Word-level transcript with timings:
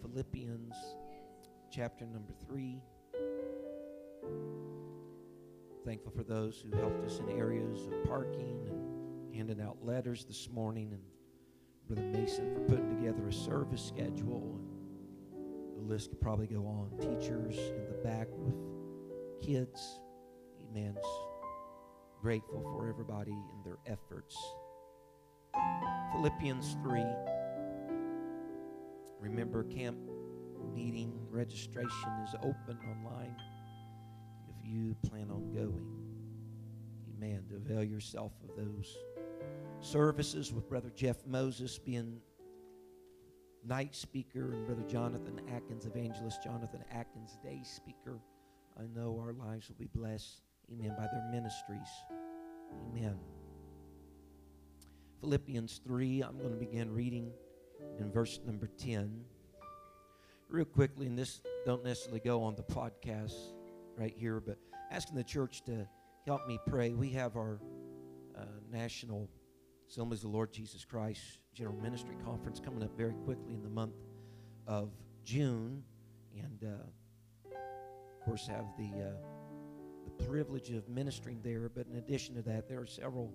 Philippians, 0.00 0.74
chapter 1.70 2.06
number 2.06 2.32
three. 2.46 2.82
Thankful 5.84 6.12
for 6.12 6.22
those 6.22 6.60
who 6.62 6.76
helped 6.78 7.04
us 7.04 7.18
in 7.18 7.30
areas 7.30 7.86
of 7.86 8.04
parking 8.04 8.66
and 8.66 9.34
handing 9.34 9.60
out 9.60 9.78
letters 9.82 10.24
this 10.24 10.48
morning, 10.50 10.92
and 10.92 11.02
Brother 11.86 12.08
Mason 12.08 12.54
for 12.54 12.60
putting 12.60 12.88
together 12.96 13.28
a 13.28 13.32
service 13.32 13.82
schedule. 13.82 14.60
And 15.34 15.76
the 15.76 15.92
list 15.92 16.10
could 16.10 16.20
probably 16.20 16.46
go 16.46 16.66
on. 16.66 16.90
Teachers 16.98 17.56
in 17.56 17.86
the 17.88 17.98
back 18.04 18.28
with 18.30 18.54
kids. 19.42 20.00
Amen. 20.70 20.96
Grateful 22.20 22.62
for 22.62 22.88
everybody 22.88 23.32
and 23.32 23.64
their 23.64 23.78
efforts. 23.86 24.36
Philippians 26.12 26.76
3. 26.82 27.04
Remember, 29.20 29.64
camp 29.64 29.98
meeting 30.74 31.12
registration 31.30 32.10
is 32.24 32.34
open 32.36 32.78
online 32.88 33.36
if 34.48 34.56
you 34.64 34.96
plan 35.08 35.30
on 35.30 35.52
going. 35.52 35.86
Amen. 37.16 37.44
To 37.50 37.56
avail 37.56 37.84
yourself 37.84 38.32
of 38.42 38.56
those 38.56 38.96
services 39.80 40.52
with 40.52 40.68
Brother 40.68 40.90
Jeff 40.94 41.26
Moses 41.26 41.78
being 41.78 42.20
night 43.66 43.94
speaker 43.94 44.52
and 44.52 44.66
Brother 44.66 44.84
Jonathan 44.88 45.40
Atkins, 45.54 45.86
evangelist 45.86 46.42
Jonathan 46.42 46.82
Atkins, 46.92 47.38
day 47.42 47.60
speaker. 47.64 48.20
I 48.78 48.84
know 48.94 49.18
our 49.20 49.32
lives 49.32 49.68
will 49.68 49.76
be 49.76 49.88
blessed, 49.94 50.40
amen, 50.72 50.94
by 50.96 51.06
their 51.12 51.28
ministries. 51.30 51.88
Amen. 52.88 53.18
Philippians 55.20 55.80
3, 55.84 56.22
I'm 56.22 56.38
going 56.38 56.52
to 56.52 56.56
begin 56.56 56.90
reading 56.90 57.30
in 57.98 58.10
verse 58.10 58.40
number 58.44 58.68
10. 58.78 59.24
Real 60.48 60.64
quickly, 60.64 61.06
and 61.06 61.18
this 61.18 61.42
don't 61.64 61.84
necessarily 61.84 62.20
go 62.20 62.42
on 62.42 62.56
the 62.56 62.62
podcast 62.62 63.34
right 63.96 64.14
here, 64.16 64.40
but 64.40 64.58
asking 64.90 65.16
the 65.16 65.24
church 65.24 65.62
to 65.64 65.86
help 66.26 66.46
me 66.46 66.58
pray. 66.66 66.92
We 66.92 67.10
have 67.10 67.36
our 67.36 67.60
uh, 68.36 68.44
national 68.70 69.28
Assemblies 69.88 70.20
of 70.20 70.30
the 70.30 70.36
Lord 70.36 70.52
Jesus 70.52 70.84
Christ 70.84 71.20
General 71.52 71.76
Ministry 71.76 72.16
Conference 72.24 72.60
coming 72.60 72.82
up 72.82 72.96
very 72.96 73.14
quickly 73.24 73.54
in 73.54 73.62
the 73.62 73.68
month 73.68 73.96
of 74.66 74.90
June, 75.24 75.82
and 76.36 76.64
uh, 76.64 77.50
of 77.50 78.24
course 78.24 78.46
have 78.46 78.66
the 78.78 78.90
uh, 79.02 79.12
the 80.04 80.24
privilege 80.24 80.70
of 80.70 80.88
ministering 80.88 81.40
there. 81.42 81.68
But 81.68 81.86
in 81.88 81.96
addition 81.96 82.36
to 82.36 82.42
that, 82.42 82.68
there 82.68 82.80
are 82.80 82.86
several 82.86 83.32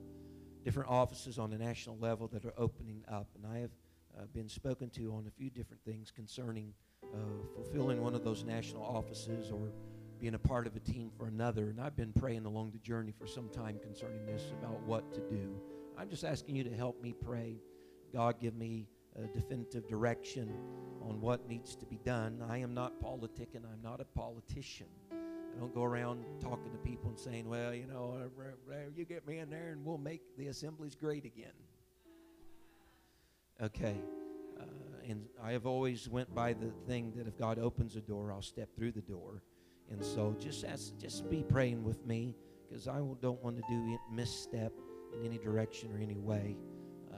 different 0.63 0.89
offices 0.89 1.37
on 1.37 1.49
the 1.49 1.57
national 1.57 1.97
level 1.97 2.27
that 2.30 2.45
are 2.45 2.53
opening 2.57 3.03
up, 3.09 3.27
and 3.35 3.45
I 3.52 3.59
have 3.59 3.71
uh, 4.17 4.25
been 4.33 4.49
spoken 4.49 4.89
to 4.91 5.13
on 5.13 5.25
a 5.27 5.31
few 5.31 5.49
different 5.49 5.83
things 5.83 6.11
concerning 6.11 6.73
uh, 7.14 7.17
fulfilling 7.53 8.02
one 8.02 8.15
of 8.15 8.23
those 8.23 8.43
national 8.43 8.83
offices 8.83 9.52
or 9.52 9.71
being 10.20 10.33
a 10.33 10.39
part 10.39 10.65
of 10.67 10.76
a 10.76 10.80
team 10.80 11.11
for 11.17 11.27
another. 11.27 11.70
And 11.70 11.80
I've 11.80 11.95
been 11.95 12.14
praying 12.14 12.45
along 12.45 12.71
the 12.71 12.80
journey 12.80 13.14
for 13.17 13.27
some 13.27 13.49
time 13.49 13.80
concerning 13.81 14.26
this 14.26 14.43
about 14.59 14.81
what 14.83 15.14
to 15.14 15.20
do. 15.21 15.55
I'm 15.98 16.09
just 16.09 16.23
asking 16.23 16.55
you 16.55 16.64
to 16.64 16.76
help 16.76 17.02
me 17.02 17.14
pray. 17.14 17.58
God, 18.14 18.39
give 18.39 18.55
me 18.55 18.87
a 19.21 19.27
definitive 19.27 19.87
direction 19.87 20.52
on 21.02 21.21
what 21.21 21.47
needs 21.47 21.76
to 21.76 21.86
be 21.86 21.99
done. 22.03 22.43
I 22.49 22.58
am 22.58 22.73
not 22.73 22.99
politicking, 23.02 23.64
I'm 23.71 23.82
not 23.83 24.02
a 24.02 24.05
politician. 24.05 24.87
I 25.11 25.59
don't 25.59 25.73
go 25.73 25.83
around 25.83 26.26
talking 26.42 26.71
to 26.71 26.77
people 26.77 27.09
and 27.09 27.20
saying, 27.20 27.47
well, 27.47 27.73
you 27.73 27.86
know, 27.86 28.30
you 28.95 29.05
get 29.05 29.26
me 29.26 29.39
in 29.39 29.49
there 29.49 29.70
and 29.70 29.86
we'll 29.86 29.97
make 29.97 30.21
the 30.37 30.47
assemblies 30.47 30.95
great 30.95 31.23
again. 31.23 31.53
Okay. 33.61 33.95
Uh, 34.60 34.64
and 35.08 35.26
I 35.42 35.52
have 35.52 35.66
always 35.66 36.10
went 36.10 36.33
by 36.33 36.54
the 36.54 36.71
thing 36.88 37.14
that 37.16 37.27
if 37.27 37.38
God 37.38 37.58
opens 37.58 37.95
a 37.95 38.02
door, 38.02 38.32
I'll 38.32 38.42
step 38.42 38.70
through 38.76 38.92
the 38.92 39.02
door. 39.02 39.42
And 39.89 40.04
so 40.04 40.36
just 40.39 40.66
ask, 40.66 40.98
just 40.98 41.30
be 41.30 41.43
praying 41.43 41.83
with 41.83 42.05
me 42.05 42.36
because 42.67 42.88
I 42.88 42.98
don't 42.98 43.44
want 43.44 43.58
to 43.58 43.64
do 43.70 43.98
misstep 44.11 44.73
in 45.14 45.26
any 45.26 45.38
direction 45.38 45.92
or 45.94 45.99
any 45.99 46.17
way. 46.17 46.58
Uh, 47.14 47.17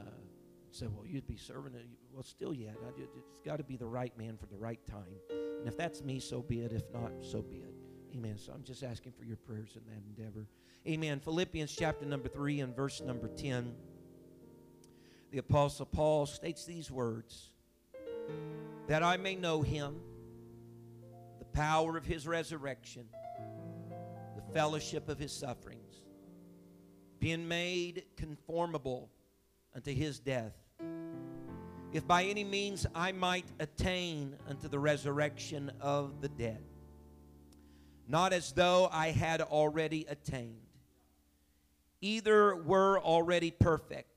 say, 0.71 0.87
well, 0.87 1.07
you'd 1.07 1.27
be 1.27 1.37
serving 1.37 1.73
it. 1.73 1.85
Well, 2.13 2.23
still 2.23 2.53
yet. 2.53 2.75
I, 2.85 2.89
it's 2.99 3.39
got 3.45 3.57
to 3.57 3.63
be 3.63 3.77
the 3.77 3.85
right 3.85 4.15
man 4.17 4.37
for 4.37 4.47
the 4.47 4.57
right 4.57 4.79
time. 4.85 5.05
And 5.29 5.67
if 5.67 5.77
that's 5.77 6.03
me, 6.03 6.19
so 6.19 6.41
be 6.41 6.61
it. 6.61 6.71
If 6.71 6.83
not, 6.93 7.11
so 7.21 7.41
be 7.41 7.57
it. 7.57 7.73
Amen. 8.13 8.37
So 8.37 8.51
I'm 8.53 8.63
just 8.63 8.83
asking 8.83 9.13
for 9.17 9.25
your 9.25 9.37
prayers 9.37 9.75
in 9.75 9.81
that 9.85 10.01
endeavor. 10.07 10.45
Amen. 10.87 11.19
Philippians 11.19 11.75
chapter 11.75 12.05
number 12.05 12.29
3 12.29 12.61
and 12.61 12.75
verse 12.75 13.01
number 13.01 13.27
10 13.27 13.73
the 15.31 15.39
Apostle 15.39 15.85
Paul 15.85 16.25
states 16.25 16.65
these 16.65 16.89
words 16.89 17.51
that 18.87 19.03
I 19.03 19.17
may 19.17 19.35
know 19.35 19.61
him, 19.61 19.99
the 21.39 21.45
power 21.45 21.97
of 21.97 22.05
his 22.05 22.25
resurrection, 22.25 23.05
the 24.35 24.53
fellowship 24.53 25.09
of 25.09 25.19
his 25.19 25.33
sufferings, 25.33 26.05
being 27.19 27.47
made 27.47 28.05
conformable 28.15 29.09
unto 29.75 29.93
his 29.93 30.19
death. 30.19 30.53
If 31.91 32.07
by 32.07 32.23
any 32.23 32.43
means 32.43 32.85
I 32.95 33.11
might 33.11 33.45
attain 33.59 34.35
unto 34.47 34.67
the 34.69 34.79
resurrection 34.79 35.71
of 35.81 36.21
the 36.21 36.29
dead, 36.29 36.63
not 38.07 38.31
as 38.31 38.53
though 38.53 38.87
I 38.91 39.11
had 39.11 39.41
already 39.41 40.05
attained, 40.07 40.61
either 41.99 42.55
were 42.55 42.99
already 42.99 43.51
perfect 43.51 44.16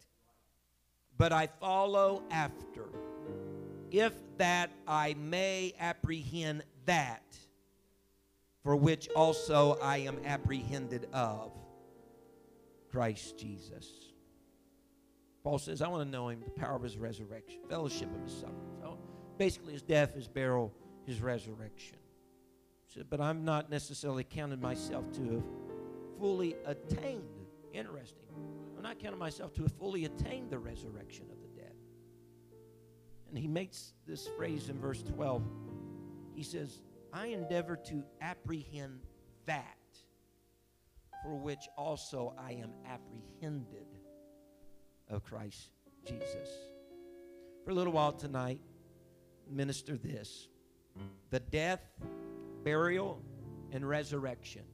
but 1.20 1.34
I 1.34 1.48
follow 1.48 2.22
after, 2.30 2.86
if 3.90 4.14
that 4.38 4.70
I 4.88 5.14
may 5.18 5.74
apprehend 5.78 6.62
that 6.86 7.36
for 8.64 8.74
which 8.74 9.06
also 9.14 9.76
I 9.82 9.98
am 9.98 10.18
apprehended 10.24 11.08
of 11.12 11.52
Christ 12.90 13.36
Jesus. 13.36 13.86
Paul 15.44 15.58
says, 15.58 15.82
I 15.82 15.88
want 15.88 16.04
to 16.04 16.10
know 16.10 16.30
him, 16.30 16.40
the 16.42 16.58
power 16.58 16.76
of 16.76 16.82
his 16.82 16.96
resurrection, 16.96 17.60
fellowship 17.68 18.08
of 18.14 18.22
his 18.22 18.32
suffering. 18.32 18.78
So 18.80 18.98
basically, 19.36 19.74
his 19.74 19.82
death, 19.82 20.14
his 20.14 20.26
burial, 20.26 20.72
his 21.04 21.20
resurrection. 21.20 21.98
Said, 22.94 23.08
but 23.10 23.20
I'm 23.20 23.44
not 23.44 23.68
necessarily 23.70 24.24
counting 24.24 24.60
myself 24.62 25.04
to 25.12 25.32
have 25.34 25.44
fully 26.18 26.56
attained. 26.64 27.28
Interesting. 27.74 28.16
I'm 28.80 28.84
not 28.84 28.98
counting 28.98 29.18
myself 29.18 29.52
to 29.56 29.62
have 29.64 29.72
fully 29.72 30.06
attained 30.06 30.48
the 30.48 30.58
resurrection 30.58 31.26
of 31.30 31.38
the 31.42 31.48
dead. 31.60 31.74
And 33.28 33.36
he 33.36 33.46
makes 33.46 33.92
this 34.06 34.26
phrase 34.38 34.70
in 34.70 34.80
verse 34.80 35.02
12. 35.02 35.42
He 36.34 36.42
says, 36.42 36.80
I 37.12 37.26
endeavor 37.26 37.76
to 37.76 38.02
apprehend 38.22 39.00
that 39.44 39.76
for 41.22 41.36
which 41.36 41.68
also 41.76 42.34
I 42.38 42.52
am 42.52 42.70
apprehended 42.86 43.84
of 45.10 45.24
Christ 45.24 45.72
Jesus. 46.06 46.48
For 47.66 47.72
a 47.72 47.74
little 47.74 47.92
while 47.92 48.12
tonight, 48.12 48.60
minister 49.46 49.98
this 49.98 50.48
the 51.28 51.40
death, 51.40 51.82
burial, 52.64 53.20
and 53.72 53.86
resurrection. 53.86 54.64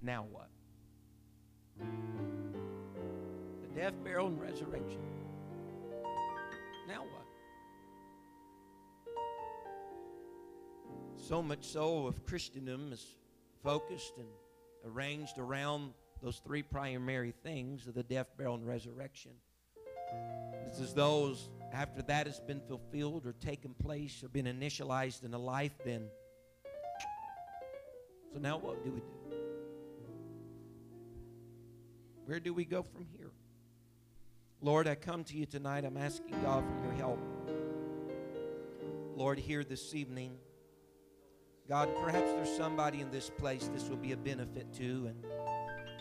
Now 0.00 0.26
what? 0.30 0.51
Death, 3.82 3.94
burial, 4.04 4.28
and 4.28 4.40
resurrection. 4.40 5.00
Now 6.86 7.02
what? 7.02 7.26
So 11.16 11.42
much 11.42 11.64
so 11.64 12.06
of 12.06 12.24
Christendom 12.24 12.92
is 12.92 13.04
focused 13.64 14.18
and 14.18 14.28
arranged 14.86 15.36
around 15.38 15.94
those 16.22 16.40
three 16.46 16.62
primary 16.62 17.34
things 17.42 17.88
of 17.88 17.94
the 17.94 18.04
death, 18.04 18.28
burial, 18.36 18.54
and 18.54 18.64
resurrection. 18.64 19.32
It's 20.68 20.78
as 20.78 20.94
though 20.94 21.34
after 21.72 22.02
that 22.02 22.28
has 22.28 22.38
been 22.38 22.60
fulfilled 22.60 23.26
or 23.26 23.32
taken 23.32 23.74
place 23.74 24.22
or 24.22 24.28
been 24.28 24.46
initialized 24.46 25.24
in 25.24 25.34
a 25.34 25.38
life, 25.38 25.76
then. 25.84 26.04
So 28.32 28.38
now 28.38 28.58
what 28.58 28.84
do 28.84 28.92
we 28.92 29.00
do? 29.00 29.06
Where 32.26 32.38
do 32.38 32.54
we 32.54 32.64
go 32.64 32.84
from 32.84 33.06
here? 33.16 33.32
Lord, 34.64 34.86
I 34.86 34.94
come 34.94 35.24
to 35.24 35.36
you 35.36 35.44
tonight. 35.44 35.84
I'm 35.84 35.96
asking 35.96 36.40
God 36.40 36.62
for 36.64 36.84
your 36.84 36.94
help. 36.94 37.18
Lord, 39.16 39.36
here 39.36 39.64
this 39.64 39.92
evening, 39.92 40.36
God, 41.68 41.88
perhaps 42.00 42.30
there's 42.32 42.56
somebody 42.56 43.00
in 43.00 43.10
this 43.10 43.28
place 43.28 43.68
this 43.74 43.88
will 43.88 43.96
be 43.96 44.12
a 44.12 44.16
benefit 44.16 44.72
to. 44.74 45.08
And 45.08 45.24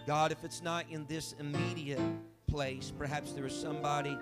God, 0.05 0.31
if 0.31 0.43
it's 0.43 0.61
not 0.61 0.85
in 0.91 1.07
this 1.07 1.33
immediate 1.39 1.99
place, 2.47 2.93
perhaps 2.95 3.31
there 3.33 3.47
is 3.47 3.59
somebody 3.59 4.15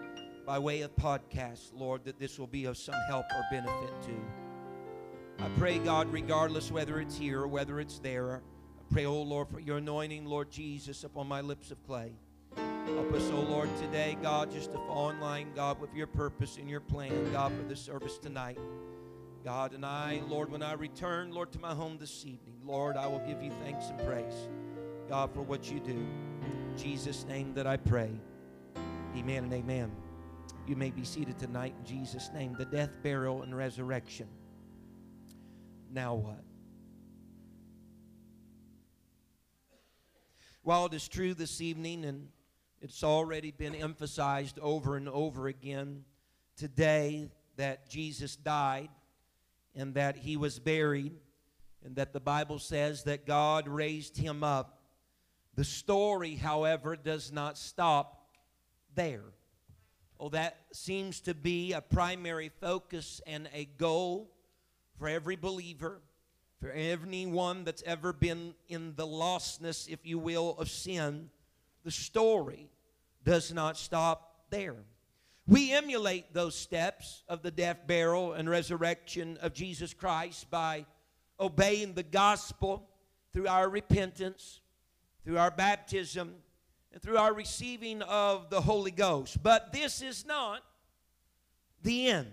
by 0.45 0.57
way 0.57 0.83
of 0.83 0.95
podcast, 0.95 1.73
Lord, 1.73 2.05
that 2.05 2.17
this 2.17 2.39
will 2.39 2.47
be 2.47 2.63
of 2.63 2.77
some 2.77 2.95
help 3.09 3.25
or 3.35 3.43
benefit 3.51 4.01
to. 4.03 5.43
I 5.43 5.49
pray, 5.57 5.79
God, 5.79 6.13
regardless 6.13 6.71
whether 6.71 7.01
it's 7.01 7.17
here 7.17 7.41
or 7.41 7.47
whether 7.49 7.81
it's 7.81 7.99
there, 7.99 8.37
I 8.37 8.93
pray, 8.93 9.05
oh 9.05 9.21
Lord, 9.21 9.49
for 9.49 9.59
your 9.59 9.79
anointing, 9.79 10.25
Lord 10.25 10.49
Jesus, 10.49 11.03
upon 11.03 11.27
my 11.27 11.41
lips 11.41 11.71
of 11.71 11.83
clay. 11.83 12.13
Help 12.87 13.13
us, 13.13 13.29
oh 13.31 13.41
Lord, 13.41 13.69
today, 13.77 14.17
God, 14.21 14.51
just 14.51 14.71
to 14.71 14.77
fall 14.79 15.09
in 15.09 15.19
line, 15.19 15.51
God, 15.55 15.79
with 15.79 15.93
your 15.93 16.07
purpose 16.07 16.57
and 16.57 16.69
your 16.69 16.79
plan, 16.79 17.31
God, 17.31 17.53
for 17.55 17.63
the 17.63 17.75
service 17.75 18.17
tonight. 18.17 18.57
God, 19.43 19.73
and 19.73 19.85
I, 19.85 20.21
Lord, 20.27 20.51
when 20.51 20.61
I 20.61 20.73
return, 20.73 21.31
Lord, 21.31 21.51
to 21.53 21.59
my 21.59 21.73
home 21.73 21.97
this 21.97 22.25
evening, 22.25 22.55
Lord, 22.63 22.97
I 22.97 23.07
will 23.07 23.19
give 23.19 23.41
you 23.41 23.51
thanks 23.63 23.85
and 23.87 23.97
praise, 23.99 24.49
God, 25.07 25.33
for 25.33 25.41
what 25.41 25.71
you 25.71 25.79
do. 25.79 25.91
In 25.91 26.73
Jesus' 26.77 27.25
name 27.25 27.53
that 27.53 27.65
I 27.65 27.77
pray. 27.77 28.11
Amen 29.15 29.45
and 29.45 29.53
amen. 29.53 29.91
You 30.67 30.75
may 30.75 30.91
be 30.91 31.03
seated 31.03 31.39
tonight 31.39 31.73
in 31.79 31.85
Jesus' 31.85 32.29
name. 32.33 32.55
The 32.57 32.65
death, 32.65 32.91
burial, 33.01 33.43
and 33.43 33.55
resurrection. 33.55 34.27
Now 35.91 36.15
what? 36.15 36.43
While 40.61 40.85
it 40.85 40.93
is 40.93 41.07
true 41.07 41.33
this 41.33 41.61
evening, 41.61 42.05
and 42.05 42.27
it's 42.81 43.03
already 43.03 43.51
been 43.51 43.75
emphasized 43.75 44.57
over 44.59 44.95
and 44.95 45.09
over 45.09 45.47
again 45.47 46.05
today 46.55 47.29
that 47.57 47.89
Jesus 47.89 48.35
died 48.35 48.89
and 49.75 49.93
that 49.95 50.15
he 50.17 50.37
was 50.37 50.59
buried, 50.59 51.13
and 51.85 51.95
that 51.95 52.11
the 52.11 52.19
Bible 52.19 52.59
says 52.59 53.03
that 53.03 53.25
God 53.25 53.67
raised 53.67 54.17
him 54.17 54.43
up. 54.43 54.81
The 55.55 55.63
story, 55.63 56.35
however, 56.35 56.95
does 56.95 57.31
not 57.31 57.57
stop 57.57 58.29
there. 58.95 59.23
Oh, 60.19 60.29
that 60.29 60.57
seems 60.73 61.21
to 61.21 61.33
be 61.33 61.73
a 61.73 61.81
primary 61.81 62.49
focus 62.59 63.21
and 63.27 63.49
a 63.53 63.65
goal 63.65 64.31
for 64.97 65.07
every 65.07 65.35
believer, 65.35 66.01
for 66.59 66.71
anyone 66.71 67.63
that's 67.63 67.83
ever 67.85 68.11
been 68.11 68.53
in 68.67 68.95
the 68.95 69.07
lostness, 69.07 69.87
if 69.87 70.05
you 70.05 70.17
will, 70.17 70.55
of 70.57 70.69
sin. 70.69 71.29
The 71.83 71.91
story 71.91 72.69
does 73.23 73.53
not 73.53 73.77
stop 73.77 74.45
there. 74.49 74.75
We 75.47 75.73
emulate 75.73 76.33
those 76.33 76.55
steps 76.55 77.23
of 77.27 77.41
the 77.41 77.51
death, 77.51 77.87
burial, 77.87 78.33
and 78.33 78.49
resurrection 78.49 79.37
of 79.41 79.53
Jesus 79.53 79.93
Christ 79.93 80.49
by 80.51 80.85
obeying 81.39 81.93
the 81.93 82.03
gospel 82.03 82.87
through 83.33 83.47
our 83.47 83.69
repentance, 83.69 84.61
through 85.23 85.37
our 85.37 85.51
baptism, 85.51 86.35
and 86.91 87.01
through 87.01 87.17
our 87.17 87.33
receiving 87.33 88.01
of 88.03 88.49
the 88.49 88.61
Holy 88.61 88.91
Ghost. 88.91 89.41
But 89.41 89.73
this 89.73 90.01
is 90.01 90.25
not 90.25 90.61
the 91.81 92.07
end. 92.07 92.31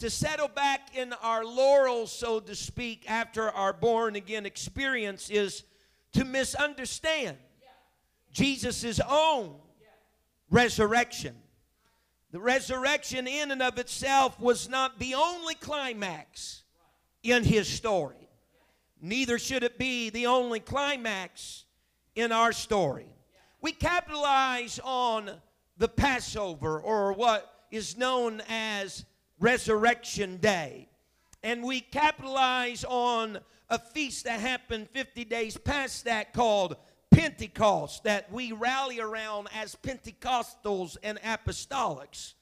To 0.00 0.10
settle 0.10 0.48
back 0.48 0.96
in 0.96 1.12
our 1.22 1.44
laurels, 1.44 2.10
so 2.10 2.40
to 2.40 2.54
speak, 2.54 3.04
after 3.08 3.50
our 3.50 3.72
born 3.72 4.16
again 4.16 4.46
experience 4.46 5.28
is 5.30 5.64
to 6.12 6.24
misunderstand 6.24 7.36
Jesus' 8.32 9.00
own 9.08 9.56
resurrection. 10.50 11.36
The 12.32 12.40
resurrection, 12.40 13.26
in 13.26 13.50
and 13.50 13.62
of 13.62 13.78
itself, 13.78 14.38
was 14.38 14.68
not 14.68 14.98
the 14.98 15.14
only 15.14 15.54
climax 15.54 16.62
in 17.22 17.42
his 17.44 17.66
story. 17.66 18.28
Neither 19.00 19.38
should 19.38 19.64
it 19.64 19.78
be 19.78 20.10
the 20.10 20.26
only 20.26 20.60
climax 20.60 21.64
in 22.14 22.32
our 22.32 22.52
story. 22.52 23.06
We 23.60 23.72
capitalize 23.72 24.78
on 24.84 25.30
the 25.76 25.88
Passover, 25.88 26.78
or 26.78 27.12
what 27.14 27.52
is 27.70 27.96
known 27.96 28.42
as 28.48 29.04
Resurrection 29.38 30.36
Day. 30.36 30.88
And 31.42 31.62
we 31.62 31.80
capitalize 31.80 32.84
on 32.84 33.38
a 33.70 33.78
feast 33.78 34.24
that 34.24 34.40
happened 34.40 34.88
50 34.92 35.24
days 35.24 35.56
past 35.56 36.04
that 36.04 36.32
called 36.34 36.76
Pentecost 37.10 38.04
that 38.04 38.30
we 38.32 38.52
rally 38.52 39.00
around 39.00 39.48
as 39.54 39.74
Pentecostals 39.76 40.96
and 41.02 41.18
Apostolics. 41.20 42.34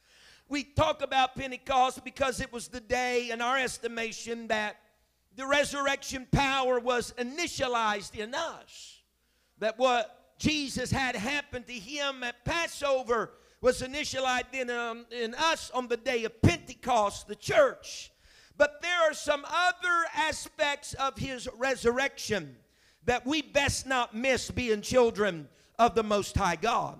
We 0.48 0.64
talk 0.64 1.02
about 1.02 1.36
Pentecost 1.36 2.04
because 2.04 2.40
it 2.40 2.52
was 2.52 2.68
the 2.68 2.80
day, 2.80 3.30
in 3.30 3.40
our 3.40 3.58
estimation, 3.58 4.48
that 4.48 4.76
the 5.36 5.46
resurrection 5.46 6.26
power 6.32 6.80
was 6.80 7.12
initialized 7.18 8.16
in 8.16 8.34
us. 8.34 9.02
That 9.58 9.78
what 9.78 10.36
Jesus 10.38 10.90
had 10.90 11.16
happened 11.16 11.66
to 11.66 11.72
him 11.72 12.22
at 12.22 12.44
Passover 12.44 13.32
was 13.60 13.82
initialized 13.82 14.54
in, 14.54 14.70
um, 14.70 15.04
in 15.10 15.34
us 15.34 15.70
on 15.72 15.88
the 15.88 15.96
day 15.96 16.24
of 16.24 16.40
Pentecost, 16.42 17.26
the 17.26 17.36
church. 17.36 18.10
But 18.56 18.82
there 18.82 19.00
are 19.00 19.14
some 19.14 19.44
other 19.44 20.06
aspects 20.14 20.94
of 20.94 21.16
his 21.16 21.48
resurrection 21.56 22.56
that 23.08 23.24
we 23.24 23.40
best 23.40 23.86
not 23.86 24.14
miss 24.14 24.50
being 24.50 24.82
children 24.82 25.48
of 25.78 25.94
the 25.94 26.02
Most 26.02 26.36
High 26.36 26.56
God. 26.56 26.98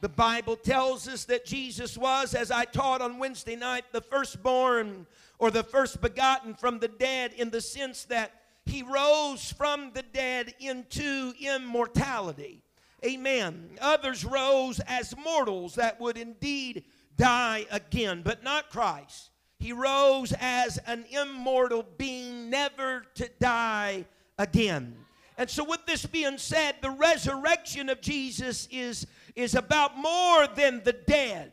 The 0.00 0.08
Bible 0.08 0.56
tells 0.56 1.06
us 1.06 1.26
that 1.26 1.44
Jesus 1.44 1.98
was, 1.98 2.34
as 2.34 2.50
I 2.50 2.64
taught 2.64 3.02
on 3.02 3.18
Wednesday 3.18 3.56
night, 3.56 3.84
the 3.92 4.00
firstborn 4.00 5.06
or 5.38 5.50
the 5.50 5.62
first 5.62 6.00
begotten 6.00 6.54
from 6.54 6.78
the 6.78 6.88
dead 6.88 7.34
in 7.34 7.50
the 7.50 7.60
sense 7.60 8.04
that 8.04 8.32
he 8.64 8.82
rose 8.82 9.52
from 9.52 9.90
the 9.92 10.02
dead 10.02 10.54
into 10.60 11.34
immortality. 11.38 12.62
Amen. 13.04 13.68
Others 13.82 14.24
rose 14.24 14.80
as 14.86 15.14
mortals 15.14 15.74
that 15.74 16.00
would 16.00 16.16
indeed 16.16 16.84
die 17.18 17.66
again, 17.70 18.22
but 18.24 18.42
not 18.42 18.70
Christ. 18.70 19.28
He 19.58 19.74
rose 19.74 20.32
as 20.40 20.78
an 20.86 21.04
immortal 21.10 21.84
being, 21.98 22.48
never 22.48 23.04
to 23.16 23.28
die 23.38 24.06
again. 24.38 24.96
And 25.40 25.48
so, 25.48 25.64
with 25.64 25.86
this 25.86 26.04
being 26.04 26.36
said, 26.36 26.74
the 26.82 26.90
resurrection 26.90 27.88
of 27.88 28.02
Jesus 28.02 28.68
is, 28.70 29.06
is 29.34 29.54
about 29.54 29.96
more 29.96 30.46
than 30.48 30.82
the 30.84 30.92
dead 30.92 31.52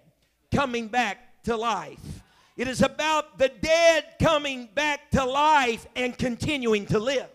coming 0.54 0.90
back 0.90 1.42
to 1.44 1.56
life. 1.56 2.22
It 2.58 2.68
is 2.68 2.82
about 2.82 3.38
the 3.38 3.48
dead 3.48 4.04
coming 4.22 4.68
back 4.76 5.10
to 5.12 5.24
life 5.24 5.88
and 5.96 6.18
continuing 6.18 6.86
to 6.88 7.00
live. 7.00 7.30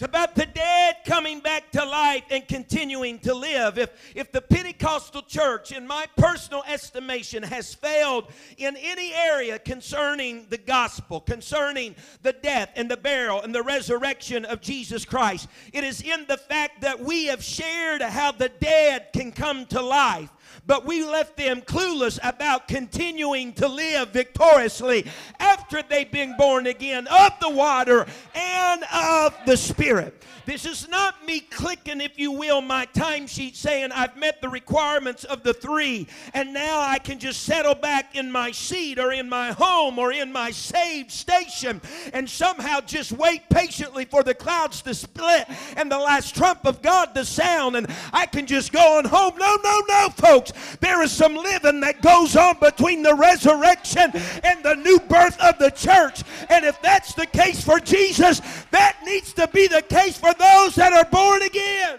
It's 0.00 0.08
about 0.08 0.34
the 0.34 0.46
dead 0.46 0.96
coming 1.04 1.40
back 1.40 1.70
to 1.72 1.84
life 1.84 2.24
and 2.30 2.48
continuing 2.48 3.18
to 3.18 3.34
live. 3.34 3.76
If, 3.76 3.90
if 4.14 4.32
the 4.32 4.40
Pentecostal 4.40 5.20
church, 5.20 5.72
in 5.72 5.86
my 5.86 6.06
personal 6.16 6.62
estimation, 6.66 7.42
has 7.42 7.74
failed 7.74 8.32
in 8.56 8.78
any 8.78 9.12
area 9.12 9.58
concerning 9.58 10.46
the 10.48 10.56
gospel, 10.56 11.20
concerning 11.20 11.94
the 12.22 12.32
death 12.32 12.70
and 12.76 12.90
the 12.90 12.96
burial 12.96 13.42
and 13.42 13.54
the 13.54 13.62
resurrection 13.62 14.46
of 14.46 14.62
Jesus 14.62 15.04
Christ, 15.04 15.48
it 15.74 15.84
is 15.84 16.00
in 16.00 16.24
the 16.28 16.38
fact 16.38 16.80
that 16.80 16.98
we 16.98 17.26
have 17.26 17.44
shared 17.44 18.00
how 18.00 18.32
the 18.32 18.48
dead 18.48 19.08
can 19.12 19.30
come 19.30 19.66
to 19.66 19.82
life 19.82 20.30
but 20.70 20.86
we 20.86 21.04
left 21.04 21.36
them 21.36 21.60
clueless 21.62 22.20
about 22.22 22.68
continuing 22.68 23.52
to 23.52 23.66
live 23.66 24.10
victoriously 24.10 25.04
after 25.40 25.82
they've 25.82 26.12
been 26.12 26.36
born 26.36 26.68
again 26.68 27.08
of 27.08 27.32
the 27.40 27.50
water 27.50 28.06
and 28.36 28.84
of 28.94 29.36
the 29.46 29.56
Spirit. 29.56 30.22
This 30.46 30.64
is 30.64 30.88
not 30.88 31.24
me 31.26 31.40
clicking, 31.40 32.00
if 32.00 32.18
you 32.18 32.32
will, 32.32 32.60
my 32.60 32.86
timesheet 32.86 33.54
saying 33.54 33.92
I've 33.92 34.16
met 34.16 34.40
the 34.40 34.48
requirements 34.48 35.24
of 35.24 35.42
the 35.42 35.54
three, 35.54 36.08
and 36.34 36.52
now 36.52 36.80
I 36.80 36.98
can 36.98 37.18
just 37.18 37.42
settle 37.42 37.74
back 37.74 38.16
in 38.16 38.32
my 38.32 38.50
seat 38.50 38.98
or 38.98 39.12
in 39.12 39.28
my 39.28 39.52
home 39.52 39.98
or 39.98 40.12
in 40.12 40.32
my 40.32 40.50
saved 40.50 41.10
station 41.10 41.80
and 42.12 42.28
somehow 42.28 42.80
just 42.80 43.12
wait 43.12 43.48
patiently 43.48 44.04
for 44.04 44.22
the 44.22 44.34
clouds 44.34 44.82
to 44.82 44.94
split 44.94 45.46
and 45.76 45.90
the 45.90 45.98
last 45.98 46.34
trump 46.34 46.66
of 46.66 46.82
God 46.82 47.14
to 47.14 47.24
sound, 47.24 47.76
and 47.76 47.86
I 48.12 48.26
can 48.26 48.46
just 48.46 48.72
go 48.72 48.98
on 48.98 49.04
home. 49.04 49.34
No, 49.38 49.56
no, 49.62 49.82
no, 49.88 50.08
folks. 50.10 50.52
There 50.80 51.02
is 51.02 51.12
some 51.12 51.34
living 51.34 51.80
that 51.80 52.02
goes 52.02 52.36
on 52.36 52.58
between 52.60 53.02
the 53.02 53.14
resurrection 53.14 54.12
and 54.44 54.62
the 54.62 54.76
new 54.76 54.98
birth 55.00 55.38
of 55.40 55.58
the 55.58 55.70
church. 55.70 56.22
And 56.48 56.64
if 56.64 56.80
that's 56.82 57.14
the 57.14 57.26
case 57.26 57.62
for 57.62 57.80
Jesus, 57.80 58.40
that 58.70 58.98
needs 59.04 59.32
to 59.34 59.48
be 59.48 59.66
the 59.66 59.82
case 59.82 60.16
for 60.18 60.34
those 60.34 60.74
that 60.76 60.92
are 60.92 61.04
born 61.10 61.42
again. 61.42 61.98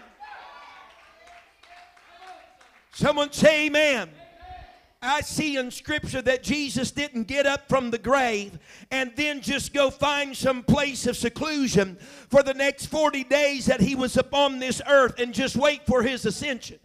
Someone 2.92 3.32
say 3.32 3.66
amen. 3.66 4.10
I 5.04 5.20
see 5.22 5.56
in 5.56 5.72
Scripture 5.72 6.22
that 6.22 6.44
Jesus 6.44 6.92
didn't 6.92 7.24
get 7.24 7.44
up 7.44 7.68
from 7.68 7.90
the 7.90 7.98
grave 7.98 8.56
and 8.92 9.10
then 9.16 9.40
just 9.40 9.74
go 9.74 9.90
find 9.90 10.36
some 10.36 10.62
place 10.62 11.08
of 11.08 11.16
seclusion 11.16 11.96
for 12.28 12.44
the 12.44 12.54
next 12.54 12.86
40 12.86 13.24
days 13.24 13.66
that 13.66 13.80
he 13.80 13.96
was 13.96 14.16
upon 14.16 14.60
this 14.60 14.80
earth 14.86 15.18
and 15.18 15.34
just 15.34 15.56
wait 15.56 15.84
for 15.86 16.02
his 16.02 16.24
ascension. 16.24 16.78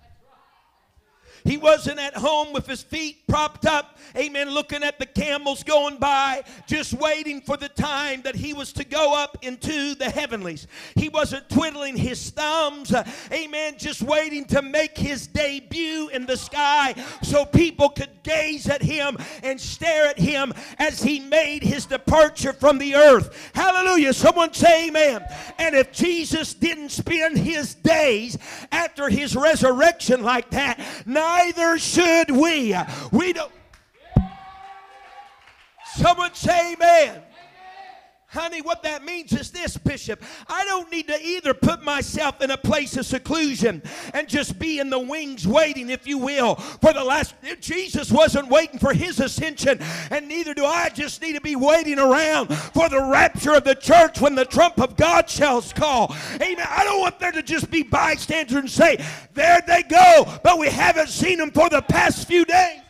He 1.48 1.56
wasn't 1.56 2.00
at 2.00 2.13
home 2.13 2.51
with 2.51 2.68
his 2.68 2.84
feet 2.84 3.25
propped 3.25 3.66
up, 3.66 3.98
amen, 4.18 4.50
looking 4.50 4.84
at 4.84 5.00
the 5.00 5.06
camels 5.06 5.63
going 5.63 5.98
by, 5.98 6.44
just 6.68 6.94
waiting 6.94 7.39
for 7.39 7.56
the 7.56 7.70
time 7.70 8.22
that 8.24 8.36
he 8.36 8.54
was 8.54 8.74
to 8.74 8.84
go 8.84 9.16
up 9.16 9.38
into 9.42 9.96
the 9.96 10.10
heavenlies. 10.10 10.68
He 10.96 11.08
wasn't 11.08 11.50
twiddling 11.50 11.96
his 11.96 12.30
thumbs, 12.32 12.94
uh, 12.94 13.10
amen, 13.32 13.75
just 13.77 14.01
waiting 14.01 14.44
to 14.46 14.62
make 14.62 14.98
his 14.98 15.25
debut 15.27 16.10
in 16.10 16.25
the 16.25 16.36
sky 16.36 16.94
so 17.24 17.46
people 17.46 17.89
could 17.89 18.10
gaze 18.24 18.68
at 18.68 18.82
him 18.82 19.18
and 19.42 19.60
stare 19.60 20.08
at 20.08 20.20
him 20.20 20.54
as 20.80 21.01
he 21.01 21.22
made 21.22 21.63
his 21.63 21.86
departure 21.86 22.51
from 22.51 22.77
the 22.77 22.94
earth. 22.94 23.51
Hallelujah. 23.54 24.13
Someone 24.13 24.54
say 24.54 24.89
amen. 24.89 25.24
And 25.58 25.75
if 25.75 25.94
Jesus 25.94 26.54
didn't 26.54 26.89
spend 26.89 27.38
his 27.38 27.75
days 27.75 28.38
after 28.72 29.08
his 29.08 29.36
resurrection 29.36 30.24
like 30.24 30.50
that, 30.51 30.80
now 31.06 31.37
neither 31.38 31.77
should 31.77 32.32
we. 32.32 32.75
We 33.12 33.34
don't. 33.34 33.51
Someone 35.96 36.34
say 36.34 36.74
amen. 36.74 37.22
Honey, 38.29 38.62
what 38.62 38.84
that 38.84 39.05
means 39.05 39.31
is 39.31 39.51
this, 39.51 39.77
Bishop. 39.77 40.22
I 40.50 40.65
don't 40.65 40.91
need 40.91 41.07
to 41.07 41.25
either 41.25 41.53
put 41.53 41.81
myself 41.81 42.41
in 42.41 42.51
a 42.51 42.57
place 42.57 42.98
of 42.98 43.05
seclusion 43.05 43.81
and 44.13 44.27
just 44.27 44.60
be 44.60 44.79
in 44.79 44.89
the 44.89 45.00
wings 45.00 45.48
waiting, 45.48 45.89
if 45.89 46.05
you 46.05 46.17
will, 46.17 46.55
for 46.55 46.91
the 46.91 47.03
last. 47.03 47.36
Jesus 47.62 48.12
wasn't 48.12 48.50
waiting 48.50 48.79
for 48.79 48.93
his 48.93 49.22
ascension, 49.22 49.79
and 50.12 50.27
neither 50.27 50.53
do 50.53 50.65
I 50.65 50.89
just 50.89 51.22
need 51.22 51.34
to 51.34 51.41
be 51.41 51.55
waiting 51.55 52.00
around 52.00 52.48
for 52.48 52.89
the 52.89 53.01
rapture 53.01 53.53
of 53.53 53.63
the 53.63 53.75
church 53.75 54.19
when 54.19 54.36
the 54.36 54.46
trump 54.46 54.81
of 54.81 54.98
God 54.98 55.29
shall 55.29 55.62
call. 55.62 56.13
Amen. 56.36 56.67
I 56.69 56.84
don't 56.84 57.00
want 57.00 57.19
there 57.19 57.31
to 57.31 57.41
just 57.41 57.72
be 57.72 57.81
bystanders 57.81 58.57
and 58.57 58.69
say, 58.69 59.03
there 59.34 59.62
they 59.65 59.84
go, 59.84 60.39
but 60.43 60.60
we 60.60 60.67
haven't 60.67 61.10
seen 61.10 61.38
them 61.38 61.51
for 61.51 61.69
the 61.69 61.81
past 61.81 62.27
few 62.27 62.43
days. 62.43 62.81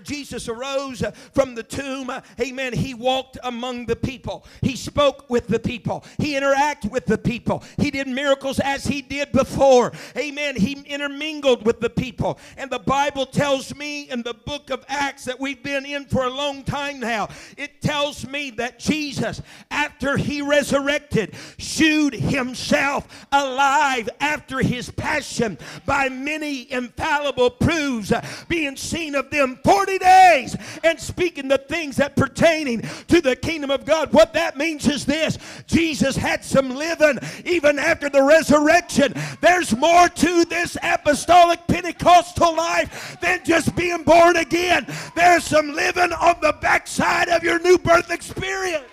Jesus 0.00 0.48
arose 0.48 1.02
uh, 1.02 1.10
from 1.32 1.54
the 1.54 1.62
tomb, 1.62 2.10
uh, 2.10 2.20
amen, 2.40 2.72
he 2.72 2.94
walked 2.94 3.38
among 3.42 3.86
the 3.86 3.96
people. 3.96 4.46
He 4.62 4.76
spoke 4.76 5.28
with 5.28 5.46
the 5.46 5.58
people. 5.58 6.04
He 6.18 6.32
interacted 6.32 6.90
with 6.90 7.06
the 7.06 7.18
people. 7.18 7.62
He 7.78 7.90
did 7.90 8.08
miracles 8.08 8.60
as 8.60 8.86
he 8.86 9.02
did 9.02 9.32
before. 9.32 9.92
Amen. 10.16 10.56
He 10.56 10.72
intermingled 10.72 11.64
with 11.64 11.80
the 11.80 11.90
people. 11.90 12.38
And 12.56 12.70
the 12.70 12.78
Bible 12.78 13.26
tells 13.26 13.74
me 13.74 14.10
in 14.10 14.22
the 14.22 14.34
book 14.34 14.70
of 14.70 14.84
Acts 14.88 15.24
that 15.24 15.40
we've 15.40 15.62
been 15.62 15.86
in 15.86 16.06
for 16.06 16.24
a 16.24 16.30
long 16.30 16.62
time 16.62 17.00
now, 17.00 17.28
it 17.56 17.80
tells 17.80 18.26
me 18.26 18.50
that 18.52 18.78
Jesus, 18.78 19.42
after 19.70 20.16
he 20.16 20.42
resurrected, 20.42 21.34
shewed 21.58 22.14
himself 22.14 23.26
alive 23.32 24.08
after 24.20 24.58
his 24.60 24.90
passion 24.90 25.58
by 25.86 26.08
many 26.08 26.70
infallible 26.70 27.50
proofs 27.50 28.12
uh, 28.12 28.24
being 28.48 28.76
seen 28.76 29.14
of 29.14 29.30
them 29.30 29.58
40 29.64 29.87
days 29.96 30.54
and 30.84 31.00
speaking 31.00 31.48
the 31.48 31.56
things 31.56 31.96
that 31.96 32.16
pertaining 32.16 32.82
to 33.06 33.22
the 33.22 33.34
kingdom 33.34 33.70
of 33.70 33.86
God. 33.86 34.12
What 34.12 34.34
that 34.34 34.58
means 34.58 34.86
is 34.86 35.06
this 35.06 35.38
Jesus 35.66 36.16
had 36.16 36.44
some 36.44 36.74
living 36.74 37.18
even 37.46 37.78
after 37.78 38.10
the 38.10 38.22
resurrection. 38.22 39.14
There's 39.40 39.74
more 39.74 40.08
to 40.08 40.44
this 40.44 40.76
apostolic 40.82 41.66
Pentecostal 41.68 42.54
life 42.54 43.16
than 43.20 43.44
just 43.44 43.74
being 43.76 44.02
born 44.02 44.36
again. 44.36 44.86
There's 45.14 45.44
some 45.44 45.72
living 45.74 46.12
on 46.12 46.36
the 46.42 46.54
backside 46.60 47.28
of 47.28 47.42
your 47.42 47.58
new 47.60 47.78
birth 47.78 48.10
experience. 48.10 48.84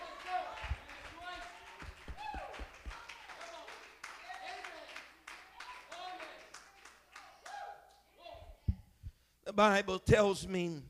Bible 9.55 9.99
tells 9.99 10.47
me 10.47 10.81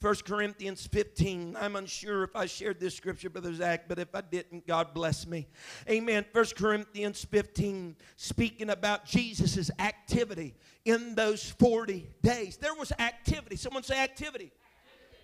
1 0.00 0.14
Corinthians 0.26 0.86
15. 0.86 1.56
I'm 1.60 1.76
unsure 1.76 2.24
if 2.24 2.34
I 2.36 2.46
shared 2.46 2.80
this 2.80 2.94
scripture, 2.94 3.30
Brother 3.30 3.54
Zach, 3.54 3.88
but 3.88 3.98
if 3.98 4.14
I 4.14 4.20
didn't, 4.20 4.66
God 4.66 4.94
bless 4.94 5.26
me. 5.26 5.48
Amen. 5.88 6.24
1 6.32 6.44
Corinthians 6.56 7.24
15, 7.24 7.96
speaking 8.16 8.70
about 8.70 9.04
Jesus' 9.04 9.70
activity 9.78 10.54
in 10.84 11.14
those 11.14 11.50
40 11.50 12.08
days. 12.22 12.56
There 12.56 12.74
was 12.74 12.92
activity. 12.98 13.56
Someone 13.56 13.82
say 13.82 14.00
activity. 14.02 14.52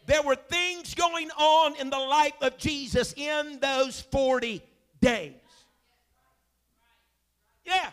There 0.06 0.22
were 0.22 0.36
things 0.36 0.94
going 0.94 1.30
on 1.32 1.76
in 1.76 1.90
the 1.90 1.98
life 1.98 2.40
of 2.40 2.56
Jesus 2.56 3.12
in 3.16 3.58
those 3.60 4.00
40 4.00 4.62
days. 5.00 5.34
Yeah. 7.64 7.90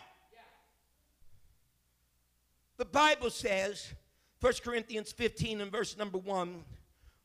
The 2.76 2.84
Bible 2.84 3.30
says 3.30 3.92
1 4.40 4.52
Corinthians 4.62 5.12
15 5.12 5.60
and 5.60 5.72
verse 5.72 5.96
number 5.96 6.18
1. 6.18 6.64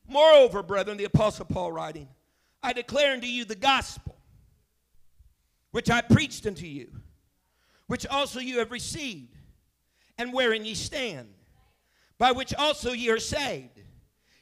Moreover, 0.08 0.62
brethren, 0.62 0.96
the 0.96 1.04
Apostle 1.04 1.44
Paul 1.44 1.72
writing, 1.72 2.08
I 2.62 2.72
declare 2.72 3.12
unto 3.12 3.26
you 3.26 3.44
the 3.44 3.54
gospel 3.54 4.16
which 5.72 5.90
I 5.90 6.00
preached 6.00 6.46
unto 6.46 6.66
you, 6.66 6.90
which 7.86 8.06
also 8.06 8.40
you 8.40 8.58
have 8.58 8.70
received, 8.70 9.36
and 10.18 10.32
wherein 10.32 10.64
ye 10.64 10.74
stand, 10.74 11.28
by 12.18 12.32
which 12.32 12.54
also 12.54 12.92
ye 12.92 13.10
are 13.10 13.18
saved, 13.18 13.80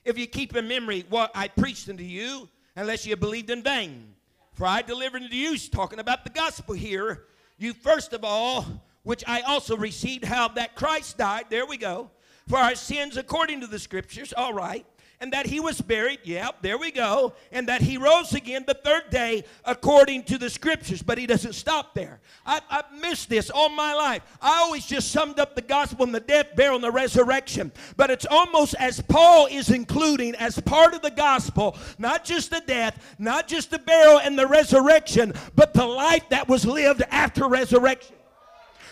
if 0.05 0.19
ye 0.19 0.27
keep 0.27 0.55
in 0.57 0.69
memory 0.69 1.05
what 1.09 1.31
I 1.35 1.49
preached 1.49 1.89
unto 1.89 2.03
you, 2.03 2.49
unless 2.77 3.07
ye 3.07 3.11
have 3.11 3.21
believed 3.21 3.50
in 3.50 3.62
vain. 3.62 4.15
For 4.55 4.67
I 4.67 4.83
delivered 4.83 5.23
unto 5.23 5.35
you, 5.35 5.57
talking 5.57 6.00
about 6.00 6.25
the 6.25 6.31
gospel 6.31 6.75
here, 6.75 7.25
you 7.59 7.75
first 7.75 8.12
of 8.12 8.25
all, 8.25 8.67
which 9.03 9.25
I 9.27 9.43
also 9.43 9.77
received, 9.77 10.25
how 10.25 10.49
that 10.49 10.75
Christ 10.75 11.17
died, 11.17 11.47
there 11.49 11.65
we 11.65 11.77
go, 11.77 12.11
for 12.50 12.59
our 12.59 12.75
sins 12.75 13.16
according 13.16 13.61
to 13.61 13.69
the 13.69 13.78
scriptures, 13.78 14.35
all 14.37 14.52
right, 14.52 14.85
and 15.21 15.33
that 15.33 15.47
he 15.47 15.61
was 15.61 15.80
buried, 15.80 16.19
yep, 16.25 16.57
there 16.62 16.78
we 16.78 16.90
go, 16.90 17.33
and 17.52 17.69
that 17.69 17.80
he 17.80 17.97
rose 17.97 18.35
again 18.35 18.64
the 18.66 18.75
third 18.75 19.09
day 19.09 19.45
according 19.64 20.25
to 20.25 20.37
the 20.37 20.50
scriptures. 20.50 21.00
But 21.00 21.16
he 21.16 21.26
doesn't 21.26 21.52
stop 21.52 21.95
there. 21.95 22.19
I, 22.45 22.61
have 22.69 22.87
missed 23.00 23.28
this 23.28 23.50
all 23.50 23.69
my 23.69 23.95
life. 23.95 24.23
I 24.42 24.59
always 24.62 24.85
just 24.85 25.12
summed 25.12 25.38
up 25.38 25.54
the 25.54 25.62
gospel 25.62 26.04
in 26.07 26.11
the 26.11 26.19
death, 26.19 26.57
burial, 26.57 26.75
and 26.75 26.83
the 26.83 26.90
resurrection. 26.90 27.71
But 27.97 28.11
it's 28.11 28.26
almost 28.28 28.75
as 28.80 29.00
Paul 29.00 29.47
is 29.47 29.71
including 29.71 30.35
as 30.35 30.59
part 30.59 30.92
of 30.95 31.02
the 31.02 31.12
gospel, 31.12 31.76
not 31.99 32.25
just 32.25 32.50
the 32.50 32.64
death, 32.66 33.14
not 33.21 33.47
just 33.47 33.71
the 33.71 33.78
burial 33.78 34.19
and 34.19 34.37
the 34.37 34.49
resurrection, 34.49 35.35
but 35.54 35.73
the 35.73 35.87
life 35.87 36.28
that 36.30 36.49
was 36.49 36.66
lived 36.66 37.02
after 37.11 37.47
resurrection 37.47 38.16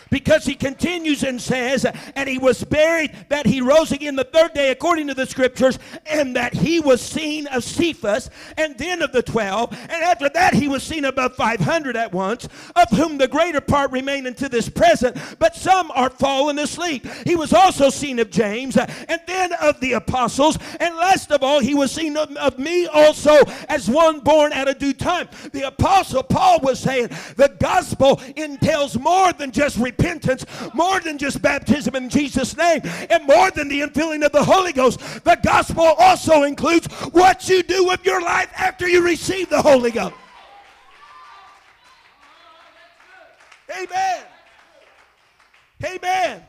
because 0.09 0.45
he 0.45 0.55
continues 0.55 1.23
and 1.23 1.41
says, 1.41 1.85
And 2.15 2.29
he 2.29 2.37
was 2.37 2.63
buried, 2.63 3.15
that 3.29 3.45
he 3.45 3.61
rose 3.61 3.91
again 3.91 4.15
the 4.15 4.23
third 4.23 4.53
day 4.53 4.71
according 4.71 5.07
to 5.07 5.13
the 5.13 5.25
scriptures, 5.25 5.79
and 6.05 6.35
that 6.35 6.53
he 6.53 6.79
was 6.79 7.01
seen 7.01 7.47
of 7.47 7.63
Cephas, 7.63 8.29
and 8.57 8.77
then 8.77 9.01
of 9.01 9.11
the 9.11 9.23
twelve. 9.23 9.71
And 9.71 10.03
after 10.03 10.29
that, 10.29 10.53
he 10.53 10.67
was 10.67 10.83
seen 10.83 11.05
above 11.05 11.35
500 11.35 11.95
at 11.95 12.11
once, 12.11 12.47
of 12.75 12.89
whom 12.89 13.17
the 13.17 13.27
greater 13.27 13.61
part 13.61 13.91
remain 13.91 14.27
unto 14.27 14.47
this 14.47 14.69
present, 14.69 15.17
but 15.39 15.55
some 15.55 15.91
are 15.91 16.09
fallen 16.09 16.59
asleep. 16.59 17.05
He 17.25 17.35
was 17.35 17.53
also 17.53 17.89
seen 17.89 18.19
of 18.19 18.29
James, 18.29 18.77
and 18.77 19.21
then 19.27 19.53
of 19.53 19.79
the 19.79 19.93
apostles, 19.93 20.57
and 20.79 20.95
last 20.95 21.31
of 21.31 21.43
all, 21.43 21.59
he 21.59 21.75
was 21.75 21.91
seen 21.91 22.17
of, 22.17 22.35
of 22.37 22.57
me 22.57 22.87
also 22.87 23.37
as 23.67 23.89
one 23.89 24.19
born 24.19 24.53
at 24.53 24.67
a 24.67 24.73
due 24.73 24.93
time. 24.93 25.29
The 25.51 25.67
apostle 25.67 26.23
Paul 26.23 26.59
was 26.61 26.79
saying 26.79 27.09
the 27.35 27.55
gospel 27.59 28.21
entails 28.35 28.97
more 28.97 29.33
than 29.33 29.51
just 29.51 29.77
repentance 29.77 29.98
repentance, 29.99 30.45
more 30.73 30.99
than 30.99 31.17
just 31.17 31.41
baptism 31.41 31.95
in 31.95 32.09
Jesus' 32.09 32.55
name, 32.55 32.81
and 33.09 33.25
more 33.25 33.51
than 33.51 33.67
the 33.67 33.81
infilling 33.81 34.25
of 34.25 34.31
the 34.31 34.43
Holy 34.43 34.73
Ghost. 34.73 34.99
The 35.23 35.37
gospel 35.43 35.85
also 35.97 36.43
includes 36.43 36.87
what 37.11 37.47
you 37.49 37.63
do 37.63 37.85
with 37.85 38.05
your 38.05 38.21
life 38.21 38.49
after 38.57 38.87
you 38.87 39.03
receive 39.03 39.49
the 39.49 39.61
Holy 39.61 39.91
Ghost. 39.91 40.15
Amen. 43.71 44.23
Amen. 45.85 46.43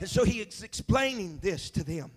And 0.00 0.08
so 0.08 0.24
he 0.24 0.40
is 0.40 0.62
explaining 0.62 1.38
this 1.40 1.70
to 1.70 1.82
them. 1.82 2.10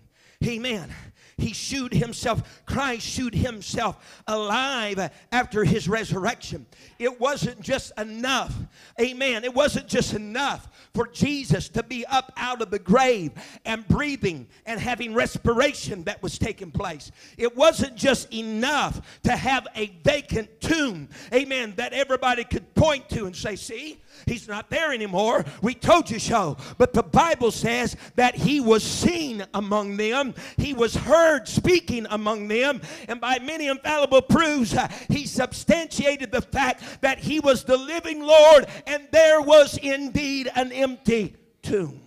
Amen. 0.44 0.90
He 1.38 1.52
shewed 1.52 1.94
himself, 1.94 2.62
Christ 2.66 3.06
shewed 3.06 3.34
himself 3.34 4.22
alive 4.26 5.10
after 5.30 5.64
his 5.64 5.88
resurrection. 5.88 6.66
It 6.98 7.20
wasn't 7.20 7.60
just 7.60 7.92
enough, 7.96 8.54
amen. 9.00 9.44
It 9.44 9.54
wasn't 9.54 9.86
just 9.86 10.14
enough 10.14 10.68
for 10.94 11.06
Jesus 11.06 11.68
to 11.70 11.84
be 11.84 12.04
up 12.06 12.32
out 12.36 12.60
of 12.60 12.70
the 12.70 12.80
grave 12.80 13.30
and 13.64 13.86
breathing 13.86 14.48
and 14.66 14.80
having 14.80 15.14
respiration 15.14 16.02
that 16.04 16.20
was 16.24 16.38
taking 16.38 16.72
place. 16.72 17.12
It 17.36 17.56
wasn't 17.56 17.94
just 17.94 18.34
enough 18.34 19.00
to 19.22 19.36
have 19.36 19.68
a 19.76 19.86
vacant 20.02 20.60
tomb, 20.60 21.08
amen, 21.32 21.74
that 21.76 21.92
everybody 21.92 22.42
could 22.42 22.74
point 22.74 23.08
to 23.10 23.26
and 23.26 23.36
say, 23.36 23.54
See, 23.54 24.00
he's 24.26 24.48
not 24.48 24.70
there 24.70 24.92
anymore. 24.92 25.44
We 25.62 25.74
told 25.74 26.10
you 26.10 26.18
so. 26.18 26.56
But 26.76 26.92
the 26.92 27.02
Bible 27.02 27.50
says 27.50 27.96
that 28.16 28.34
he 28.34 28.60
was 28.60 28.82
seen 28.82 29.44
among 29.54 29.96
them, 29.96 30.34
he 30.56 30.74
was 30.74 30.94
heard 30.94 31.48
speaking 31.48 32.06
among 32.10 32.48
them, 32.48 32.80
and 33.08 33.20
by 33.20 33.38
many 33.38 33.68
infallible 33.68 34.22
proofs, 34.22 34.74
uh, 34.74 34.88
he 35.08 35.26
substantiated 35.26 36.32
the 36.32 36.42
fact 36.42 36.82
that 37.00 37.18
he 37.18 37.40
was 37.40 37.64
the 37.64 37.76
living 37.76 38.22
Lord, 38.22 38.66
and 38.86 39.08
there 39.10 39.40
was 39.40 39.78
indeed 39.78 40.50
an 40.54 40.72
empty 40.72 41.36
tomb. 41.62 42.00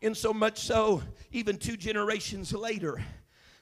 In 0.00 0.14
so 0.14 0.32
much 0.32 0.58
so, 0.58 1.02
even 1.32 1.56
two 1.56 1.76
generations 1.76 2.52
later, 2.52 3.02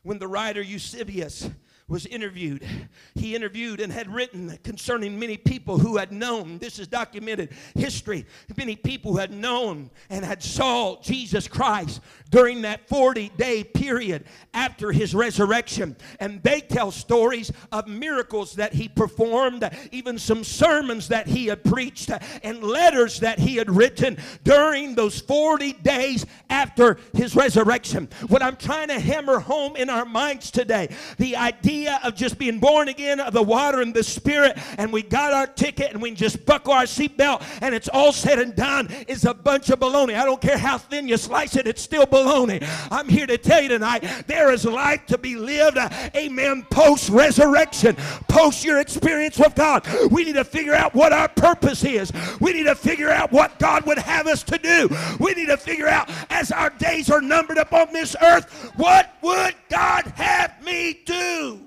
when 0.02 0.18
the 0.18 0.28
writer 0.28 0.60
Eusebius 0.60 1.48
was 1.86 2.06
interviewed. 2.06 2.66
He 3.14 3.34
interviewed 3.34 3.80
and 3.80 3.92
had 3.92 4.12
written 4.12 4.58
concerning 4.62 5.18
many 5.18 5.36
people 5.36 5.78
who 5.78 5.98
had 5.98 6.12
known, 6.12 6.58
this 6.58 6.78
is 6.78 6.88
documented 6.88 7.50
history, 7.74 8.24
many 8.56 8.74
people 8.74 9.12
who 9.12 9.18
had 9.18 9.32
known 9.32 9.90
and 10.08 10.24
had 10.24 10.42
saw 10.42 10.98
Jesus 11.02 11.46
Christ 11.46 12.00
during 12.30 12.62
that 12.62 12.88
40 12.88 13.30
day 13.36 13.62
period 13.64 14.24
after 14.54 14.92
his 14.92 15.14
resurrection. 15.14 15.94
And 16.20 16.42
they 16.42 16.60
tell 16.60 16.90
stories 16.90 17.52
of 17.70 17.86
miracles 17.86 18.54
that 18.54 18.72
he 18.72 18.88
performed, 18.88 19.68
even 19.92 20.18
some 20.18 20.42
sermons 20.42 21.08
that 21.08 21.26
he 21.26 21.46
had 21.46 21.62
preached, 21.64 22.10
and 22.42 22.62
letters 22.62 23.20
that 23.20 23.38
he 23.38 23.56
had 23.56 23.70
written 23.70 24.16
during 24.42 24.94
those 24.94 25.20
40 25.20 25.74
days 25.74 26.24
after 26.48 26.96
his 27.12 27.36
resurrection. 27.36 28.08
What 28.28 28.42
I'm 28.42 28.56
trying 28.56 28.88
to 28.88 28.98
hammer 28.98 29.38
home 29.38 29.76
in 29.76 29.90
our 29.90 30.06
minds 30.06 30.50
today, 30.50 30.88
the 31.18 31.36
idea 31.36 31.73
idea 31.74 31.98
of 32.04 32.14
just 32.14 32.38
being 32.38 32.60
born 32.60 32.88
again 32.88 33.18
of 33.18 33.32
the 33.32 33.42
water 33.42 33.80
and 33.80 33.92
the 33.92 34.02
spirit 34.02 34.56
and 34.78 34.92
we 34.92 35.02
got 35.02 35.32
our 35.32 35.46
ticket 35.46 35.92
and 35.92 36.00
we 36.00 36.12
just 36.12 36.46
buckle 36.46 36.72
our 36.72 36.84
seatbelt 36.84 37.42
and 37.62 37.74
it's 37.74 37.88
all 37.88 38.12
said 38.12 38.38
and 38.38 38.54
done 38.54 38.88
is 39.08 39.24
a 39.24 39.34
bunch 39.34 39.70
of 39.70 39.80
baloney. 39.80 40.14
I 40.14 40.24
don't 40.24 40.40
care 40.40 40.56
how 40.56 40.78
thin 40.78 41.08
you 41.08 41.16
slice 41.16 41.56
it, 41.56 41.66
it's 41.66 41.82
still 41.82 42.06
baloney. 42.06 42.64
I'm 42.92 43.08
here 43.08 43.26
to 43.26 43.38
tell 43.38 43.60
you 43.60 43.70
tonight 43.70 44.04
there 44.26 44.52
is 44.52 44.64
life 44.64 45.04
to 45.06 45.18
be 45.18 45.34
lived, 45.36 45.78
amen, 46.14 46.64
post 46.70 47.10
resurrection, 47.10 47.96
post 48.28 48.64
your 48.64 48.78
experience 48.78 49.38
with 49.38 49.54
God. 49.56 49.86
We 50.10 50.24
need 50.24 50.36
to 50.36 50.44
figure 50.44 50.74
out 50.74 50.94
what 50.94 51.12
our 51.12 51.28
purpose 51.28 51.84
is. 51.84 52.12
We 52.40 52.52
need 52.52 52.64
to 52.64 52.76
figure 52.76 53.10
out 53.10 53.32
what 53.32 53.58
God 53.58 53.84
would 53.86 53.98
have 53.98 54.28
us 54.28 54.44
to 54.44 54.58
do. 54.58 54.88
We 55.18 55.34
need 55.34 55.46
to 55.46 55.56
figure 55.56 55.88
out 55.88 56.08
as 56.30 56.52
our 56.52 56.70
days 56.70 57.10
are 57.10 57.20
numbered 57.20 57.58
upon 57.58 57.92
this 57.92 58.14
earth, 58.22 58.72
what 58.76 59.16
would 59.22 59.54
God 59.68 60.06
have 60.16 60.62
me 60.64 61.00
do? 61.04 61.63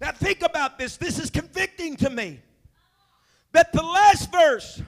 Now, 0.00 0.12
think 0.12 0.42
about 0.42 0.78
this. 0.78 0.96
This 0.96 1.18
is 1.18 1.30
convicting 1.30 1.96
to 1.96 2.10
me. 2.10 2.40
That 3.52 3.72
the 3.72 3.82
last 3.82 4.30
verse 4.30 4.82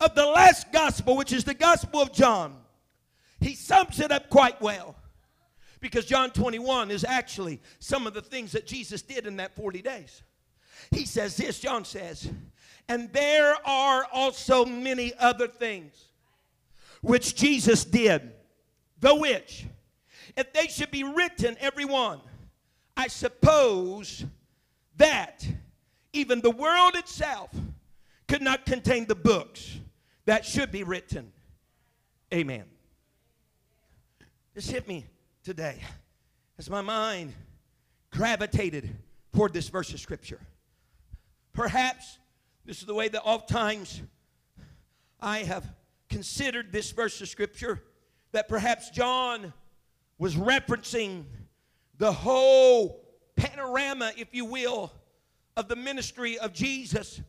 of 0.00 0.14
the 0.14 0.26
last 0.26 0.72
gospel, 0.72 1.16
which 1.16 1.32
is 1.32 1.44
the 1.44 1.54
Gospel 1.54 2.00
of 2.00 2.12
John, 2.12 2.56
he 3.40 3.54
sums 3.54 4.00
it 4.00 4.10
up 4.12 4.30
quite 4.30 4.60
well. 4.60 4.96
Because 5.80 6.04
John 6.04 6.30
21 6.30 6.90
is 6.92 7.04
actually 7.04 7.60
some 7.80 8.06
of 8.06 8.14
the 8.14 8.22
things 8.22 8.52
that 8.52 8.66
Jesus 8.66 9.02
did 9.02 9.26
in 9.26 9.36
that 9.36 9.54
40 9.56 9.82
days. 9.82 10.22
He 10.92 11.04
says 11.04 11.36
this, 11.36 11.58
John 11.58 11.84
says, 11.84 12.30
and 12.88 13.12
there 13.12 13.56
are 13.66 14.06
also 14.12 14.64
many 14.64 15.12
other 15.18 15.48
things 15.48 16.08
which 17.00 17.34
Jesus 17.34 17.84
did, 17.84 18.32
the 19.00 19.14
which, 19.14 19.66
if 20.36 20.52
they 20.52 20.68
should 20.68 20.90
be 20.90 21.02
written, 21.02 21.56
every 21.60 21.84
one, 21.84 22.20
I 22.96 23.08
suppose 23.08 24.24
that 24.96 25.46
even 26.12 26.40
the 26.40 26.50
world 26.50 26.94
itself 26.94 27.50
could 28.28 28.42
not 28.42 28.66
contain 28.66 29.06
the 29.06 29.14
books 29.14 29.78
that 30.26 30.44
should 30.44 30.70
be 30.70 30.84
written. 30.84 31.32
Amen. 32.32 32.64
This 34.54 34.68
hit 34.68 34.86
me 34.86 35.06
today 35.42 35.78
as 36.58 36.68
my 36.68 36.82
mind 36.82 37.32
gravitated 38.10 38.94
toward 39.32 39.52
this 39.52 39.68
verse 39.68 39.92
of 39.92 40.00
Scripture. 40.00 40.40
Perhaps 41.52 42.18
this 42.64 42.80
is 42.80 42.86
the 42.86 42.94
way 42.94 43.08
that 43.08 43.22
oftentimes 43.22 44.02
I 45.20 45.38
have 45.38 45.64
considered 46.08 46.72
this 46.72 46.90
verse 46.92 47.20
of 47.20 47.28
Scripture 47.28 47.82
that 48.32 48.48
perhaps 48.48 48.90
John 48.90 49.52
was 50.18 50.36
referencing 50.36 51.24
the 51.98 52.12
whole 52.12 53.04
panorama, 53.36 54.12
if 54.16 54.28
you 54.32 54.44
will, 54.44 54.92
of 55.56 55.68
the 55.68 55.76
ministry 55.76 56.38
of 56.38 56.52
Jesus 56.52 57.20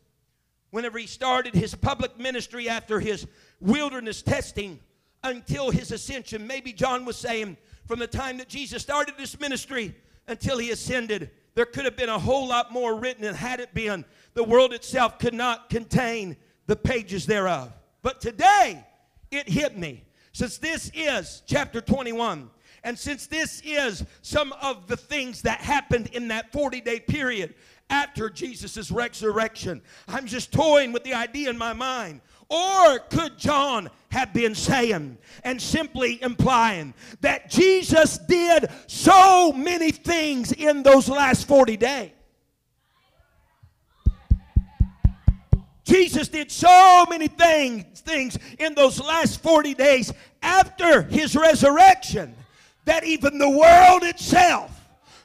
whenever 0.70 0.98
he 0.98 1.06
started 1.06 1.54
his 1.54 1.74
public 1.74 2.18
ministry 2.18 2.68
after 2.68 2.98
his 2.98 3.26
wilderness 3.60 4.22
testing 4.22 4.80
until 5.22 5.70
his 5.70 5.92
ascension. 5.92 6.46
Maybe 6.46 6.72
John 6.72 7.04
was 7.04 7.16
saying 7.16 7.56
from 7.86 8.00
the 8.00 8.06
time 8.06 8.38
that 8.38 8.48
Jesus 8.48 8.82
started 8.82 9.14
his 9.16 9.38
ministry 9.38 9.94
until 10.26 10.58
he 10.58 10.70
ascended, 10.70 11.30
there 11.54 11.66
could 11.66 11.84
have 11.84 11.96
been 11.96 12.08
a 12.08 12.18
whole 12.18 12.48
lot 12.48 12.72
more 12.72 12.96
written, 12.96 13.24
and 13.24 13.36
had 13.36 13.60
it 13.60 13.72
been, 13.72 14.04
the 14.34 14.42
world 14.42 14.72
itself 14.72 15.18
could 15.18 15.34
not 15.34 15.70
contain 15.70 16.36
the 16.66 16.74
pages 16.74 17.26
thereof. 17.26 17.72
But 18.02 18.20
today, 18.20 18.84
it 19.30 19.48
hit 19.48 19.78
me. 19.78 20.04
Since 20.32 20.58
this 20.58 20.90
is 20.92 21.42
chapter 21.46 21.80
21, 21.80 22.50
and 22.84 22.98
since 22.98 23.26
this 23.26 23.62
is 23.64 24.04
some 24.20 24.52
of 24.60 24.86
the 24.86 24.96
things 24.96 25.42
that 25.42 25.60
happened 25.60 26.08
in 26.08 26.28
that 26.28 26.52
40 26.52 26.82
day 26.82 27.00
period 27.00 27.54
after 27.88 28.28
Jesus' 28.28 28.90
resurrection, 28.90 29.80
I'm 30.06 30.26
just 30.26 30.52
toying 30.52 30.92
with 30.92 31.02
the 31.02 31.14
idea 31.14 31.48
in 31.48 31.56
my 31.56 31.72
mind. 31.72 32.20
Or 32.50 32.98
could 32.98 33.38
John 33.38 33.88
have 34.10 34.34
been 34.34 34.54
saying 34.54 35.16
and 35.44 35.60
simply 35.60 36.22
implying 36.22 36.92
that 37.22 37.48
Jesus 37.48 38.18
did 38.18 38.68
so 38.86 39.50
many 39.52 39.90
things 39.90 40.52
in 40.52 40.82
those 40.82 41.08
last 41.08 41.48
40 41.48 41.78
days? 41.78 42.10
Jesus 45.84 46.28
did 46.28 46.50
so 46.50 47.06
many 47.08 47.28
things, 47.28 48.00
things 48.00 48.38
in 48.58 48.74
those 48.74 49.00
last 49.00 49.42
40 49.42 49.74
days 49.74 50.12
after 50.42 51.02
his 51.02 51.36
resurrection 51.36 52.34
that 52.84 53.04
even 53.04 53.38
the 53.38 53.50
world 53.50 54.02
itself 54.02 54.70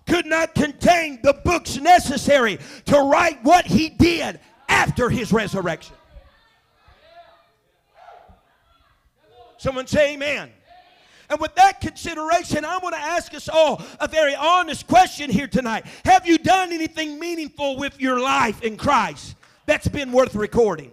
could 0.08 0.26
not 0.26 0.56
contain 0.56 1.20
the 1.22 1.34
books 1.46 1.78
necessary 1.78 2.60
to 2.86 3.00
write 3.00 3.44
what 3.44 3.66
he 3.66 3.90
did 3.90 4.40
after 4.68 5.10
his 5.10 5.32
resurrection. 5.32 5.96
Someone 9.58 9.88
say 9.88 10.14
amen. 10.14 10.52
And 11.30 11.40
with 11.40 11.54
that 11.56 11.80
consideration, 11.80 12.66
I 12.66 12.80
want 12.80 12.96
to 12.96 13.02
ask 13.02 13.34
us 13.36 13.50
all 13.50 13.82
a 14.00 14.08
very 14.08 14.34
honest 14.34 14.88
question 14.88 15.30
here 15.30 15.48
tonight. 15.48 15.86
Have 16.06 16.26
you 16.26 16.40
done 16.40 16.74
anything 16.74 17.20
meaningful 17.20 17.78
with 17.78 18.00
your 18.02 18.20
life 18.20 18.64
in 18.64 18.78
Christ 18.78 19.36
that's 19.68 19.88
been 19.88 20.12
worth 20.12 20.34
recording? 20.34 20.92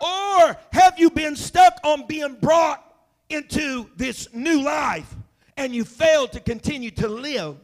Or 0.00 0.56
have 0.72 0.98
you 0.98 1.10
been 1.10 1.36
stuck 1.36 1.78
on 1.84 2.06
being 2.06 2.36
brought 2.40 2.84
into 3.28 3.88
this 3.96 4.32
new 4.32 4.62
life 4.62 5.14
and 5.56 5.74
you 5.74 5.84
failed 5.84 6.32
to 6.32 6.40
continue 6.40 6.90
to 6.92 7.08
live? 7.08 7.56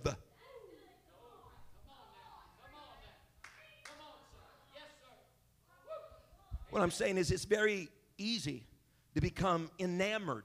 What 6.70 6.82
I'm 6.82 6.90
saying 6.90 7.18
is, 7.18 7.30
it's 7.30 7.44
very 7.44 7.88
easy 8.18 8.64
to 9.14 9.20
become 9.20 9.70
enamored 9.78 10.44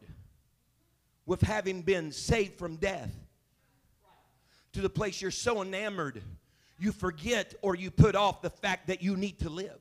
with 1.25 1.41
having 1.41 1.81
been 1.81 2.11
saved 2.11 2.59
from 2.59 2.75
death 2.75 3.11
to 4.73 4.81
the 4.81 4.89
place 4.89 5.21
you're 5.21 5.31
so 5.31 5.63
enamored 5.63 6.21
you 6.77 6.91
forget 6.91 7.55
or 7.61 7.75
you 7.75 7.91
put 7.91 8.15
off 8.15 8.41
the 8.41 8.49
fact 8.49 8.87
that 8.87 9.01
you 9.01 9.17
need 9.17 9.39
to 9.39 9.49
live. 9.49 9.79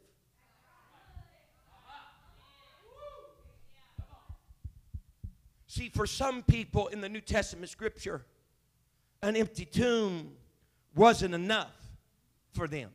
See, 5.68 5.90
for 5.90 6.06
some 6.06 6.42
people 6.42 6.88
in 6.88 7.02
the 7.02 7.10
New 7.10 7.20
Testament 7.20 7.70
scripture, 7.70 8.24
an 9.22 9.36
empty 9.36 9.66
tomb 9.66 10.32
wasn't 10.94 11.34
enough 11.34 11.76
for 12.52 12.66
them. 12.66 12.90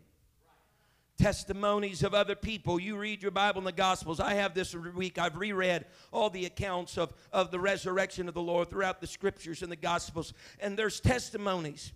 Testimonies 1.19 2.01
of 2.01 2.15
other 2.15 2.35
people. 2.35 2.79
You 2.79 2.97
read 2.97 3.21
your 3.21 3.29
Bible 3.29 3.59
in 3.59 3.65
the 3.65 3.71
Gospels. 3.71 4.19
I 4.19 4.33
have 4.33 4.55
this 4.55 4.73
week. 4.73 5.19
I've 5.19 5.37
reread 5.37 5.85
all 6.11 6.31
the 6.31 6.45
accounts 6.45 6.97
of, 6.97 7.13
of 7.31 7.51
the 7.51 7.59
resurrection 7.59 8.27
of 8.27 8.33
the 8.33 8.41
Lord 8.41 8.71
throughout 8.71 8.99
the 8.99 9.07
scriptures 9.07 9.61
and 9.61 9.71
the 9.71 9.75
Gospels. 9.75 10.33
And 10.59 10.75
there's 10.75 10.99
testimonies 10.99 11.93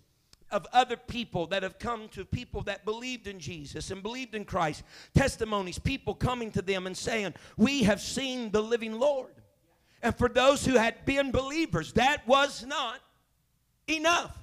of 0.52 0.64
other 0.72 0.96
people 0.96 1.48
that 1.48 1.64
have 1.64 1.80
come 1.80 2.08
to 2.10 2.24
people 2.24 2.62
that 2.62 2.84
believed 2.84 3.26
in 3.26 3.40
Jesus 3.40 3.90
and 3.90 4.00
believed 4.00 4.36
in 4.36 4.44
Christ. 4.44 4.84
Testimonies, 5.12 5.80
people 5.80 6.14
coming 6.14 6.52
to 6.52 6.62
them 6.62 6.86
and 6.86 6.96
saying, 6.96 7.34
We 7.56 7.82
have 7.82 8.00
seen 8.00 8.52
the 8.52 8.62
living 8.62 8.92
Lord. 8.92 9.34
And 10.02 10.14
for 10.14 10.28
those 10.28 10.64
who 10.64 10.74
had 10.74 11.04
been 11.04 11.32
believers, 11.32 11.92
that 11.94 12.26
was 12.26 12.64
not 12.64 13.00
enough. 13.86 14.36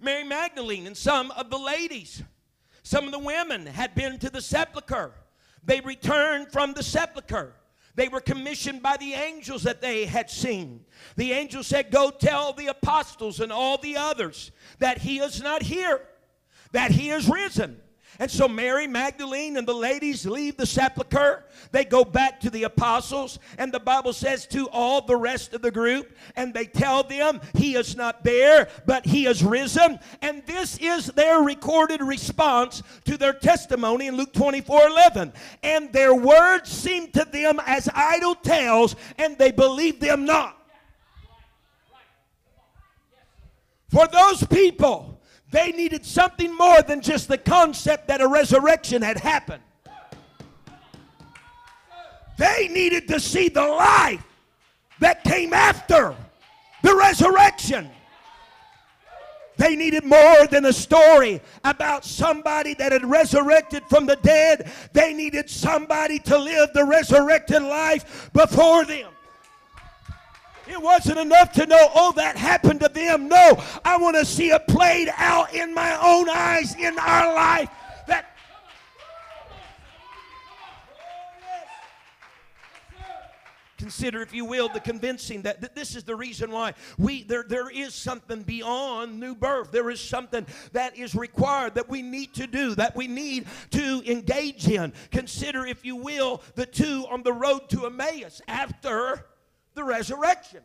Mary 0.00 0.24
Magdalene 0.24 0.86
and 0.86 0.96
some 0.96 1.30
of 1.30 1.50
the 1.50 1.58
ladies, 1.58 2.22
some 2.82 3.06
of 3.06 3.12
the 3.12 3.18
women 3.18 3.66
had 3.66 3.94
been 3.94 4.18
to 4.18 4.30
the 4.30 4.42
sepulchre. 4.42 5.12
They 5.64 5.80
returned 5.80 6.52
from 6.52 6.74
the 6.74 6.82
sepulchre. 6.82 7.54
They 7.94 8.08
were 8.08 8.20
commissioned 8.20 8.82
by 8.82 8.98
the 8.98 9.14
angels 9.14 9.62
that 9.62 9.80
they 9.80 10.04
had 10.04 10.30
seen. 10.30 10.84
The 11.16 11.32
angel 11.32 11.62
said, 11.62 11.90
Go 11.90 12.10
tell 12.10 12.52
the 12.52 12.66
apostles 12.66 13.40
and 13.40 13.50
all 13.50 13.78
the 13.78 13.96
others 13.96 14.52
that 14.78 14.98
he 14.98 15.18
is 15.18 15.42
not 15.42 15.62
here, 15.62 16.02
that 16.72 16.90
he 16.90 17.08
is 17.08 17.26
risen. 17.26 17.80
And 18.18 18.30
so 18.30 18.48
Mary 18.48 18.86
Magdalene 18.86 19.56
and 19.56 19.66
the 19.66 19.74
ladies 19.74 20.26
leave 20.26 20.56
the 20.56 20.66
sepulchre. 20.66 21.44
They 21.72 21.84
go 21.84 22.04
back 22.04 22.40
to 22.40 22.50
the 22.50 22.64
apostles, 22.64 23.38
and 23.58 23.72
the 23.72 23.80
Bible 23.80 24.12
says 24.12 24.46
to 24.48 24.68
all 24.70 25.00
the 25.00 25.16
rest 25.16 25.54
of 25.54 25.62
the 25.62 25.70
group, 25.70 26.16
and 26.36 26.54
they 26.54 26.66
tell 26.66 27.02
them 27.02 27.40
he 27.54 27.74
is 27.74 27.96
not 27.96 28.24
there, 28.24 28.68
but 28.86 29.04
he 29.04 29.26
is 29.26 29.42
risen. 29.42 29.98
And 30.22 30.42
this 30.46 30.78
is 30.78 31.06
their 31.06 31.40
recorded 31.40 32.00
response 32.00 32.82
to 33.04 33.16
their 33.16 33.32
testimony 33.32 34.06
in 34.06 34.16
Luke 34.16 34.32
24 34.32 34.86
11. 34.86 35.32
And 35.62 35.92
their 35.92 36.14
words 36.14 36.70
seemed 36.70 37.12
to 37.14 37.24
them 37.24 37.60
as 37.66 37.88
idle 37.94 38.34
tales, 38.34 38.96
and 39.18 39.36
they 39.38 39.50
believed 39.50 40.00
them 40.00 40.24
not. 40.24 40.54
For 43.88 44.06
those 44.08 44.44
people, 44.46 45.15
they 45.50 45.72
needed 45.72 46.04
something 46.04 46.54
more 46.54 46.82
than 46.82 47.00
just 47.00 47.28
the 47.28 47.38
concept 47.38 48.08
that 48.08 48.20
a 48.20 48.26
resurrection 48.26 49.02
had 49.02 49.18
happened. 49.18 49.62
They 52.36 52.68
needed 52.68 53.08
to 53.08 53.20
see 53.20 53.48
the 53.48 53.66
life 53.66 54.22
that 55.00 55.24
came 55.24 55.52
after 55.52 56.14
the 56.82 56.94
resurrection. 56.94 57.90
They 59.56 59.74
needed 59.74 60.04
more 60.04 60.46
than 60.48 60.66
a 60.66 60.72
story 60.72 61.40
about 61.64 62.04
somebody 62.04 62.74
that 62.74 62.92
had 62.92 63.04
resurrected 63.06 63.84
from 63.88 64.04
the 64.04 64.16
dead. 64.16 64.70
They 64.92 65.14
needed 65.14 65.48
somebody 65.48 66.18
to 66.20 66.36
live 66.36 66.70
the 66.74 66.84
resurrected 66.84 67.62
life 67.62 68.30
before 68.34 68.84
them. 68.84 69.10
It 70.68 70.82
wasn't 70.82 71.18
enough 71.18 71.52
to 71.52 71.66
know, 71.66 71.90
oh, 71.94 72.12
that 72.16 72.36
happened 72.36 72.80
to 72.80 72.88
them. 72.88 73.28
No, 73.28 73.62
I 73.84 73.96
want 73.98 74.16
to 74.16 74.24
see 74.24 74.50
it 74.50 74.66
played 74.66 75.08
out 75.16 75.54
in 75.54 75.72
my 75.72 75.96
own 76.02 76.28
eyes 76.28 76.74
in 76.74 76.98
our 76.98 77.34
life. 77.34 77.70
That 78.08 78.36
Consider, 83.78 84.22
if 84.22 84.34
you 84.34 84.44
will, 84.44 84.68
the 84.68 84.80
convincing 84.80 85.42
that 85.42 85.60
th- 85.60 85.72
this 85.74 85.94
is 85.94 86.02
the 86.02 86.16
reason 86.16 86.50
why 86.50 86.74
we 86.98 87.22
there, 87.22 87.44
there 87.46 87.70
is 87.70 87.94
something 87.94 88.42
beyond 88.42 89.20
new 89.20 89.34
birth. 89.34 89.70
There 89.70 89.90
is 89.90 90.00
something 90.00 90.46
that 90.72 90.98
is 90.98 91.14
required 91.14 91.74
that 91.76 91.88
we 91.88 92.02
need 92.02 92.34
to 92.34 92.48
do, 92.48 92.74
that 92.74 92.96
we 92.96 93.06
need 93.06 93.46
to 93.70 94.02
engage 94.04 94.66
in. 94.66 94.92
Consider, 95.12 95.66
if 95.66 95.84
you 95.84 95.94
will, 95.94 96.42
the 96.56 96.66
two 96.66 97.06
on 97.10 97.22
the 97.22 97.32
road 97.32 97.68
to 97.70 97.86
Emmaus 97.86 98.40
after 98.48 99.26
the 99.76 99.84
resurrection. 99.84 100.62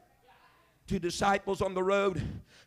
Two 0.87 0.97
disciples 0.97 1.61
on 1.61 1.75
the 1.75 1.83
road 1.83 2.21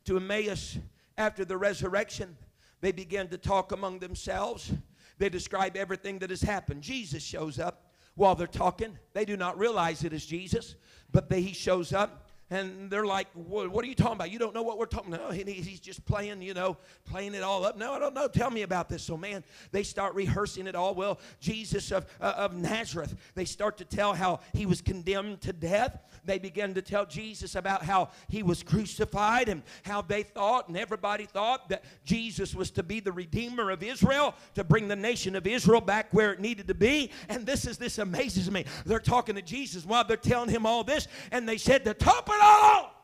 to 0.04 0.16
Emmaus 0.16 0.78
after 1.18 1.44
the 1.44 1.56
resurrection, 1.56 2.36
they 2.80 2.92
begin 2.92 3.28
to 3.28 3.38
talk 3.38 3.72
among 3.72 3.98
themselves. 3.98 4.72
They 5.18 5.28
describe 5.28 5.76
everything 5.76 6.18
that 6.20 6.30
has 6.30 6.42
happened. 6.42 6.82
Jesus 6.82 7.22
shows 7.22 7.58
up 7.58 7.90
while 8.14 8.34
they're 8.34 8.46
talking. 8.46 8.96
They 9.14 9.24
do 9.24 9.36
not 9.36 9.58
realize 9.58 10.04
it 10.04 10.12
is 10.12 10.26
Jesus, 10.26 10.76
but 11.10 11.28
they, 11.28 11.40
he 11.40 11.52
shows 11.52 11.92
up 11.92 12.23
and 12.50 12.90
they're 12.90 13.06
like, 13.06 13.28
what, 13.32 13.84
are 13.84 13.86
you 13.86 13.94
talking 13.94 14.16
about? 14.16 14.30
You 14.30 14.38
don't 14.38 14.54
know 14.54 14.62
what 14.62 14.78
we're 14.78 14.84
talking 14.84 15.14
about. 15.14 15.30
No, 15.30 15.34
he's 15.34 15.80
just 15.80 16.04
playing, 16.04 16.42
you 16.42 16.52
know, 16.52 16.76
playing 17.06 17.34
it 17.34 17.42
all 17.42 17.64
up. 17.64 17.78
No, 17.78 17.94
I 17.94 17.98
don't 17.98 18.14
know. 18.14 18.28
Tell 18.28 18.50
me 18.50 18.62
about 18.62 18.90
this. 18.90 19.02
So, 19.02 19.16
man, 19.16 19.42
they 19.72 19.82
start 19.82 20.14
rehearsing 20.14 20.66
it 20.66 20.74
all. 20.74 20.94
Well, 20.94 21.18
Jesus 21.40 21.90
of, 21.90 22.06
uh, 22.20 22.34
of 22.36 22.54
Nazareth, 22.54 23.16
they 23.34 23.46
start 23.46 23.78
to 23.78 23.84
tell 23.84 24.12
how 24.12 24.40
he 24.52 24.66
was 24.66 24.82
condemned 24.82 25.40
to 25.42 25.54
death. 25.54 25.98
They 26.26 26.38
begin 26.38 26.74
to 26.74 26.82
tell 26.82 27.06
Jesus 27.06 27.54
about 27.54 27.82
how 27.82 28.10
he 28.28 28.42
was 28.42 28.62
crucified 28.62 29.48
and 29.48 29.62
how 29.82 30.02
they 30.02 30.22
thought, 30.22 30.68
and 30.68 30.76
everybody 30.76 31.24
thought, 31.24 31.70
that 31.70 31.84
Jesus 32.04 32.54
was 32.54 32.70
to 32.72 32.82
be 32.82 33.00
the 33.00 33.12
Redeemer 33.12 33.70
of 33.70 33.82
Israel, 33.82 34.34
to 34.54 34.64
bring 34.64 34.88
the 34.88 34.96
nation 34.96 35.34
of 35.34 35.46
Israel 35.46 35.80
back 35.80 36.12
where 36.12 36.32
it 36.32 36.40
needed 36.40 36.68
to 36.68 36.74
be. 36.74 37.10
And 37.30 37.46
this 37.46 37.66
is, 37.66 37.78
this 37.78 37.98
amazes 37.98 38.50
me. 38.50 38.66
They're 38.84 38.98
talking 38.98 39.34
to 39.36 39.42
Jesus 39.42 39.86
while 39.86 40.04
they're 40.04 40.16
telling 40.18 40.50
him 40.50 40.66
all 40.66 40.84
this, 40.84 41.08
and 41.30 41.48
they 41.48 41.56
said, 41.56 41.84
the 41.84 41.94
top 41.94 42.28
it 42.28 42.40
all. 42.44 42.94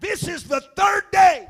This 0.00 0.28
is 0.28 0.44
the 0.44 0.60
third 0.76 1.04
day. 1.12 1.48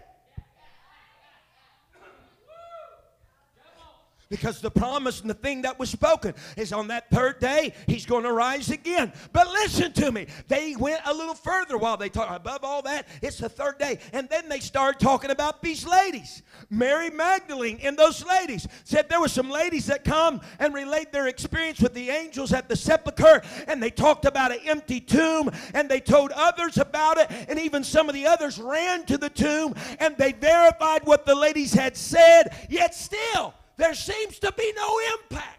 Because 4.33 4.63
the 4.63 4.71
promise 4.71 5.21
and 5.21 5.29
the 5.29 5.35
thing 5.35 5.61
that 5.61 5.79
was 5.79 5.91
spoken 5.91 6.33
is 6.57 6.73
on 6.73 6.89
that 6.89 7.11
third 7.11 7.39
day, 7.39 7.75
he's 7.87 8.07
going 8.07 8.25
to 8.25 8.33
rise 8.33 8.71
again. 8.71 9.13
But 9.31 9.47
listen 9.49 9.93
to 9.93 10.11
me. 10.11 10.27
They 10.49 10.75
went 10.75 11.03
a 11.05 11.13
little 11.13 11.35
further 11.35 11.77
while 11.77 11.99
they 11.99 12.09
talked. 12.09 12.35
Above 12.35 12.65
all 12.65 12.81
that, 12.81 13.07
it's 13.21 13.37
the 13.37 13.51
third 13.51 13.77
day. 13.77 13.99
And 14.15 14.31
then 14.31 14.49
they 14.49 14.61
started 14.61 14.99
talking 15.01 15.31
about 15.31 15.61
these 15.61 15.87
ladies. 15.87 16.43
Mary 16.71 17.11
Magdalene 17.11 17.79
and 17.83 17.95
those 17.95 18.25
ladies 18.25 18.67
said 18.85 19.11
there 19.11 19.21
were 19.21 19.29
some 19.29 19.51
ladies 19.51 19.85
that 19.89 20.03
come 20.03 20.41
and 20.59 20.73
relate 20.73 21.13
their 21.13 21.27
experience 21.27 21.81
with 21.81 21.93
the 21.93 22.09
angels 22.09 22.55
at 22.55 22.71
the 22.71 22.77
sepulchre. 22.77 23.43
And 23.69 23.83
they 23.83 23.91
talked 23.91 24.25
about 24.25 24.51
an 24.51 24.61
empty 24.65 25.01
tomb. 25.01 25.51
And 25.75 25.91
they 25.91 26.01
told 26.01 26.31
others 26.31 26.79
about 26.79 27.19
it. 27.19 27.31
And 27.51 27.61
even 27.61 27.85
some 27.85 28.09
of 28.09 28.15
the 28.15 28.27
others 28.27 28.59
ran 28.59 29.05
to 29.05 29.19
the 29.19 29.29
tomb. 29.29 29.75
And 30.01 30.17
they 30.17 30.33
verified 30.33 31.05
what 31.05 31.27
the 31.27 31.35
ladies 31.35 31.75
had 31.75 31.99
said. 31.99 32.57
Yet 32.71 32.95
still, 32.95 33.53
there 33.83 33.95
seems 33.95 34.39
to 34.39 34.53
be 34.57 34.73
no 34.77 35.01
impact. 35.15 35.59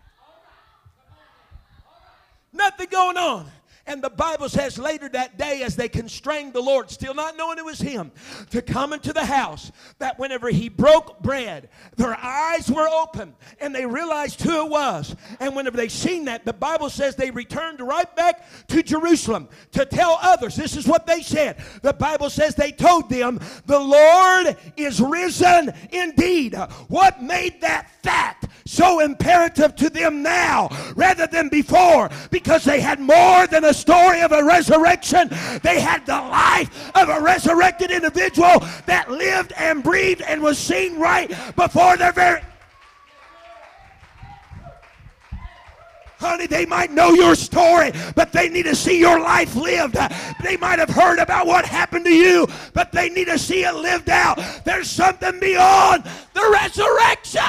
Nothing 2.53 2.87
going 2.89 3.17
on. 3.17 3.47
And 3.85 4.01
the 4.01 4.09
Bible 4.09 4.47
says 4.47 4.79
later 4.79 5.09
that 5.09 5.37
day, 5.37 5.61
as 5.61 5.75
they 5.75 5.89
constrained 5.89 6.53
the 6.53 6.61
Lord, 6.61 6.89
still 6.89 7.13
not 7.13 7.35
knowing 7.35 7.57
it 7.57 7.65
was 7.65 7.81
Him, 7.81 8.13
to 8.51 8.61
come 8.61 8.93
into 8.93 9.11
the 9.11 9.25
house, 9.25 9.73
that 9.99 10.17
whenever 10.17 10.49
He 10.49 10.69
broke 10.69 11.19
bread, 11.19 11.67
their 11.97 12.15
eyes 12.17 12.71
were 12.71 12.87
open 12.87 13.35
and 13.59 13.75
they 13.75 13.85
realized 13.85 14.41
who 14.41 14.65
it 14.65 14.69
was. 14.69 15.17
And 15.41 15.53
whenever 15.53 15.75
they 15.75 15.89
seen 15.89 16.23
that, 16.25 16.45
the 16.45 16.53
Bible 16.53 16.89
says 16.89 17.17
they 17.17 17.29
returned 17.29 17.81
right 17.81 18.15
back 18.15 18.45
to 18.67 18.83
Jerusalem 18.83 19.49
to 19.73 19.85
tell 19.85 20.17
others. 20.21 20.55
This 20.55 20.77
is 20.77 20.87
what 20.87 21.05
they 21.05 21.21
said. 21.21 21.57
The 21.81 21.91
Bible 21.91 22.29
says 22.29 22.55
they 22.55 22.71
told 22.71 23.09
them, 23.09 23.41
The 23.65 23.79
Lord 23.79 24.55
is 24.77 25.01
risen 25.01 25.73
indeed. 25.91 26.55
What 26.87 27.21
made 27.21 27.59
that 27.59 27.89
fact 28.03 28.47
so 28.65 28.99
imperative 28.99 29.75
to 29.75 29.89
them 29.89 30.21
now 30.21 30.69
rather 30.95 31.25
than 31.27 31.49
before? 31.49 32.09
Because 32.29 32.63
they 32.63 32.79
had 32.79 32.99
more 32.99 33.47
than 33.47 33.63
a 33.65 33.73
story 33.73 34.21
of 34.21 34.31
a 34.31 34.43
resurrection. 34.43 35.29
They 35.63 35.79
had 35.79 36.05
the 36.05 36.13
life 36.13 36.91
of 36.95 37.09
a 37.09 37.19
resurrected 37.19 37.91
individual 37.91 38.59
that 38.85 39.09
lived 39.09 39.53
and 39.57 39.83
breathed 39.83 40.21
and 40.21 40.41
was 40.41 40.57
seen 40.57 40.99
right 40.99 41.29
before 41.55 41.97
their 41.97 42.11
very. 42.11 42.41
Honey, 46.23 46.47
they 46.47 46.65
might 46.65 46.89
know 46.89 47.09
your 47.09 47.35
story, 47.35 47.91
but 48.15 48.31
they 48.31 48.47
need 48.47 48.63
to 48.63 48.75
see 48.75 48.97
your 48.97 49.19
life 49.19 49.57
lived. 49.57 49.97
They 50.41 50.55
might 50.55 50.79
have 50.79 50.89
heard 50.89 51.19
about 51.19 51.47
what 51.47 51.65
happened 51.65 52.05
to 52.05 52.13
you, 52.13 52.47
but 52.73 52.93
they 52.93 53.09
need 53.09 53.25
to 53.25 53.37
see 53.37 53.65
it 53.65 53.75
lived 53.75 54.09
out. 54.09 54.39
There's 54.63 54.89
something 54.89 55.37
beyond 55.41 56.05
the 56.33 56.49
resurrection. 56.49 57.41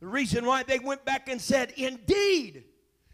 The 0.00 0.06
reason 0.06 0.44
why 0.44 0.62
they 0.62 0.78
went 0.78 1.04
back 1.04 1.28
and 1.28 1.40
said, 1.40 1.72
Indeed, 1.76 2.64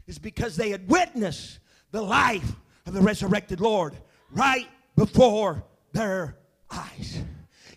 is 0.07 0.18
because 0.18 0.57
they 0.57 0.71
had 0.71 0.88
witnessed 0.88 1.61
the 1.90 2.03
life 2.03 2.57
of 2.87 2.95
the 2.95 3.01
resurrected 3.01 3.61
Lord 3.61 3.97
right 4.31 4.68
before 4.97 5.64
their 5.92 6.37
eyes. 6.71 7.23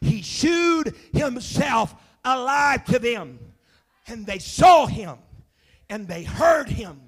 He 0.01 0.21
shewed 0.21 0.95
himself 1.13 1.95
alive 2.23 2.85
to 2.85 2.99
them, 2.99 3.39
and 4.07 4.25
they 4.25 4.39
saw 4.39 4.87
him 4.87 5.17
and 5.89 6.07
they 6.07 6.23
heard 6.23 6.69
him 6.69 6.99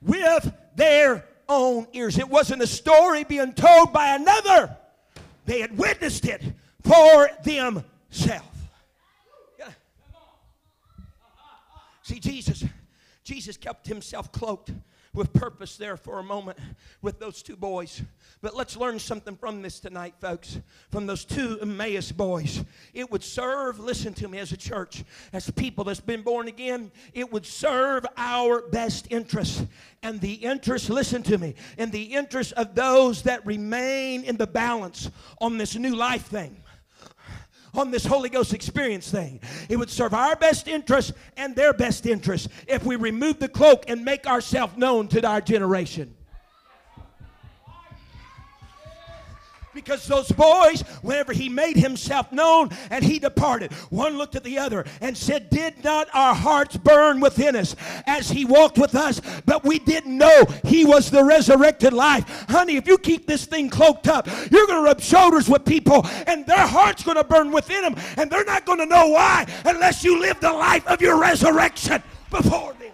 with 0.00 0.52
their 0.76 1.24
own 1.48 1.86
ears. 1.92 2.18
It 2.18 2.28
wasn't 2.28 2.62
a 2.62 2.66
story 2.66 3.24
being 3.24 3.52
told 3.52 3.92
by 3.92 4.14
another, 4.14 4.76
they 5.46 5.60
had 5.60 5.76
witnessed 5.76 6.24
it 6.24 6.42
for 6.82 7.30
themselves. 7.44 8.53
See, 12.04 12.20
Jesus, 12.20 12.62
Jesus 13.24 13.56
kept 13.56 13.86
himself 13.86 14.30
cloaked 14.30 14.70
with 15.14 15.32
purpose 15.32 15.78
there 15.78 15.96
for 15.96 16.18
a 16.18 16.22
moment 16.22 16.58
with 17.00 17.18
those 17.18 17.42
two 17.42 17.56
boys. 17.56 18.02
But 18.42 18.54
let's 18.54 18.76
learn 18.76 18.98
something 18.98 19.36
from 19.36 19.62
this 19.62 19.80
tonight, 19.80 20.14
folks. 20.20 20.58
From 20.90 21.06
those 21.06 21.24
two 21.24 21.58
Emmaus 21.62 22.12
boys. 22.12 22.62
It 22.92 23.10
would 23.10 23.22
serve, 23.22 23.78
listen 23.78 24.12
to 24.14 24.28
me, 24.28 24.38
as 24.38 24.52
a 24.52 24.56
church, 24.58 25.02
as 25.32 25.50
people 25.52 25.84
that's 25.84 26.00
been 26.00 26.20
born 26.20 26.46
again, 26.46 26.92
it 27.14 27.32
would 27.32 27.46
serve 27.46 28.04
our 28.18 28.68
best 28.68 29.06
interest. 29.08 29.64
And 30.02 30.20
the 30.20 30.34
interest, 30.34 30.90
listen 30.90 31.22
to 31.22 31.38
me, 31.38 31.54
in 31.78 31.90
the 31.90 32.02
interest 32.02 32.52
of 32.52 32.74
those 32.74 33.22
that 33.22 33.46
remain 33.46 34.24
in 34.24 34.36
the 34.36 34.46
balance 34.46 35.10
on 35.40 35.56
this 35.56 35.74
new 35.74 35.96
life 35.96 36.26
thing 36.26 36.60
on 37.78 37.90
this 37.90 38.04
Holy 38.04 38.28
Ghost 38.28 38.54
experience 38.54 39.10
thing. 39.10 39.40
It 39.68 39.76
would 39.76 39.90
serve 39.90 40.14
our 40.14 40.36
best 40.36 40.68
interest 40.68 41.12
and 41.36 41.54
their 41.54 41.72
best 41.72 42.06
interest 42.06 42.48
if 42.66 42.84
we 42.84 42.96
remove 42.96 43.38
the 43.38 43.48
cloak 43.48 43.84
and 43.88 44.04
make 44.04 44.26
ourselves 44.26 44.76
known 44.76 45.08
to 45.08 45.26
our 45.26 45.40
generation. 45.40 46.14
Because 49.74 50.06
those 50.06 50.30
boys, 50.30 50.82
whenever 51.02 51.32
he 51.32 51.48
made 51.48 51.76
himself 51.76 52.30
known 52.30 52.70
and 52.90 53.04
he 53.04 53.18
departed, 53.18 53.72
one 53.90 54.16
looked 54.16 54.36
at 54.36 54.44
the 54.44 54.58
other 54.58 54.84
and 55.00 55.16
said, 55.16 55.50
Did 55.50 55.82
not 55.82 56.08
our 56.14 56.34
hearts 56.34 56.76
burn 56.76 57.20
within 57.20 57.56
us 57.56 57.74
as 58.06 58.30
he 58.30 58.44
walked 58.44 58.78
with 58.78 58.94
us? 58.94 59.20
But 59.44 59.64
we 59.64 59.80
didn't 59.80 60.16
know 60.16 60.44
he 60.64 60.84
was 60.84 61.10
the 61.10 61.24
resurrected 61.24 61.92
life. 61.92 62.46
Honey, 62.48 62.76
if 62.76 62.86
you 62.86 62.96
keep 62.96 63.26
this 63.26 63.46
thing 63.46 63.68
cloaked 63.68 64.06
up, 64.06 64.28
you're 64.50 64.66
going 64.66 64.78
to 64.78 64.84
rub 64.84 65.00
shoulders 65.00 65.48
with 65.48 65.64
people 65.64 66.06
and 66.26 66.46
their 66.46 66.66
heart's 66.66 67.02
going 67.02 67.16
to 67.16 67.24
burn 67.24 67.50
within 67.50 67.82
them 67.82 67.96
and 68.16 68.30
they're 68.30 68.44
not 68.44 68.64
going 68.64 68.78
to 68.78 68.86
know 68.86 69.08
why 69.08 69.46
unless 69.64 70.04
you 70.04 70.20
live 70.20 70.38
the 70.40 70.52
life 70.52 70.86
of 70.86 71.02
your 71.02 71.20
resurrection 71.20 72.02
before 72.30 72.72
them. 72.74 72.92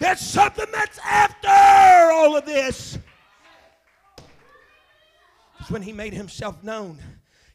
There's 0.00 0.20
something 0.20 0.66
that's 0.72 0.98
after 0.98 1.48
all 2.12 2.36
of 2.36 2.44
this 2.44 2.98
when 5.72 5.82
he 5.82 5.92
made 5.92 6.12
himself 6.12 6.62
known, 6.62 6.98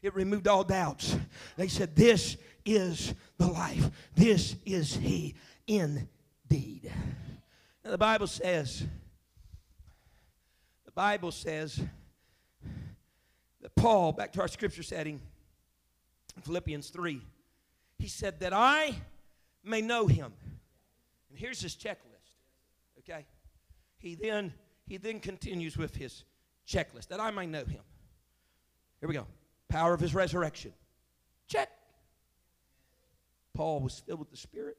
it 0.02 0.14
removed 0.14 0.48
all 0.48 0.64
doubts. 0.64 1.16
They 1.56 1.68
said, 1.68 1.94
This 1.94 2.36
is 2.64 3.14
the 3.38 3.46
life. 3.46 3.90
This 4.14 4.56
is 4.66 4.96
he 4.96 5.36
indeed. 5.66 6.92
Now, 7.84 7.92
the 7.92 7.98
Bible 7.98 8.26
says, 8.26 8.84
the 10.84 10.92
Bible 10.92 11.30
says 11.30 11.80
that 13.60 13.74
Paul, 13.76 14.12
back 14.12 14.32
to 14.32 14.40
our 14.40 14.48
scripture 14.48 14.82
setting, 14.82 15.20
Philippians 16.42 16.90
3, 16.90 17.22
he 17.98 18.08
said, 18.08 18.40
That 18.40 18.52
I 18.52 18.96
may 19.62 19.80
know 19.80 20.08
him. 20.08 20.32
And 21.30 21.38
here's 21.38 21.60
his 21.60 21.76
checklist. 21.76 22.34
Okay? 22.98 23.26
He 23.98 24.16
then 24.16 24.52
he 24.86 24.96
then 24.96 25.20
continues 25.20 25.76
with 25.76 25.94
his 25.94 26.24
checklist 26.66 27.08
that 27.08 27.20
I 27.20 27.30
may 27.30 27.46
know 27.46 27.64
him. 27.64 27.82
Here 29.00 29.08
we 29.08 29.14
go. 29.14 29.26
Power 29.68 29.94
of 29.94 30.00
his 30.00 30.14
resurrection. 30.14 30.72
Check. 31.46 31.68
Paul 33.54 33.80
was 33.80 33.98
filled 34.00 34.20
with 34.20 34.30
the 34.30 34.36
Spirit. 34.36 34.76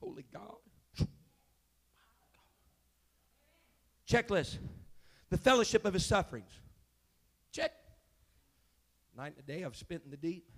Holy 0.00 0.24
God. 0.32 0.56
Checklist. 4.08 4.58
The 5.30 5.36
fellowship 5.38 5.84
of 5.84 5.92
his 5.92 6.06
sufferings. 6.06 6.50
Check. 7.52 7.72
Night 9.16 9.34
and 9.36 9.46
day 9.46 9.64
I've 9.64 9.76
spent 9.76 10.02
in 10.04 10.10
the 10.10 10.16
deep, 10.16 10.48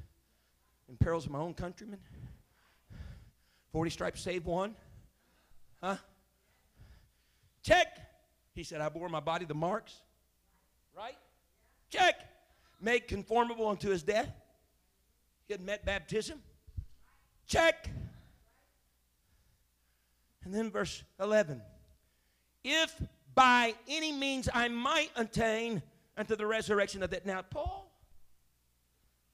in 0.89 0.97
perils 0.97 1.27
of 1.27 1.33
my 1.33 1.41
own 1.41 1.55
countrymen. 1.55 1.99
40 3.73 3.91
stripes 3.91 4.21
save 4.21 4.47
one. 4.47 4.77
Huh? 5.83 5.97
Check. 7.63 7.99
He 8.55 8.63
said, 8.63 8.81
I 8.81 8.89
bore 8.89 9.09
my 9.09 9.21
body 9.21 9.47
the 9.47 9.55
marks. 9.55 9.95
Right? 10.97 11.17
Check. 11.91 12.27
Made 12.81 13.09
conformable 13.09 13.69
unto 13.69 13.91
his 13.91 14.03
death. 14.03 14.33
He 15.47 15.53
had 15.53 15.61
met 15.61 15.85
baptism. 15.85 16.41
Check. 17.47 17.91
And 20.45 20.55
then 20.55 20.71
verse 20.71 21.03
11. 21.21 21.61
If 22.65 23.01
by 23.35 23.75
any 23.89 24.13
means 24.13 24.49
I 24.53 24.69
might 24.69 25.11
attain 25.17 25.83
unto 26.17 26.37
the 26.37 26.47
resurrection 26.47 27.03
of 27.03 27.11
that. 27.11 27.27
Now, 27.27 27.43
Paul, 27.43 27.91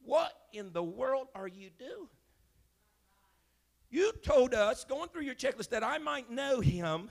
what 0.04 0.32
in 0.52 0.72
the 0.72 0.82
world 0.82 1.28
are 1.34 1.48
you 1.48 1.70
doing? 1.78 2.08
You 3.90 4.12
told 4.22 4.54
us, 4.54 4.84
going 4.84 5.08
through 5.08 5.22
your 5.22 5.34
checklist, 5.34 5.70
that 5.70 5.82
I 5.84 5.98
might 5.98 6.30
know 6.30 6.60
him 6.60 7.10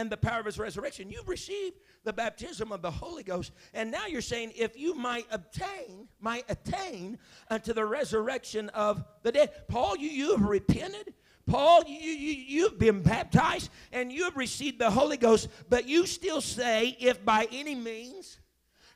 and 0.00 0.10
the 0.10 0.16
power 0.16 0.40
of 0.40 0.46
his 0.46 0.58
resurrection. 0.58 1.10
You've 1.10 1.28
received 1.28 1.76
the 2.04 2.12
baptism 2.12 2.72
of 2.72 2.80
the 2.80 2.90
Holy 2.90 3.22
Ghost, 3.22 3.52
and 3.74 3.90
now 3.90 4.06
you're 4.06 4.22
saying 4.22 4.52
if 4.56 4.78
you 4.78 4.94
might 4.94 5.26
obtain, 5.30 6.08
might 6.20 6.44
attain 6.48 7.18
unto 7.50 7.74
the 7.74 7.84
resurrection 7.84 8.70
of 8.70 9.04
the 9.22 9.30
dead. 9.30 9.50
Paul, 9.68 9.98
you, 9.98 10.08
you 10.08 10.30
have 10.30 10.42
repented. 10.42 11.12
Paul, 11.44 11.82
you, 11.86 11.98
you, 11.98 12.32
you've 12.48 12.78
been 12.78 13.02
baptized 13.02 13.70
and 13.92 14.10
you 14.10 14.24
have 14.24 14.36
received 14.36 14.78
the 14.78 14.90
Holy 14.90 15.18
Ghost, 15.18 15.48
but 15.68 15.86
you 15.86 16.06
still 16.06 16.40
say, 16.40 16.96
if 16.98 17.22
by 17.22 17.46
any 17.52 17.74
means 17.74 18.38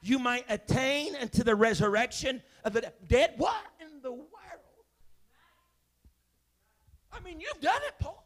you 0.01 0.19
might 0.19 0.47
attain 0.49 1.17
unto 1.17 1.43
the 1.43 1.55
resurrection 1.55 2.43
of 2.65 2.73
the 2.73 2.93
dead. 3.09 3.35
What 3.37 3.63
in 3.81 4.01
the 4.03 4.13
world? 4.13 4.25
I 7.13 7.21
mean, 7.21 7.41
you've 7.41 7.61
done 7.61 7.81
it, 7.87 7.95
Paul. 8.01 8.25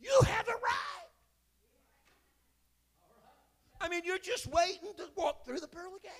You 0.00 0.20
have 0.26 0.46
arrived. 0.48 1.01
I 3.82 3.88
mean, 3.88 4.02
you're 4.04 4.18
just 4.18 4.46
waiting 4.46 4.94
to 4.96 5.08
walk 5.16 5.44
through 5.44 5.58
the 5.58 5.66
pearly 5.66 5.98
gates. 6.02 6.14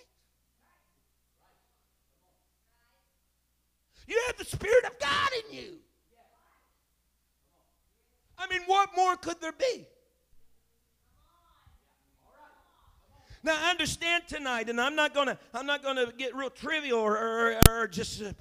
You 4.09 4.20
have 4.27 4.37
the 4.37 4.44
Spirit 4.44 4.85
of 4.85 4.98
God 4.98 5.31
in 5.44 5.57
you. 5.57 5.75
I 8.37 8.48
mean, 8.48 8.62
what 8.66 8.90
more 8.96 9.16
could 9.16 9.40
there 9.40 9.53
be? 9.53 9.87
Now, 13.44 13.57
I 13.57 13.70
understand 13.70 14.25
tonight, 14.27 14.68
and 14.68 14.81
I'm 14.81 14.96
not 14.96 15.14
gonna, 15.14 15.38
I'm 15.55 15.66
not 15.66 15.85
gonna 15.85 16.12
get 16.12 16.35
real 16.35 16.51
trivial 16.51 16.98
or, 16.98 17.16
or, 17.16 17.61
or 17.68 17.88
just 17.88 18.22
uh, 18.22 18.33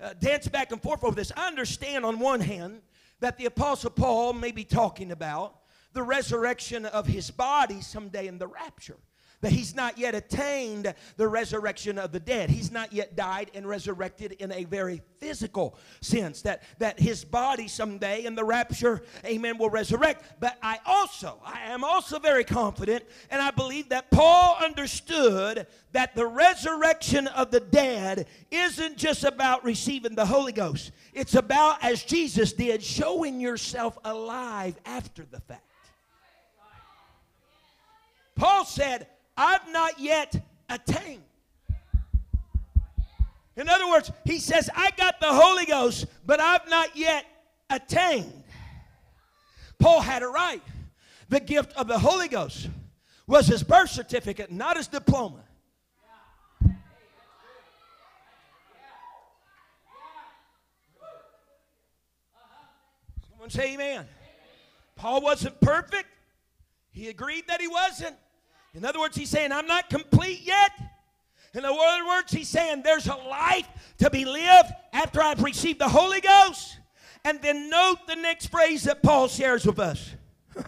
uh, 0.00 0.14
dance 0.20 0.46
back 0.46 0.70
and 0.70 0.80
forth 0.80 1.02
over 1.02 1.16
this. 1.16 1.32
I 1.36 1.48
understand 1.48 2.04
on 2.04 2.20
one 2.20 2.40
hand 2.40 2.82
that 3.18 3.38
the 3.38 3.46
Apostle 3.46 3.90
Paul 3.90 4.32
may 4.32 4.52
be 4.52 4.64
talking 4.64 5.10
about 5.10 5.59
the 5.92 6.02
resurrection 6.02 6.86
of 6.86 7.06
his 7.06 7.30
body 7.30 7.80
someday 7.80 8.26
in 8.26 8.38
the 8.38 8.46
rapture 8.46 8.96
that 9.40 9.52
he's 9.52 9.74
not 9.74 9.98
yet 9.98 10.14
attained 10.14 10.94
the 11.16 11.28
resurrection 11.28 11.98
of 11.98 12.12
the 12.12 12.20
dead. 12.20 12.50
He's 12.50 12.70
not 12.70 12.92
yet 12.92 13.16
died 13.16 13.50
and 13.54 13.66
resurrected 13.66 14.32
in 14.32 14.52
a 14.52 14.64
very 14.64 15.00
physical 15.18 15.76
sense. 16.00 16.42
That, 16.42 16.62
that 16.78 17.00
his 17.00 17.24
body 17.24 17.68
someday 17.68 18.24
in 18.24 18.34
the 18.34 18.44
rapture, 18.44 19.02
amen, 19.24 19.58
will 19.58 19.70
resurrect. 19.70 20.40
But 20.40 20.58
I 20.62 20.78
also, 20.84 21.40
I 21.44 21.60
am 21.70 21.84
also 21.84 22.18
very 22.18 22.44
confident, 22.44 23.04
and 23.30 23.40
I 23.40 23.50
believe 23.50 23.88
that 23.90 24.10
Paul 24.10 24.58
understood 24.62 25.66
that 25.92 26.14
the 26.14 26.26
resurrection 26.26 27.26
of 27.28 27.50
the 27.50 27.60
dead 27.60 28.26
isn't 28.50 28.96
just 28.96 29.24
about 29.24 29.64
receiving 29.64 30.14
the 30.14 30.26
Holy 30.26 30.52
Ghost, 30.52 30.92
it's 31.12 31.34
about, 31.34 31.82
as 31.82 32.04
Jesus 32.04 32.52
did, 32.52 32.82
showing 32.82 33.40
yourself 33.40 33.98
alive 34.04 34.78
after 34.84 35.24
the 35.30 35.40
fact. 35.40 35.64
Paul 38.40 38.64
said, 38.64 39.06
I've 39.36 39.70
not 39.70 40.00
yet 40.00 40.34
attained. 40.70 41.22
In 43.54 43.68
other 43.68 43.86
words, 43.86 44.10
he 44.24 44.38
says, 44.38 44.70
I 44.74 44.92
got 44.96 45.20
the 45.20 45.26
Holy 45.26 45.66
Ghost, 45.66 46.06
but 46.24 46.40
I've 46.40 46.66
not 46.70 46.96
yet 46.96 47.26
attained. 47.68 48.32
Paul 49.78 50.00
had 50.00 50.22
it 50.22 50.28
right. 50.28 50.62
The 51.28 51.40
gift 51.40 51.74
of 51.74 51.86
the 51.86 51.98
Holy 51.98 52.28
Ghost 52.28 52.70
was 53.26 53.46
his 53.46 53.62
birth 53.62 53.90
certificate, 53.90 54.50
not 54.50 54.78
his 54.78 54.88
diploma. 54.88 55.44
Someone 63.28 63.50
say 63.50 63.74
amen. 63.74 64.06
Paul 64.96 65.20
wasn't 65.20 65.60
perfect. 65.60 66.08
He 66.90 67.10
agreed 67.10 67.46
that 67.46 67.60
he 67.60 67.68
wasn't. 67.68 68.16
In 68.74 68.84
other 68.84 69.00
words, 69.00 69.16
he's 69.16 69.30
saying, 69.30 69.52
I'm 69.52 69.66
not 69.66 69.90
complete 69.90 70.42
yet. 70.42 70.70
In 71.54 71.64
other 71.64 72.06
words, 72.06 72.32
he's 72.32 72.48
saying 72.48 72.82
there's 72.82 73.08
a 73.08 73.16
life 73.16 73.68
to 73.98 74.10
be 74.10 74.24
lived 74.24 74.70
after 74.92 75.20
I've 75.20 75.42
received 75.42 75.80
the 75.80 75.88
Holy 75.88 76.20
Ghost. 76.20 76.78
And 77.24 77.40
then 77.42 77.68
note 77.68 78.06
the 78.06 78.16
next 78.16 78.46
phrase 78.46 78.84
that 78.84 79.02
Paul 79.02 79.28
shares 79.28 79.66
with 79.66 79.78
us. 79.78 80.14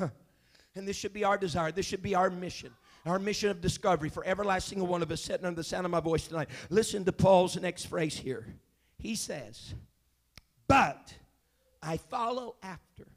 and 0.74 0.88
this 0.88 0.96
should 0.96 1.12
be 1.12 1.24
our 1.24 1.38
desire, 1.38 1.70
this 1.72 1.86
should 1.86 2.02
be 2.02 2.14
our 2.14 2.30
mission. 2.30 2.72
Our 3.04 3.18
mission 3.18 3.50
of 3.50 3.60
discovery 3.60 4.08
for 4.08 4.24
every 4.24 4.60
single 4.60 4.86
one 4.86 5.02
of 5.02 5.10
us 5.10 5.22
sitting 5.22 5.44
under 5.44 5.56
the 5.56 5.64
sound 5.64 5.86
of 5.86 5.90
my 5.90 5.98
voice 5.98 6.28
tonight. 6.28 6.48
Listen 6.70 7.04
to 7.04 7.12
Paul's 7.12 7.60
next 7.60 7.86
phrase 7.86 8.16
here. 8.16 8.46
He 8.96 9.16
says, 9.16 9.74
But 10.68 11.12
I 11.82 11.96
follow 11.96 12.54
after, 12.62 13.08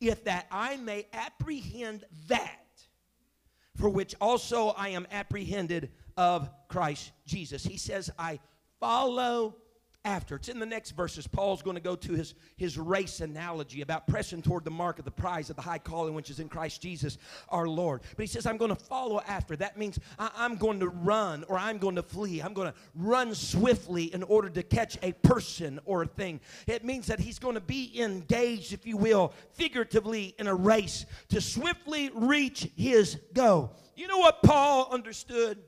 if 0.00 0.24
that 0.24 0.46
I 0.50 0.76
may 0.76 1.06
apprehend 1.14 2.04
that 2.28 2.63
for 3.76 3.88
which 3.88 4.14
also 4.20 4.68
I 4.68 4.90
am 4.90 5.06
apprehended 5.10 5.90
of 6.16 6.48
Christ 6.68 7.12
Jesus. 7.26 7.64
He 7.64 7.76
says, 7.76 8.10
I 8.18 8.38
follow 8.80 9.56
after. 10.04 10.36
It's 10.36 10.48
in 10.48 10.58
the 10.58 10.66
next 10.66 10.92
verses. 10.92 11.26
Paul's 11.26 11.62
going 11.62 11.76
to 11.76 11.82
go 11.82 11.96
to 11.96 12.12
his, 12.12 12.34
his 12.56 12.78
race 12.78 13.20
analogy 13.20 13.80
about 13.80 14.06
pressing 14.06 14.42
toward 14.42 14.64
the 14.64 14.70
mark 14.70 14.98
of 14.98 15.04
the 15.04 15.10
prize 15.10 15.50
of 15.50 15.56
the 15.56 15.62
high 15.62 15.78
calling 15.78 16.14
which 16.14 16.30
is 16.30 16.40
in 16.40 16.48
Christ 16.48 16.82
Jesus 16.82 17.18
our 17.48 17.66
Lord. 17.66 18.02
But 18.16 18.22
he 18.22 18.26
says, 18.26 18.46
I'm 18.46 18.56
going 18.56 18.74
to 18.74 18.82
follow 18.84 19.20
after. 19.26 19.56
That 19.56 19.78
means 19.78 19.98
I, 20.18 20.30
I'm 20.36 20.56
going 20.56 20.80
to 20.80 20.88
run 20.88 21.44
or 21.48 21.58
I'm 21.58 21.78
going 21.78 21.96
to 21.96 22.02
flee. 22.02 22.40
I'm 22.40 22.52
going 22.52 22.70
to 22.70 22.78
run 22.94 23.34
swiftly 23.34 24.12
in 24.14 24.22
order 24.22 24.50
to 24.50 24.62
catch 24.62 24.98
a 25.02 25.12
person 25.12 25.80
or 25.84 26.02
a 26.02 26.06
thing. 26.06 26.40
It 26.66 26.84
means 26.84 27.06
that 27.06 27.20
he's 27.20 27.38
going 27.38 27.54
to 27.54 27.60
be 27.60 28.00
engaged, 28.00 28.72
if 28.72 28.86
you 28.86 28.96
will, 28.96 29.32
figuratively 29.54 30.34
in 30.38 30.46
a 30.46 30.54
race 30.54 31.06
to 31.30 31.40
swiftly 31.40 32.10
reach 32.14 32.68
his 32.76 33.18
goal. 33.32 33.76
You 33.96 34.08
know 34.08 34.18
what 34.18 34.42
Paul 34.42 34.88
understood? 34.90 35.58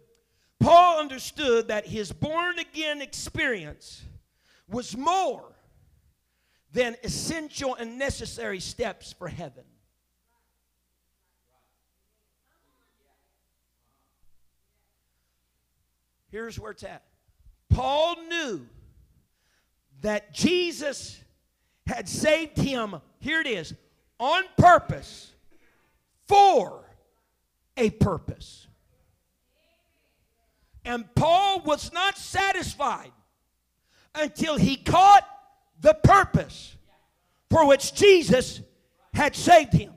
Paul 0.58 0.98
understood 0.98 1.68
that 1.68 1.86
his 1.86 2.12
born 2.12 2.58
again 2.58 3.00
experience 3.00 4.02
was 4.68 4.96
more 4.96 5.44
than 6.72 6.96
essential 7.04 7.74
and 7.74 7.98
necessary 7.98 8.60
steps 8.60 9.12
for 9.12 9.28
heaven. 9.28 9.64
Here's 16.30 16.58
where 16.58 16.72
it's 16.72 16.82
at. 16.82 17.02
Paul 17.70 18.16
knew 18.28 18.66
that 20.02 20.34
Jesus 20.34 21.18
had 21.86 22.08
saved 22.08 22.58
him, 22.58 22.96
here 23.20 23.40
it 23.40 23.46
is, 23.46 23.74
on 24.18 24.44
purpose 24.58 25.32
for 26.26 26.84
a 27.76 27.90
purpose. 27.90 28.66
And 30.84 31.12
Paul 31.14 31.62
was 31.62 31.92
not 31.92 32.18
satisfied 32.18 33.12
until 34.16 34.56
he 34.56 34.76
caught 34.76 35.26
the 35.80 35.94
purpose 35.94 36.76
for 37.50 37.66
which 37.66 37.94
Jesus 37.94 38.60
had 39.14 39.36
saved 39.36 39.72
him. 39.72 39.92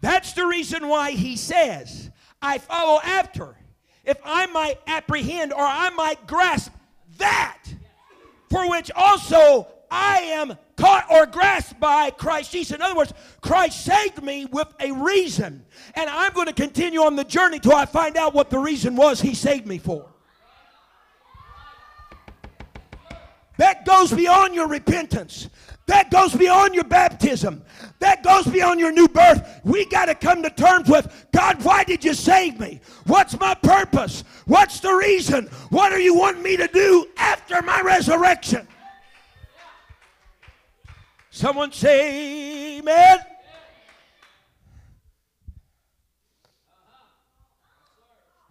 That's 0.00 0.32
the 0.32 0.46
reason 0.46 0.88
why 0.88 1.12
he 1.12 1.36
says, 1.36 2.10
I 2.40 2.58
follow 2.58 3.00
after, 3.02 3.56
if 4.04 4.18
I 4.24 4.46
might 4.46 4.78
apprehend 4.86 5.52
or 5.52 5.62
I 5.62 5.90
might 5.90 6.26
grasp 6.26 6.72
that 7.18 7.62
for 8.50 8.68
which 8.68 8.90
also 8.94 9.68
I 9.90 10.18
am 10.18 10.56
caught 10.76 11.06
or 11.10 11.26
grasped 11.26 11.80
by 11.80 12.10
Christ 12.10 12.52
Jesus. 12.52 12.74
In 12.74 12.82
other 12.82 12.94
words, 12.94 13.12
Christ 13.40 13.84
saved 13.84 14.22
me 14.22 14.46
with 14.46 14.68
a 14.80 14.92
reason. 14.92 15.64
And 15.94 16.08
I'm 16.08 16.32
going 16.32 16.46
to 16.46 16.52
continue 16.52 17.00
on 17.02 17.16
the 17.16 17.24
journey 17.24 17.58
till 17.58 17.74
I 17.74 17.86
find 17.86 18.16
out 18.16 18.34
what 18.34 18.50
the 18.50 18.58
reason 18.58 18.96
was 18.96 19.20
he 19.20 19.34
saved 19.34 19.66
me 19.66 19.78
for. 19.78 20.09
That 23.60 23.84
goes 23.84 24.10
beyond 24.10 24.54
your 24.54 24.68
repentance. 24.68 25.50
That 25.84 26.10
goes 26.10 26.34
beyond 26.34 26.74
your 26.74 26.84
baptism. 26.84 27.62
That 27.98 28.22
goes 28.22 28.46
beyond 28.46 28.80
your 28.80 28.90
new 28.90 29.06
birth. 29.06 29.60
We 29.64 29.84
got 29.84 30.06
to 30.06 30.14
come 30.14 30.42
to 30.44 30.48
terms 30.48 30.88
with 30.88 31.26
God, 31.30 31.62
why 31.62 31.84
did 31.84 32.02
you 32.02 32.14
save 32.14 32.58
me? 32.58 32.80
What's 33.04 33.38
my 33.38 33.52
purpose? 33.52 34.24
What's 34.46 34.80
the 34.80 34.94
reason? 34.94 35.48
What 35.68 35.92
are 35.92 36.00
you 36.00 36.14
wanting 36.14 36.42
me 36.42 36.56
to 36.56 36.68
do 36.68 37.06
after 37.18 37.60
my 37.60 37.82
resurrection? 37.82 38.66
Someone 41.28 41.70
say, 41.70 42.78
Amen. 42.78 43.18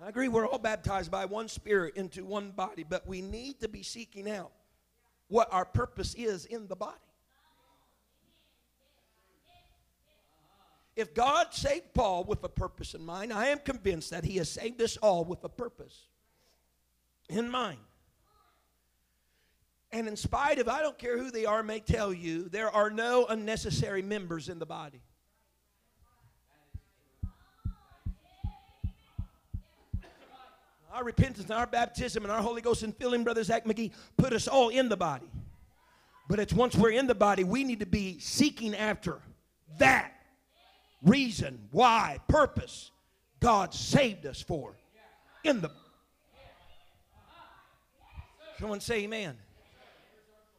I 0.04 0.08
agree, 0.08 0.28
we're 0.28 0.48
all 0.48 0.60
baptized 0.60 1.10
by 1.10 1.26
one 1.26 1.48
spirit 1.48 1.96
into 1.96 2.24
one 2.24 2.52
body, 2.52 2.86
but 2.88 3.08
we 3.08 3.22
need 3.22 3.60
to 3.62 3.68
be 3.68 3.82
seeking 3.82 4.30
out 4.30 4.52
what 5.30 5.52
our 5.54 5.66
purpose 5.66 6.14
is 6.16 6.46
in 6.46 6.68
the 6.68 6.76
body. 6.76 6.98
If 10.96 11.14
God 11.14 11.54
saved 11.54 11.94
Paul 11.94 12.26
with 12.26 12.44
a 12.44 12.50
purpose 12.50 12.94
in 12.94 13.06
mind, 13.06 13.32
I 13.32 13.48
am 13.48 13.60
convinced 13.60 14.10
that 14.10 14.26
he 14.26 14.36
has 14.36 14.52
saved 14.52 14.82
us 14.82 14.98
all 14.98 15.24
with 15.24 15.42
a 15.46 15.50
purpose 15.50 16.08
in 17.30 17.50
mind. 17.50 17.80
And 19.92 20.08
in 20.08 20.18
spite 20.18 20.60
of, 20.60 20.68
I 20.68 20.82
don't 20.82 20.98
care 20.98 21.18
who 21.18 21.32
they 21.32 21.46
are, 21.46 21.64
may 21.64 21.80
tell 21.80 22.14
you, 22.14 22.50
there 22.50 22.70
are 22.70 22.90
no 22.90 23.26
unnecessary 23.28 24.02
members 24.02 24.50
in 24.50 24.60
the 24.60 24.66
body. 24.66 25.02
Our 30.92 31.04
repentance 31.04 31.50
and 31.50 31.60
our 31.60 31.68
baptism 31.68 32.24
and 32.24 32.32
our 32.32 32.42
Holy 32.42 32.62
Ghost 32.62 32.84
and 32.84 32.96
filling, 32.96 33.24
Brother 33.24 33.44
Zach 33.44 33.66
McGee, 33.66 33.92
put 34.18 34.34
us 34.34 34.48
all 34.48 34.70
in 34.70 34.90
the 34.90 34.98
body. 34.98 35.30
But 36.28 36.40
it's 36.40 36.54
once 36.54 36.76
we're 36.76 36.92
in 36.92 37.08
the 37.08 37.16
body, 37.16 37.44
we 37.44 37.64
need 37.64 37.80
to 37.80 37.86
be 37.86 38.20
seeking 38.20 38.76
after 38.76 39.20
that 39.78 40.14
reason, 41.04 41.68
why, 41.72 42.20
purpose 42.28 42.92
God 43.40 43.74
saved 43.74 44.26
us 44.26 44.42
for 44.42 44.76
in 45.44 45.62
the 45.62 45.72
Someone 48.60 48.82
say 48.82 49.04
amen. 49.04 49.38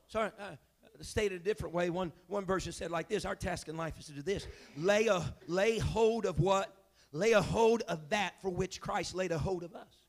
Sorry, 0.09 0.31
uh, 0.41 0.57
stated 1.03 1.43
a 1.43 1.45
different 1.45 1.75
way. 1.75 1.91
One, 1.91 2.13
one 2.29 2.47
version 2.47 2.73
said 2.73 2.91
like 2.91 3.09
this 3.09 3.27
Our 3.27 3.37
task 3.37 3.69
in 3.69 3.77
life 3.77 3.99
is 3.99 4.07
to 4.07 4.13
do 4.13 4.23
this 4.23 4.47
lay, 4.79 5.07
a, 5.07 5.23
lay 5.47 5.79
hold 5.79 6.25
of 6.25 6.41
what? 6.41 6.75
Lay 7.13 7.33
a 7.33 7.43
hold 7.43 7.83
of 7.89 8.09
that 8.09 8.41
for 8.41 8.49
which 8.49 8.81
Christ 8.81 9.15
laid 9.15 9.33
a 9.33 9.39
hold 9.39 9.65
of 9.65 9.75
us 9.75 10.00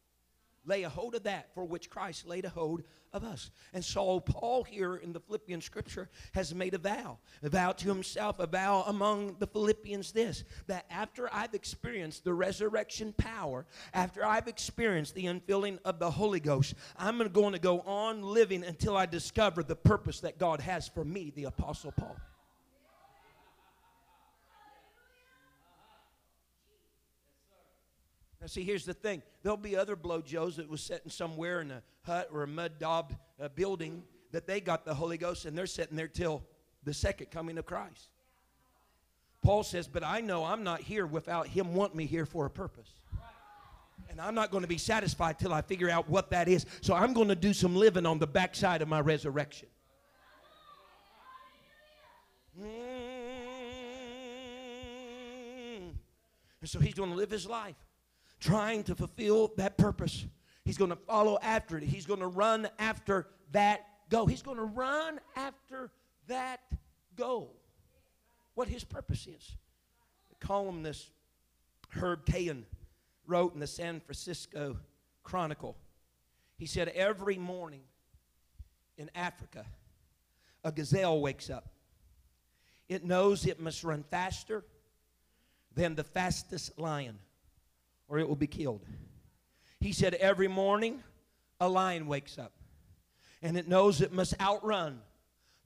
lay 0.65 0.83
a 0.83 0.89
hold 0.89 1.15
of 1.15 1.23
that 1.23 1.53
for 1.53 1.65
which 1.65 1.89
Christ 1.89 2.27
laid 2.27 2.45
a 2.45 2.49
hold 2.49 2.83
of 3.13 3.23
us. 3.23 3.51
And 3.73 3.83
so 3.83 4.19
Paul 4.19 4.63
here 4.63 4.95
in 4.95 5.13
the 5.13 5.19
Philippian 5.19 5.61
scripture 5.61 6.09
has 6.33 6.53
made 6.53 6.73
a 6.73 6.77
vow, 6.77 7.17
a 7.43 7.49
vow 7.49 7.71
to 7.71 7.87
himself, 7.87 8.39
a 8.39 8.47
vow 8.47 8.83
among 8.87 9.37
the 9.39 9.47
Philippians 9.47 10.11
this, 10.11 10.43
that 10.67 10.85
after 10.89 11.33
I've 11.33 11.53
experienced 11.53 12.23
the 12.23 12.33
resurrection 12.33 13.13
power, 13.13 13.65
after 13.93 14.25
I've 14.25 14.47
experienced 14.47 15.15
the 15.15 15.25
infilling 15.25 15.79
of 15.83 15.99
the 15.99 16.11
Holy 16.11 16.39
Ghost, 16.39 16.75
I'm 16.97 17.17
going 17.29 17.53
to 17.53 17.59
go 17.59 17.81
on 17.81 18.21
living 18.21 18.63
until 18.63 18.95
I 18.95 19.05
discover 19.05 19.63
the 19.63 19.75
purpose 19.75 20.21
that 20.21 20.37
God 20.37 20.61
has 20.61 20.87
for 20.87 21.03
me, 21.03 21.31
the 21.35 21.45
Apostle 21.45 21.91
Paul. 21.91 22.15
Now, 28.41 28.47
see, 28.47 28.63
here's 28.63 28.85
the 28.85 28.95
thing. 28.95 29.21
There'll 29.43 29.55
be 29.55 29.77
other 29.77 29.95
blowjos 29.95 30.55
that 30.55 30.67
was 30.67 30.81
sitting 30.81 31.11
somewhere 31.11 31.61
in 31.61 31.69
a 31.69 31.83
hut 32.01 32.29
or 32.33 32.41
a 32.41 32.47
mud 32.47 32.79
daubed 32.79 33.15
uh, 33.39 33.49
building 33.49 34.01
that 34.31 34.47
they 34.47 34.59
got 34.59 34.83
the 34.83 34.95
Holy 34.95 35.19
Ghost 35.19 35.45
and 35.45 35.55
they're 35.55 35.67
sitting 35.67 35.95
there 35.95 36.07
till 36.07 36.41
the 36.83 36.93
second 36.93 37.29
coming 37.29 37.59
of 37.59 37.67
Christ. 37.67 38.09
Paul 39.43 39.61
says, 39.61 39.87
But 39.87 40.03
I 40.03 40.21
know 40.21 40.43
I'm 40.43 40.63
not 40.63 40.81
here 40.81 41.05
without 41.05 41.47
Him 41.47 41.75
wanting 41.75 41.97
me 41.97 42.07
here 42.07 42.25
for 42.25 42.47
a 42.47 42.49
purpose. 42.49 42.89
And 44.09 44.19
I'm 44.19 44.33
not 44.33 44.49
going 44.49 44.63
to 44.63 44.67
be 44.67 44.79
satisfied 44.79 45.37
till 45.37 45.53
I 45.53 45.61
figure 45.61 45.89
out 45.89 46.09
what 46.09 46.31
that 46.31 46.47
is. 46.47 46.65
So 46.81 46.95
I'm 46.95 47.13
going 47.13 47.27
to 47.27 47.35
do 47.35 47.53
some 47.53 47.75
living 47.75 48.07
on 48.07 48.17
the 48.17 48.27
backside 48.27 48.81
of 48.81 48.87
my 48.87 48.99
resurrection. 48.99 49.69
Mm. 52.59 52.71
And 56.59 56.69
so 56.69 56.79
he's 56.79 56.95
going 56.95 57.11
to 57.11 57.15
live 57.15 57.29
his 57.29 57.45
life 57.45 57.75
trying 58.41 58.83
to 58.83 58.95
fulfill 58.95 59.53
that 59.55 59.77
purpose. 59.77 60.25
He's 60.65 60.77
going 60.77 60.89
to 60.89 60.97
follow 60.97 61.37
after 61.41 61.77
it. 61.77 61.83
He's 61.83 62.05
going 62.05 62.19
to 62.19 62.27
run 62.27 62.67
after 62.79 63.27
that 63.51 63.87
goal. 64.09 64.25
He's 64.25 64.41
going 64.41 64.57
to 64.57 64.65
run 64.65 65.19
after 65.35 65.91
that 66.27 66.59
goal. 67.15 67.55
What 68.55 68.67
his 68.67 68.83
purpose 68.83 69.27
is. 69.27 69.55
The 70.29 70.45
columnist 70.45 71.11
Herb 71.89 72.25
Caen 72.25 72.65
wrote 73.27 73.53
in 73.53 73.59
the 73.59 73.67
San 73.67 73.99
Francisco 73.99 74.77
Chronicle. 75.23 75.77
He 76.57 76.65
said, 76.65 76.89
Every 76.89 77.37
morning 77.37 77.81
in 78.97 79.09
Africa, 79.15 79.65
a 80.63 80.71
gazelle 80.71 81.21
wakes 81.21 81.49
up. 81.49 81.69
It 82.89 83.05
knows 83.05 83.45
it 83.45 83.59
must 83.59 83.83
run 83.83 84.03
faster 84.03 84.63
than 85.73 85.95
the 85.95 86.03
fastest 86.03 86.77
lion 86.77 87.17
or 88.11 88.19
it 88.19 88.27
will 88.27 88.35
be 88.35 88.45
killed. 88.45 88.81
He 89.79 89.93
said, 89.93 90.13
Every 90.15 90.49
morning, 90.49 91.01
a 91.61 91.69
lion 91.69 92.07
wakes 92.07 92.37
up 92.37 92.51
and 93.41 93.57
it 93.57 93.67
knows 93.67 94.01
it 94.01 94.11
must 94.11 94.39
outrun 94.39 94.99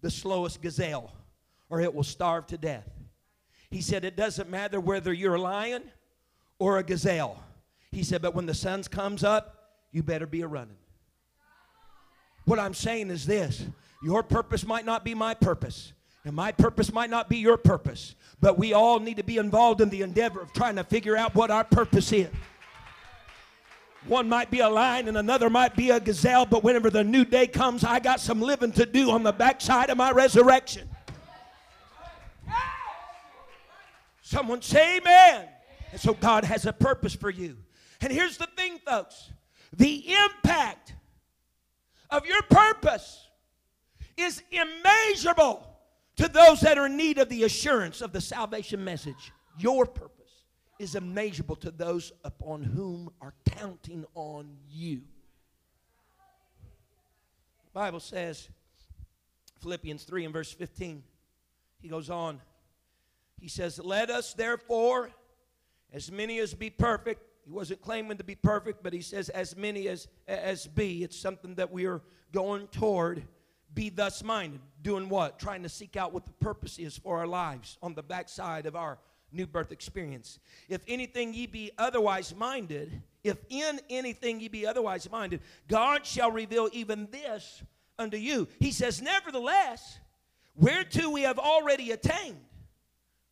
the 0.02 0.12
slowest 0.12 0.62
gazelle 0.62 1.12
or 1.70 1.82
it 1.82 1.94
will 1.94 2.04
starve 2.04 2.46
to 2.48 2.58
death. 2.58 2.88
He 3.72 3.82
said, 3.82 4.06
It 4.06 4.16
doesn't 4.16 4.50
matter 4.50 4.80
whether 4.80 5.12
you're 5.12 5.36
a 5.36 5.42
lion 5.42 5.84
or 6.60 6.78
a 6.78 6.84
gazelle. 6.84 7.44
He 7.92 8.04
said, 8.04 8.22
But 8.22 8.36
when 8.36 8.46
the 8.46 8.54
sun 8.54 8.84
comes 8.84 9.24
up, 9.24 9.72
you 9.92 10.04
better 10.04 10.28
be 10.28 10.42
a 10.42 10.48
running. 10.48 10.78
What 12.46 12.60
I'm 12.60 12.76
saying 12.76 13.10
is 13.10 13.26
this 13.26 13.66
your 14.04 14.22
purpose 14.22 14.68
might 14.68 14.86
not 14.86 15.04
be 15.04 15.16
my 15.16 15.34
purpose. 15.34 15.94
And 16.26 16.36
my 16.36 16.52
purpose 16.52 16.92
might 16.92 17.12
not 17.12 17.30
be 17.30 17.38
your 17.38 17.56
purpose, 17.56 18.16
but 18.42 18.58
we 18.58 18.74
all 18.74 19.00
need 19.00 19.18
to 19.18 19.24
be 19.24 19.38
involved 19.38 19.80
in 19.80 19.90
the 19.90 20.02
endeavor 20.02 20.42
of 20.42 20.52
trying 20.54 20.76
to 20.78 20.84
figure 20.84 21.16
out 21.16 21.36
what 21.36 21.52
our 21.52 21.64
purpose 21.64 22.12
is. 22.12 22.30
One 24.08 24.28
might 24.28 24.50
be 24.50 24.60
a 24.60 24.70
lion 24.70 25.08
and 25.08 25.18
another 25.18 25.52
might 25.52 25.76
be 25.76 25.92
a 25.92 26.00
gazelle, 26.00 26.48
but 26.48 26.64
whenever 26.64 26.90
the 26.90 27.04
new 27.04 27.26
day 27.26 27.46
comes, 27.46 27.84
I 27.84 28.00
got 28.00 28.20
some 28.20 28.42
living 28.42 28.72
to 28.74 28.88
do 28.88 29.12
on 29.12 29.22
the 29.22 29.32
backside 29.32 29.92
of 29.92 29.98
my 29.98 30.12
resurrection. 30.12 30.90
Someone 34.22 34.64
say 34.64 34.98
amen. 34.98 35.48
And 35.92 36.02
so 36.02 36.16
God 36.16 36.44
has 36.44 36.66
a 36.66 36.74
purpose 36.74 37.14
for 37.14 37.30
you. 37.30 37.58
And 38.02 38.12
here's 38.12 38.38
the 38.38 38.48
thing, 38.58 38.80
folks 38.80 39.32
the 39.78 40.14
impact 40.14 40.94
of 42.10 42.26
your 42.26 42.42
purpose 42.44 43.28
is 44.18 44.42
immeasurable 44.52 45.75
to 46.18 46.28
those 46.28 46.62
that 46.62 46.78
are 46.78 46.86
in 46.86 46.98
need 46.98 47.18
of 47.18 47.30
the 47.30 47.44
assurance 47.44 48.02
of 48.02 48.14
the 48.14 48.22
salvation 48.22 48.84
message. 48.84 49.32
Your 49.58 49.86
purpose 49.86 50.44
is 50.80 50.96
immeasurable 50.96 51.56
to 51.58 51.72
those 51.72 52.12
upon 52.24 52.64
whom 52.64 53.10
are 53.22 53.34
counting 53.58 54.06
on 54.14 54.58
you. 54.70 55.02
The 57.66 57.72
Bible 57.74 58.00
says, 58.00 58.50
Philippians 59.62 60.04
3 60.04 60.26
and 60.26 60.34
verse 60.34 60.52
15, 60.52 61.04
he 61.82 61.88
goes 61.88 62.10
on. 62.10 62.42
He 63.40 63.48
says, 63.48 63.80
Let 63.84 64.10
us 64.10 64.34
therefore, 64.34 65.12
as 65.94 66.12
many 66.12 66.40
as 66.40 66.54
be 66.54 66.70
perfect, 66.70 67.22
he 67.46 67.52
wasn't 67.52 67.82
claiming 67.82 68.18
to 68.18 68.24
be 68.24 68.36
perfect, 68.36 68.82
but 68.82 68.92
he 68.92 69.02
says, 69.02 69.30
as 69.30 69.56
many 69.56 69.88
as, 69.88 70.08
as 70.28 70.66
be. 70.66 71.04
It's 71.04 71.18
something 71.18 71.56
that 71.56 71.72
we 71.72 71.86
are 71.86 72.02
going 72.32 72.68
toward. 72.68 73.24
Be 73.76 73.90
thus 73.90 74.24
minded. 74.24 74.62
Doing 74.82 75.10
what? 75.10 75.38
Trying 75.38 75.64
to 75.64 75.70
seek 75.70 75.98
out 75.98 76.14
what 76.14 76.26
the 76.26 76.32
purpose 76.32 76.80
is 76.80 76.98
for 76.98 77.20
our 77.20 77.28
lives 77.28 77.78
on 77.84 77.94
the 77.94 78.02
backside 78.02 78.66
of 78.66 78.76
our 78.76 78.98
new 79.32 79.46
birth 79.46 79.72
experience. 79.72 80.40
If 80.70 80.82
anything 80.88 81.34
ye 81.34 81.46
be 81.46 81.72
otherwise 81.78 82.34
minded, 82.34 83.02
if 83.24 83.38
in 83.50 83.82
anything 83.90 84.40
ye 84.40 84.48
be 84.48 84.66
otherwise 84.66 85.10
minded, 85.12 85.42
God 85.68 86.06
shall 86.06 86.32
reveal 86.32 86.70
even 86.72 87.10
this 87.12 87.62
unto 88.00 88.18
you. 88.18 88.48
He 88.60 88.72
says, 88.72 89.02
Nevertheless, 89.02 90.00
whereto 90.56 91.10
we 91.10 91.24
have 91.24 91.38
already 91.38 91.92
attained, 91.92 92.40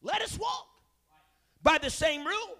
let 0.01 0.21
us 0.21 0.37
walk 0.37 0.67
by 1.61 1.77
the 1.77 1.89
same 1.89 2.25
rule, 2.25 2.57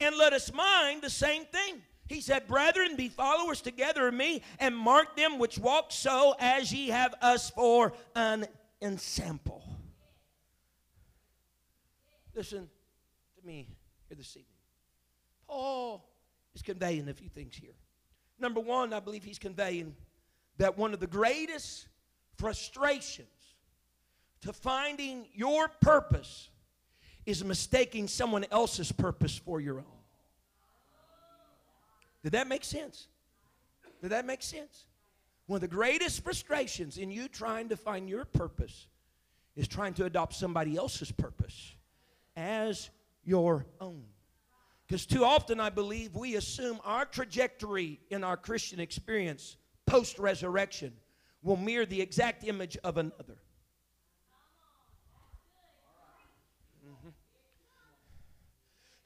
and 0.00 0.16
let 0.16 0.32
us 0.32 0.52
mind 0.52 1.02
the 1.02 1.10
same 1.10 1.44
thing. 1.44 1.82
He 2.08 2.20
said, 2.20 2.46
Brethren, 2.46 2.96
be 2.96 3.08
followers 3.08 3.60
together 3.60 4.08
of 4.08 4.14
me, 4.14 4.42
and 4.58 4.76
mark 4.76 5.16
them 5.16 5.38
which 5.38 5.58
walk 5.58 5.92
so 5.92 6.34
as 6.38 6.72
ye 6.72 6.88
have 6.88 7.14
us 7.22 7.50
for 7.50 7.92
an 8.14 8.46
ensample. 8.82 9.62
Listen 12.34 12.68
to 13.36 13.46
me 13.46 13.68
here 14.08 14.16
this 14.16 14.30
evening. 14.30 14.46
Paul 15.46 16.08
is 16.54 16.62
conveying 16.62 17.08
a 17.08 17.14
few 17.14 17.28
things 17.28 17.54
here. 17.54 17.74
Number 18.38 18.60
one, 18.60 18.92
I 18.92 19.00
believe 19.00 19.22
he's 19.22 19.38
conveying 19.38 19.94
that 20.58 20.76
one 20.76 20.94
of 20.94 21.00
the 21.00 21.06
greatest 21.06 21.88
frustrations 22.36 23.28
to 24.42 24.52
finding 24.52 25.26
your 25.34 25.68
purpose 25.68 26.50
is 27.24 27.44
mistaking 27.44 28.08
someone 28.08 28.44
else's 28.50 28.90
purpose 28.90 29.36
for 29.36 29.60
your 29.60 29.78
own. 29.78 29.91
Did 32.22 32.32
that 32.32 32.46
make 32.48 32.64
sense? 32.64 33.08
Did 34.00 34.10
that 34.10 34.26
make 34.26 34.42
sense? 34.42 34.86
One 35.46 35.56
of 35.56 35.60
the 35.60 35.68
greatest 35.68 36.22
frustrations 36.22 36.98
in 36.98 37.10
you 37.10 37.28
trying 37.28 37.68
to 37.70 37.76
find 37.76 38.08
your 38.08 38.24
purpose 38.24 38.86
is 39.56 39.68
trying 39.68 39.94
to 39.94 40.04
adopt 40.04 40.34
somebody 40.34 40.76
else's 40.76 41.12
purpose 41.12 41.74
as 42.36 42.90
your 43.24 43.66
own. 43.80 44.04
Because 44.86 45.06
too 45.06 45.24
often, 45.24 45.60
I 45.60 45.70
believe, 45.70 46.14
we 46.14 46.36
assume 46.36 46.78
our 46.84 47.04
trajectory 47.04 48.00
in 48.10 48.24
our 48.24 48.36
Christian 48.36 48.80
experience 48.80 49.56
post 49.86 50.18
resurrection 50.18 50.92
will 51.42 51.56
mirror 51.56 51.86
the 51.86 52.00
exact 52.00 52.44
image 52.44 52.76
of 52.84 52.96
another. 52.98 53.38
Mm-hmm. 56.86 57.08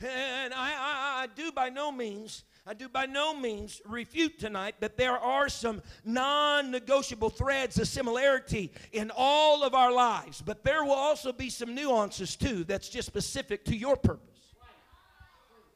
And 0.07 0.55
I, 0.55 0.71
I, 0.71 1.23
I 1.23 1.27
do 1.35 1.51
by 1.53 1.71
no 1.71 1.91
means 1.91 2.45
I 2.69 2.75
do 2.75 2.89
by 2.89 3.07
no 3.07 3.33
means 3.33 3.81
refute 3.85 4.41
tonight 4.41 4.75
that 4.81 4.97
there 4.97 5.17
are 5.17 5.49
some 5.49 5.83
non 6.05 6.73
negotiable 6.73 7.31
threads 7.31 7.79
of 7.79 7.87
similarity 7.87 8.73
in 8.93 9.13
all 9.15 9.63
of 9.63 9.73
our 9.73 9.93
lives, 9.93 10.43
but 10.43 10.65
there 10.65 10.83
will 10.83 10.93
also 10.93 11.33
be 11.33 11.49
some 11.49 11.77
nuances 11.77 12.35
too 12.35 12.65
that's 12.65 12.89
just 12.89 13.07
specific 13.07 13.65
to 13.67 13.77
your 13.77 13.97
purpose 13.97 14.55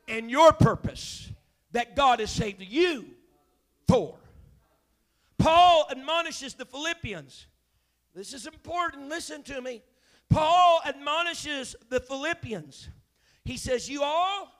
and 0.08 0.28
your 0.28 0.52
purpose 0.52 1.30
that 1.70 1.94
God 1.94 2.18
has 2.18 2.30
saved 2.30 2.60
you 2.60 3.06
for. 3.86 4.18
Paul 5.38 5.86
admonishes 5.92 6.54
the 6.54 6.64
Philippians. 6.64 7.46
This 8.16 8.34
is 8.34 8.46
important. 8.46 9.08
Listen 9.08 9.44
to 9.44 9.60
me. 9.60 9.82
Paul 10.28 10.80
admonishes 10.84 11.76
the 11.88 12.00
Philippians. 12.00 12.88
He 13.44 13.56
says, 13.56 13.88
You 13.88 14.02
all 14.02 14.52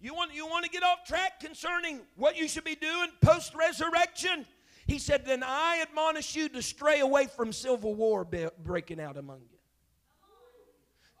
you 0.00 0.14
want, 0.14 0.34
you 0.34 0.46
want 0.46 0.64
to 0.64 0.70
get 0.70 0.82
off 0.82 1.04
track 1.06 1.40
concerning 1.40 2.00
what 2.16 2.36
you 2.36 2.48
should 2.48 2.64
be 2.64 2.74
doing 2.74 3.08
post 3.20 3.54
resurrection? 3.54 4.46
He 4.86 4.98
said, 4.98 5.24
Then 5.24 5.42
I 5.42 5.82
admonish 5.82 6.36
you 6.36 6.48
to 6.50 6.62
stray 6.62 7.00
away 7.00 7.26
from 7.26 7.52
civil 7.52 7.94
war 7.94 8.26
breaking 8.62 9.00
out 9.00 9.16
among 9.16 9.40
you. 9.50 9.58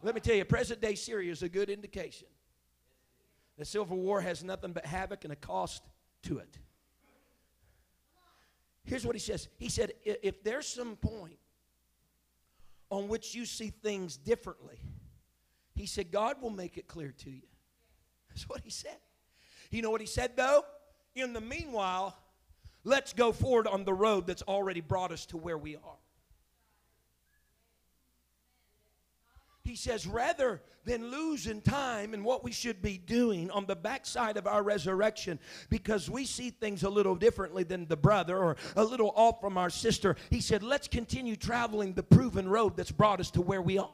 Let 0.02 0.14
me 0.14 0.20
tell 0.20 0.34
you, 0.34 0.44
present 0.44 0.82
day 0.82 0.94
Syria 0.96 1.32
is 1.32 1.42
a 1.42 1.48
good 1.48 1.70
indication. 1.70 2.28
The 3.56 3.64
civil 3.64 3.96
war 3.96 4.20
has 4.20 4.44
nothing 4.44 4.72
but 4.72 4.84
havoc 4.84 5.24
and 5.24 5.32
a 5.32 5.36
cost 5.36 5.82
to 6.24 6.38
it. 6.38 6.58
Here's 8.84 9.06
what 9.06 9.14
he 9.14 9.20
says 9.20 9.48
He 9.58 9.68
said, 9.68 9.92
If 10.04 10.44
there's 10.44 10.66
some 10.66 10.96
point 10.96 11.38
on 12.90 13.08
which 13.08 13.34
you 13.34 13.46
see 13.46 13.70
things 13.70 14.16
differently, 14.16 14.78
he 15.74 15.86
said, 15.86 16.12
God 16.12 16.40
will 16.42 16.50
make 16.50 16.76
it 16.76 16.86
clear 16.86 17.12
to 17.18 17.30
you. 17.30 17.42
That's 18.34 18.48
what 18.48 18.60
he 18.64 18.70
said. 18.70 18.96
You 19.70 19.82
know 19.82 19.90
what 19.90 20.00
he 20.00 20.06
said, 20.06 20.32
though? 20.36 20.64
In 21.14 21.32
the 21.32 21.40
meanwhile, 21.40 22.16
let's 22.82 23.12
go 23.12 23.32
forward 23.32 23.66
on 23.66 23.84
the 23.84 23.94
road 23.94 24.26
that's 24.26 24.42
already 24.42 24.80
brought 24.80 25.12
us 25.12 25.26
to 25.26 25.36
where 25.36 25.56
we 25.56 25.76
are. 25.76 25.98
He 29.62 29.76
says, 29.76 30.06
rather 30.06 30.60
than 30.84 31.10
losing 31.10 31.62
time 31.62 32.12
in 32.12 32.22
what 32.22 32.44
we 32.44 32.52
should 32.52 32.82
be 32.82 32.98
doing 32.98 33.50
on 33.50 33.64
the 33.64 33.74
backside 33.74 34.36
of 34.36 34.46
our 34.46 34.62
resurrection 34.62 35.38
because 35.70 36.10
we 36.10 36.26
see 36.26 36.50
things 36.50 36.82
a 36.82 36.90
little 36.90 37.14
differently 37.14 37.62
than 37.62 37.86
the 37.86 37.96
brother 37.96 38.36
or 38.36 38.56
a 38.76 38.84
little 38.84 39.12
off 39.16 39.40
from 39.40 39.56
our 39.56 39.70
sister, 39.70 40.16
he 40.28 40.42
said, 40.42 40.62
let's 40.62 40.86
continue 40.86 41.36
traveling 41.36 41.94
the 41.94 42.02
proven 42.02 42.46
road 42.46 42.76
that's 42.76 42.90
brought 42.90 43.20
us 43.20 43.30
to 43.30 43.40
where 43.40 43.62
we 43.62 43.78
are. 43.78 43.90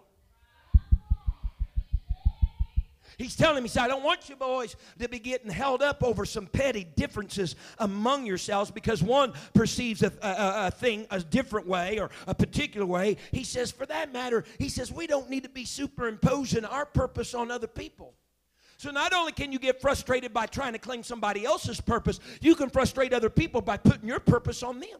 He's 3.21 3.37
telling 3.37 3.63
me, 3.63 3.69
he 3.69 3.73
said, 3.73 3.83
I 3.83 3.89
don't 3.89 4.03
want 4.03 4.31
you 4.31 4.37
boys 4.37 4.77
to 4.99 5.07
be 5.07 5.19
getting 5.19 5.51
held 5.51 5.83
up 5.83 6.03
over 6.03 6.25
some 6.25 6.47
petty 6.47 6.85
differences 6.85 7.55
among 7.79 8.25
yourselves 8.25 8.71
because 8.71 9.03
one 9.03 9.35
perceives 9.53 10.03
a, 10.03 10.11
a, 10.23 10.69
a, 10.69 10.71
thing 10.71 11.07
a 11.11 11.21
different 11.21 11.67
way 11.67 11.99
or 11.99 12.09
a 12.27 12.35
particular 12.35 12.87
way. 12.87 13.19
He 13.31 13.45
says, 13.45 13.71
for 13.71 13.85
that 13.85 14.11
matter, 14.11 14.45
he 14.59 14.71
says, 14.71 14.91
we 14.91 15.07
don't 15.07 15.29
need 15.29 15.43
to 15.43 15.51
be 15.51 15.67
superimposing 15.67 16.65
our 16.65 16.87
purpose 16.87 17.35
on 17.35 17.51
other 17.51 17.67
people. 17.67 18.15
So 18.79 18.91
not 18.91 19.13
only 19.13 19.33
can 19.33 19.53
you 19.53 19.59
get 19.59 19.83
frustrated 19.83 20.33
by 20.33 20.47
trying 20.47 20.73
to 20.73 20.79
claim 20.79 21.03
somebody 21.03 21.45
else's 21.45 21.79
purpose, 21.79 22.21
you 22.41 22.55
can 22.55 22.71
frustrate 22.71 23.13
other 23.13 23.29
people 23.29 23.61
by 23.61 23.77
putting 23.77 24.09
your 24.09 24.21
purpose 24.21 24.63
on 24.63 24.81
them. 24.81 24.99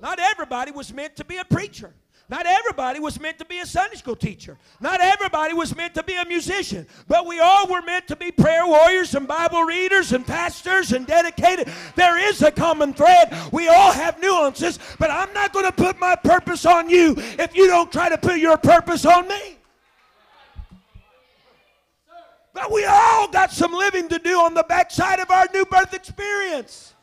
Not 0.00 0.18
everybody 0.18 0.70
was 0.72 0.94
meant 0.94 1.16
to 1.16 1.26
be 1.26 1.36
a 1.36 1.44
preacher. 1.44 1.92
Not 2.28 2.44
everybody 2.44 2.98
was 2.98 3.20
meant 3.20 3.38
to 3.38 3.44
be 3.44 3.60
a 3.60 3.66
Sunday 3.66 3.96
school 3.96 4.16
teacher. 4.16 4.58
Not 4.80 5.00
everybody 5.00 5.54
was 5.54 5.76
meant 5.76 5.94
to 5.94 6.02
be 6.02 6.16
a 6.16 6.24
musician. 6.24 6.86
But 7.06 7.24
we 7.24 7.38
all 7.38 7.68
were 7.68 7.82
meant 7.82 8.08
to 8.08 8.16
be 8.16 8.32
prayer 8.32 8.66
warriors 8.66 9.14
and 9.14 9.28
Bible 9.28 9.62
readers 9.62 10.12
and 10.12 10.26
pastors 10.26 10.90
and 10.90 11.06
dedicated. 11.06 11.68
There 11.94 12.18
is 12.18 12.42
a 12.42 12.50
common 12.50 12.94
thread. 12.94 13.32
We 13.52 13.68
all 13.68 13.92
have 13.92 14.20
nuances, 14.20 14.80
but 14.98 15.08
I'm 15.08 15.32
not 15.34 15.52
going 15.52 15.66
to 15.66 15.72
put 15.72 16.00
my 16.00 16.16
purpose 16.16 16.66
on 16.66 16.90
you 16.90 17.14
if 17.16 17.56
you 17.56 17.68
don't 17.68 17.92
try 17.92 18.08
to 18.08 18.18
put 18.18 18.38
your 18.38 18.56
purpose 18.56 19.06
on 19.06 19.28
me. 19.28 19.58
But 22.52 22.72
we 22.72 22.86
all 22.86 23.28
got 23.28 23.52
some 23.52 23.72
living 23.72 24.08
to 24.08 24.18
do 24.18 24.40
on 24.40 24.54
the 24.54 24.64
backside 24.64 25.20
of 25.20 25.30
our 25.30 25.46
new 25.54 25.64
birth 25.66 25.94
experience. 25.94 26.95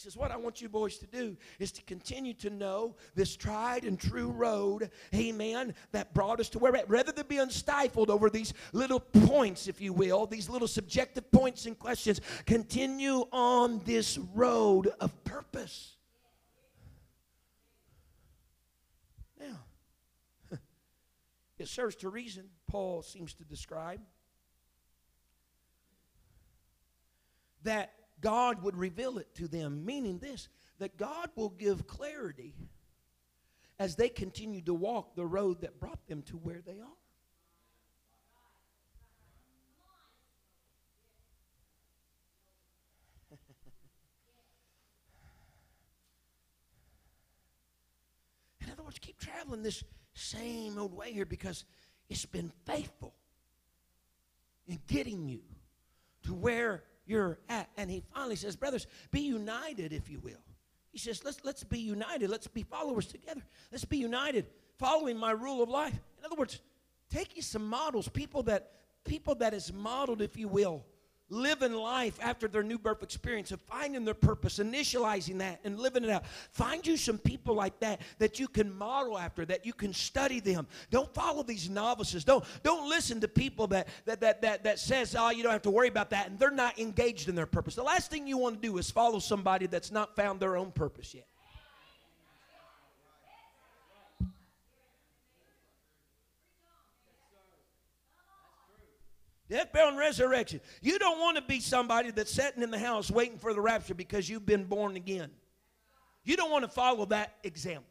He 0.00 0.04
says, 0.04 0.16
What 0.16 0.30
I 0.30 0.38
want 0.38 0.62
you 0.62 0.68
boys 0.70 0.96
to 0.96 1.06
do 1.06 1.36
is 1.58 1.72
to 1.72 1.82
continue 1.82 2.32
to 2.34 2.48
know 2.48 2.96
this 3.14 3.36
tried 3.36 3.84
and 3.84 4.00
true 4.00 4.30
road, 4.30 4.90
amen, 5.14 5.74
that 5.92 6.14
brought 6.14 6.40
us 6.40 6.48
to 6.50 6.58
where 6.58 6.72
we're 6.72 6.78
at. 6.78 6.88
Rather 6.88 7.12
than 7.12 7.26
being 7.26 7.50
stifled 7.50 8.08
over 8.08 8.30
these 8.30 8.54
little 8.72 9.00
points, 9.00 9.68
if 9.68 9.78
you 9.78 9.92
will, 9.92 10.24
these 10.24 10.48
little 10.48 10.68
subjective 10.68 11.30
points 11.30 11.66
and 11.66 11.78
questions, 11.78 12.22
continue 12.46 13.26
on 13.30 13.82
this 13.84 14.16
road 14.32 14.90
of 15.00 15.22
purpose. 15.24 15.96
Now, 19.38 19.58
it 21.58 21.68
serves 21.68 21.96
to 21.96 22.08
reason, 22.08 22.44
Paul 22.66 23.02
seems 23.02 23.34
to 23.34 23.44
describe, 23.44 24.00
that 27.64 27.92
God 28.20 28.62
would 28.62 28.76
reveal 28.76 29.18
it 29.18 29.34
to 29.36 29.48
them, 29.48 29.84
meaning 29.84 30.18
this 30.18 30.48
that 30.78 30.96
God 30.96 31.30
will 31.36 31.50
give 31.50 31.86
clarity 31.86 32.54
as 33.78 33.96
they 33.96 34.08
continue 34.08 34.62
to 34.62 34.74
walk 34.74 35.14
the 35.14 35.26
road 35.26 35.60
that 35.60 35.78
brought 35.78 36.06
them 36.06 36.22
to 36.22 36.36
where 36.36 36.62
they 36.64 36.80
are. 36.80 36.96
In 48.66 48.72
other 48.72 48.82
words, 48.82 48.98
keep 48.98 49.18
traveling 49.18 49.62
this 49.62 49.84
same 50.14 50.78
old 50.78 50.94
way 50.94 51.12
here 51.12 51.26
because 51.26 51.64
it's 52.08 52.26
been 52.26 52.50
faithful 52.66 53.14
in 54.66 54.78
getting 54.86 55.28
you 55.28 55.40
to 56.24 56.34
where 56.34 56.82
you're 57.10 57.38
at. 57.48 57.68
And 57.76 57.90
he 57.90 58.02
finally 58.14 58.36
says, 58.36 58.56
Brothers, 58.56 58.86
be 59.10 59.20
united, 59.20 59.92
if 59.92 60.08
you 60.08 60.20
will. 60.20 60.42
He 60.92 60.98
says, 60.98 61.24
Let's, 61.24 61.44
let's 61.44 61.64
be 61.64 61.80
united. 61.80 62.30
Let's 62.30 62.46
be 62.46 62.62
followers 62.62 63.06
together. 63.06 63.42
Let's 63.72 63.84
be 63.84 63.98
united, 63.98 64.46
following 64.78 65.16
my 65.16 65.32
rule 65.32 65.62
of 65.62 65.68
life. 65.68 65.98
In 66.18 66.24
other 66.24 66.36
words, 66.36 66.60
take 67.10 67.36
you 67.36 67.42
some 67.42 67.66
models, 67.66 68.08
people 68.08 68.44
that 68.44 68.70
people 69.04 69.34
that 69.36 69.54
is 69.54 69.72
modeled, 69.72 70.22
if 70.22 70.36
you 70.36 70.46
will, 70.46 70.84
living 71.30 71.72
life 71.72 72.18
after 72.20 72.48
their 72.48 72.62
new 72.62 72.78
birth 72.78 73.02
experience 73.02 73.52
of 73.52 73.60
finding 73.62 74.04
their 74.04 74.14
purpose, 74.14 74.58
initializing 74.58 75.38
that 75.38 75.60
and 75.64 75.78
living 75.78 76.04
it 76.04 76.10
out. 76.10 76.26
Find 76.50 76.86
you 76.86 76.96
some 76.96 77.18
people 77.18 77.54
like 77.54 77.78
that 77.80 78.00
that 78.18 78.38
you 78.38 78.48
can 78.48 78.76
model 78.76 79.18
after, 79.18 79.44
that 79.46 79.64
you 79.64 79.72
can 79.72 79.92
study 79.92 80.40
them. 80.40 80.66
Don't 80.90 81.12
follow 81.14 81.42
these 81.42 81.70
novices. 81.70 82.24
Don't 82.24 82.44
don't 82.62 82.88
listen 82.88 83.20
to 83.20 83.28
people 83.28 83.66
that 83.68 83.88
that 84.04 84.20
that 84.20 84.42
that, 84.42 84.64
that 84.64 84.78
says, 84.78 85.16
"Oh, 85.18 85.30
you 85.30 85.42
don't 85.42 85.52
have 85.52 85.62
to 85.62 85.70
worry 85.70 85.88
about 85.88 86.10
that," 86.10 86.28
and 86.28 86.38
they're 86.38 86.50
not 86.50 86.78
engaged 86.78 87.28
in 87.28 87.34
their 87.34 87.46
purpose. 87.46 87.74
The 87.74 87.82
last 87.82 88.10
thing 88.10 88.26
you 88.26 88.38
want 88.38 88.60
to 88.60 88.68
do 88.68 88.76
is 88.78 88.90
follow 88.90 89.18
somebody 89.18 89.66
that's 89.66 89.90
not 89.90 90.16
found 90.16 90.40
their 90.40 90.56
own 90.56 90.72
purpose 90.72 91.14
yet. 91.14 91.26
Death, 99.50 99.72
burial, 99.72 99.90
and 99.90 99.98
resurrection. 99.98 100.60
You 100.80 100.96
don't 101.00 101.18
want 101.18 101.36
to 101.36 101.42
be 101.42 101.58
somebody 101.58 102.12
that's 102.12 102.30
sitting 102.30 102.62
in 102.62 102.70
the 102.70 102.78
house 102.78 103.10
waiting 103.10 103.36
for 103.36 103.52
the 103.52 103.60
rapture 103.60 103.94
because 103.94 104.28
you've 104.28 104.46
been 104.46 104.64
born 104.64 104.94
again. 104.94 105.28
You 106.22 106.36
don't 106.36 106.52
want 106.52 106.64
to 106.64 106.70
follow 106.70 107.04
that 107.06 107.34
example. 107.42 107.84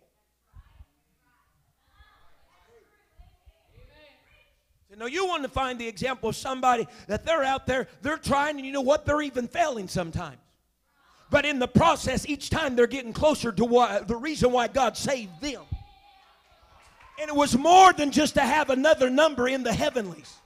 No, 4.97 5.05
you 5.05 5.28
want 5.28 5.43
to 5.43 5.49
find 5.49 5.80
the 5.80 5.88
example 5.88 6.30
of 6.30 6.36
somebody 6.36 6.88
that 7.07 7.26
they're 7.26 7.43
out 7.43 7.68
there, 7.68 7.88
they're 8.01 8.18
trying, 8.18 8.57
and 8.57 8.66
you 8.66 8.72
know 8.72 8.82
what? 8.82 9.05
They're 9.05 9.22
even 9.22 9.47
failing 9.47 9.88
sometimes. 9.88 10.38
But 11.30 11.45
in 11.45 11.60
the 11.60 11.68
process, 11.68 12.28
each 12.28 12.49
time 12.49 12.76
they're 12.76 12.88
getting 12.88 13.14
closer 13.14 13.51
to 13.51 13.66
what, 13.66 14.07
the 14.07 14.16
reason 14.16 14.51
why 14.51 14.68
God 14.68 14.97
saved 14.97 15.41
them. 15.41 15.62
And 17.22 17.30
it 17.30 17.36
was 17.36 17.55
more 17.55 17.93
than 17.93 18.12
just 18.12 18.34
to 18.36 18.41
have 18.41 18.70
another 18.70 19.10
number 19.10 19.47
in 19.47 19.64
the 19.64 19.74
heavenlies. 19.74 20.39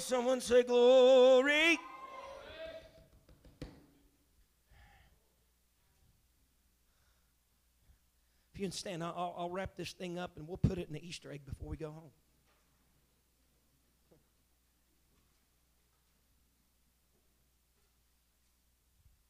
Someone 0.00 0.40
say 0.40 0.62
glory. 0.62 1.78
If 8.52 8.60
you 8.60 8.64
can 8.66 8.72
stand, 8.72 9.02
I'll, 9.02 9.34
I'll 9.36 9.50
wrap 9.50 9.76
this 9.76 9.92
thing 9.92 10.18
up 10.18 10.36
and 10.36 10.46
we'll 10.46 10.56
put 10.56 10.78
it 10.78 10.86
in 10.86 10.94
the 10.94 11.06
Easter 11.06 11.32
egg 11.32 11.40
before 11.44 11.68
we 11.68 11.76
go 11.76 11.90
home. 11.90 12.10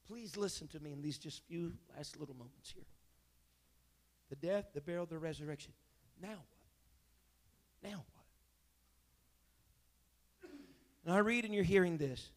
Please 0.06 0.36
listen 0.36 0.68
to 0.68 0.80
me 0.80 0.92
in 0.92 1.00
these 1.00 1.18
just 1.18 1.42
few 1.46 1.72
last 1.96 2.18
little 2.20 2.36
moments 2.36 2.70
here. 2.74 2.84
The 4.28 4.36
death, 4.36 4.66
the 4.74 4.80
burial, 4.80 5.06
the 5.06 5.18
resurrection. 5.18 5.72
Now 6.20 6.28
what? 7.82 7.90
Now? 7.90 8.04
And 11.04 11.14
I 11.14 11.18
read 11.18 11.44
and 11.44 11.54
you're 11.54 11.64
hearing 11.64 11.98
this 11.98 12.30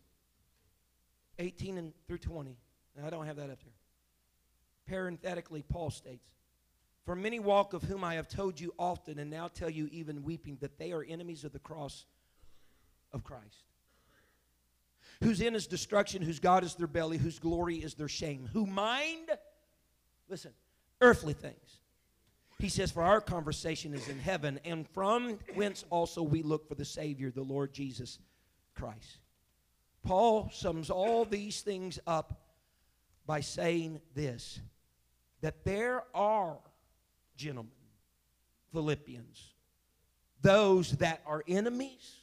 18 1.39 1.77
and 1.77 1.93
through 2.07 2.17
20. 2.19 2.57
And 2.95 3.05
I 3.05 3.09
don't 3.09 3.25
have 3.25 3.37
that 3.37 3.49
up 3.49 3.59
there. 3.63 3.73
Parenthetically, 4.87 5.61
Paul 5.61 5.89
states, 5.89 6.27
For 7.05 7.15
many 7.15 7.39
walk 7.39 7.73
of 7.73 7.83
whom 7.83 8.03
I 8.03 8.15
have 8.15 8.27
told 8.27 8.59
you 8.59 8.73
often, 8.77 9.19
and 9.19 9.29
now 9.29 9.47
tell 9.47 9.69
you 9.69 9.87
even 9.91 10.23
weeping, 10.23 10.57
that 10.61 10.77
they 10.77 10.91
are 10.91 11.03
enemies 11.03 11.43
of 11.43 11.51
the 11.51 11.59
cross 11.59 12.05
of 13.11 13.23
Christ. 13.23 13.63
Whose 15.23 15.41
end 15.41 15.55
is 15.55 15.67
destruction, 15.67 16.21
whose 16.21 16.39
God 16.39 16.63
is 16.63 16.75
their 16.75 16.87
belly, 16.87 17.17
whose 17.17 17.39
glory 17.39 17.77
is 17.77 17.95
their 17.95 18.07
shame, 18.07 18.49
who 18.53 18.65
mind, 18.65 19.29
listen, 20.29 20.51
earthly 21.01 21.33
things. 21.33 21.79
He 22.59 22.69
says, 22.69 22.91
For 22.91 23.03
our 23.03 23.21
conversation 23.21 23.93
is 23.93 24.07
in 24.09 24.19
heaven, 24.19 24.59
and 24.65 24.87
from 24.89 25.37
whence 25.53 25.85
also 25.89 26.23
we 26.23 26.41
look 26.41 26.67
for 26.67 26.75
the 26.75 26.85
Savior, 26.85 27.31
the 27.31 27.43
Lord 27.43 27.73
Jesus 27.73 28.19
Christ. 28.77 29.17
Paul 30.03 30.49
sums 30.53 30.89
all 30.89 31.25
these 31.25 31.61
things 31.61 31.99
up 32.07 32.41
by 33.25 33.41
saying 33.41 33.99
this 34.15 34.59
that 35.41 35.65
there 35.65 36.03
are, 36.15 36.57
gentlemen, 37.35 37.71
Philippians, 38.71 39.53
those 40.41 40.91
that 40.97 41.21
are 41.25 41.43
enemies 41.47 42.21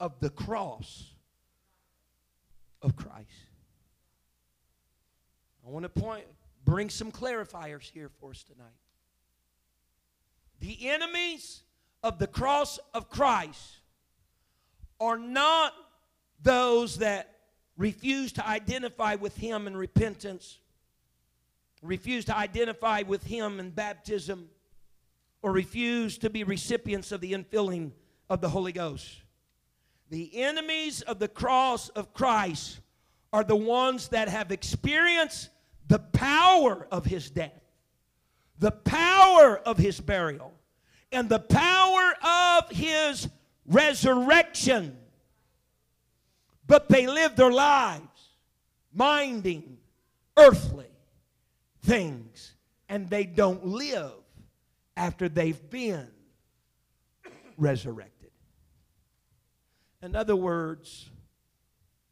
of 0.00 0.18
the 0.20 0.30
cross 0.30 1.12
of 2.80 2.96
Christ. 2.96 3.28
I 5.66 5.70
want 5.70 5.84
to 5.84 5.88
point, 5.88 6.24
bring 6.64 6.88
some 6.88 7.12
clarifiers 7.12 7.82
here 7.82 8.10
for 8.20 8.30
us 8.30 8.42
tonight. 8.42 8.68
The 10.60 10.88
enemies 10.88 11.62
of 12.02 12.18
the 12.18 12.26
cross 12.26 12.78
of 12.94 13.08
Christ 13.10 13.81
are 15.02 15.18
not 15.18 15.74
those 16.42 16.98
that 16.98 17.34
refuse 17.76 18.32
to 18.32 18.46
identify 18.46 19.16
with 19.16 19.36
Him 19.36 19.66
in 19.66 19.76
repentance, 19.76 20.60
refuse 21.82 22.24
to 22.26 22.36
identify 22.36 23.02
with 23.02 23.24
Him 23.24 23.58
in 23.58 23.70
baptism, 23.70 24.48
or 25.42 25.50
refuse 25.50 26.18
to 26.18 26.30
be 26.30 26.44
recipients 26.44 27.10
of 27.10 27.20
the 27.20 27.32
infilling 27.32 27.90
of 28.30 28.40
the 28.40 28.48
Holy 28.48 28.70
Ghost. 28.70 29.22
The 30.08 30.30
enemies 30.40 31.02
of 31.02 31.18
the 31.18 31.26
cross 31.26 31.88
of 31.90 32.14
Christ 32.14 32.78
are 33.32 33.42
the 33.42 33.56
ones 33.56 34.08
that 34.08 34.28
have 34.28 34.52
experienced 34.52 35.48
the 35.88 35.98
power 35.98 36.86
of 36.92 37.04
His 37.04 37.28
death, 37.28 37.60
the 38.60 38.70
power 38.70 39.58
of 39.58 39.78
His 39.78 40.00
burial, 40.00 40.52
and 41.10 41.28
the 41.28 41.40
power 41.40 42.14
of 42.22 42.70
His 42.70 43.28
resurrection. 43.66 44.96
But 46.66 46.88
they 46.88 47.06
live 47.06 47.36
their 47.36 47.50
lives 47.50 48.02
minding 48.94 49.78
earthly 50.36 50.86
things, 51.82 52.54
and 52.88 53.10
they 53.10 53.24
don't 53.24 53.66
live 53.66 54.12
after 54.96 55.28
they've 55.28 55.70
been 55.70 56.08
resurrected. 57.56 58.30
In 60.02 60.16
other 60.16 60.36
words, 60.36 61.10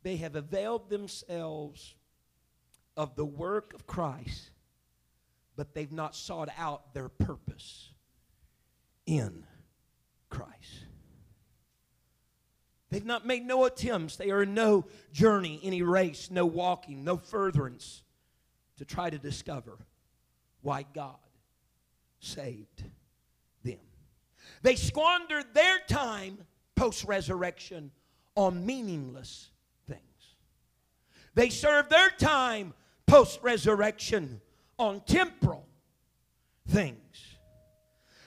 they 0.02 0.16
have 0.16 0.36
availed 0.36 0.88
themselves 0.88 1.94
of 2.96 3.16
the 3.16 3.24
work 3.24 3.74
of 3.74 3.86
Christ, 3.86 4.50
but 5.56 5.74
they've 5.74 5.92
not 5.92 6.14
sought 6.14 6.48
out 6.56 6.94
their 6.94 7.08
purpose 7.08 7.92
in 9.06 9.44
Christ. 10.28 10.84
They've 12.90 13.04
not 13.04 13.24
made 13.24 13.46
no 13.46 13.64
attempts. 13.64 14.16
They 14.16 14.30
are 14.30 14.42
in 14.42 14.52
no 14.52 14.84
journey, 15.12 15.60
any 15.62 15.82
race, 15.82 16.30
no 16.30 16.44
walking, 16.44 17.04
no 17.04 17.16
furtherance 17.16 18.02
to 18.78 18.84
try 18.84 19.10
to 19.10 19.18
discover 19.18 19.78
why 20.62 20.84
God 20.92 21.16
saved 22.18 22.84
them. 23.62 23.78
They 24.62 24.74
squandered 24.74 25.46
their 25.54 25.78
time 25.88 26.38
post 26.74 27.04
resurrection 27.04 27.92
on 28.34 28.66
meaningless 28.66 29.50
things. 29.86 30.00
They 31.34 31.50
served 31.50 31.90
their 31.90 32.10
time 32.10 32.74
post 33.06 33.40
resurrection 33.42 34.40
on 34.78 35.00
temporal 35.06 35.66
things. 36.68 37.36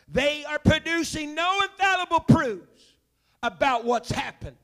They 0.08 0.46
are 0.46 0.60
producing 0.60 1.34
no 1.36 1.62
infallible 1.64 2.22
proofs 2.22 2.73
about 3.44 3.84
what's 3.84 4.10
happened 4.10 4.58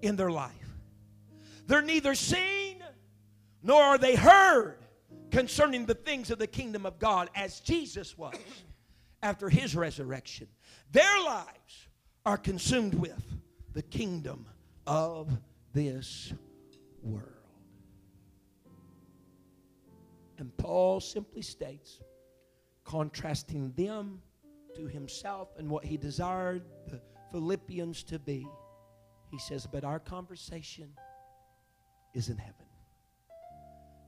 in 0.00 0.16
their 0.16 0.30
life. 0.30 0.52
They're 1.66 1.82
neither 1.82 2.14
seen 2.14 2.82
nor 3.62 3.82
are 3.82 3.98
they 3.98 4.14
heard 4.14 4.78
concerning 5.32 5.86
the 5.86 5.94
things 5.94 6.30
of 6.30 6.38
the 6.38 6.46
kingdom 6.46 6.86
of 6.86 7.00
God 7.00 7.28
as 7.34 7.58
Jesus 7.60 8.16
was 8.16 8.36
after 9.22 9.48
his 9.48 9.74
resurrection. 9.74 10.46
Their 10.92 11.22
lives 11.24 11.88
are 12.24 12.38
consumed 12.38 12.94
with 12.94 13.20
the 13.72 13.82
kingdom 13.82 14.46
of 14.86 15.28
this 15.72 16.32
world. 17.02 17.24
And 20.38 20.56
Paul 20.56 21.00
simply 21.00 21.42
states, 21.42 21.98
contrasting 22.84 23.72
them 23.76 24.22
to 24.76 24.86
himself 24.86 25.48
and 25.58 25.68
what 25.68 25.84
he 25.84 25.96
desired 25.96 26.62
the 26.88 27.00
Philippians 27.36 28.02
to 28.04 28.18
be, 28.18 28.48
he 29.30 29.38
says, 29.38 29.66
But 29.66 29.84
our 29.84 29.98
conversation 29.98 30.88
is 32.14 32.30
in 32.30 32.38
heaven. 32.38 32.64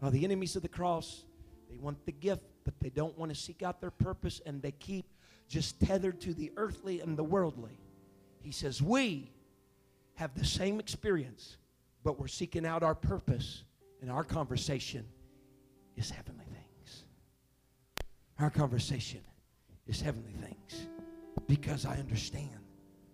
Now, 0.00 0.08
the 0.08 0.24
enemies 0.24 0.56
of 0.56 0.62
the 0.62 0.68
cross, 0.68 1.26
they 1.68 1.76
want 1.76 2.06
the 2.06 2.12
gift, 2.12 2.44
but 2.64 2.72
they 2.80 2.88
don't 2.88 3.18
want 3.18 3.30
to 3.30 3.38
seek 3.38 3.62
out 3.62 3.82
their 3.82 3.90
purpose, 3.90 4.40
and 4.46 4.62
they 4.62 4.70
keep 4.70 5.04
just 5.46 5.78
tethered 5.78 6.22
to 6.22 6.32
the 6.32 6.52
earthly 6.56 7.02
and 7.02 7.18
the 7.18 7.22
worldly. 7.22 7.78
He 8.40 8.50
says, 8.50 8.80
We 8.80 9.30
have 10.14 10.34
the 10.34 10.46
same 10.46 10.80
experience, 10.80 11.58
but 12.04 12.18
we're 12.18 12.28
seeking 12.28 12.64
out 12.64 12.82
our 12.82 12.94
purpose, 12.94 13.62
and 14.00 14.10
our 14.10 14.24
conversation 14.24 15.04
is 15.98 16.08
heavenly 16.08 16.46
things. 16.46 17.04
Our 18.38 18.48
conversation 18.48 19.20
is 19.86 20.00
heavenly 20.00 20.32
things 20.32 20.86
because 21.46 21.84
I 21.84 21.98
understand 21.98 22.67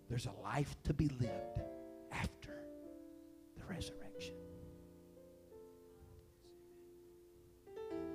there's 0.08 0.26
a 0.26 0.42
life 0.42 0.76
to 0.84 0.92
be 0.92 1.08
lived 1.20 1.60
after 2.12 2.54
the 3.56 3.64
resurrection. 3.64 4.34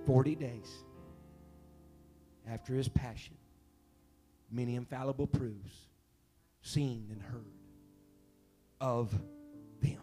40 0.05 0.35
days 0.35 0.71
after 2.47 2.73
his 2.73 2.87
passion, 2.87 3.37
many 4.51 4.75
infallible 4.75 5.27
proofs 5.27 5.87
seen 6.61 7.07
and 7.11 7.21
heard 7.21 7.53
of 8.81 9.11
them. 9.81 9.99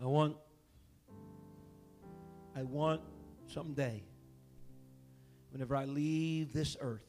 I 0.00 0.06
want 0.06 0.36
I 2.56 2.62
want 2.62 3.00
someday 3.46 4.02
whenever 5.50 5.76
I 5.76 5.84
leave 5.84 6.52
this 6.52 6.76
earth 6.80 7.06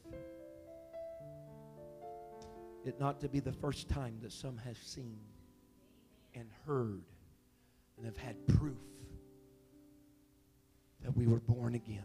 it 2.86 2.98
not 2.98 3.20
to 3.20 3.28
be 3.28 3.40
the 3.40 3.52
first 3.52 3.88
time 3.88 4.18
that 4.22 4.32
some 4.32 4.56
have 4.58 4.76
seen 4.78 5.18
and 6.34 6.48
heard 6.66 7.02
and 7.96 8.06
have 8.06 8.16
had 8.16 8.46
proof 8.46 8.78
that 11.02 11.16
we 11.16 11.26
were 11.26 11.40
born 11.40 11.74
again. 11.74 12.04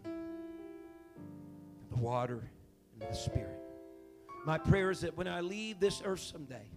The 1.91 1.97
water 1.97 2.49
and 2.99 3.09
the 3.09 3.15
spirit. 3.15 3.59
My 4.45 4.57
prayer 4.57 4.91
is 4.91 5.01
that 5.01 5.17
when 5.17 5.27
i 5.27 5.41
leave 5.41 5.79
this 5.79 6.01
earth 6.05 6.21
someday 6.21 6.69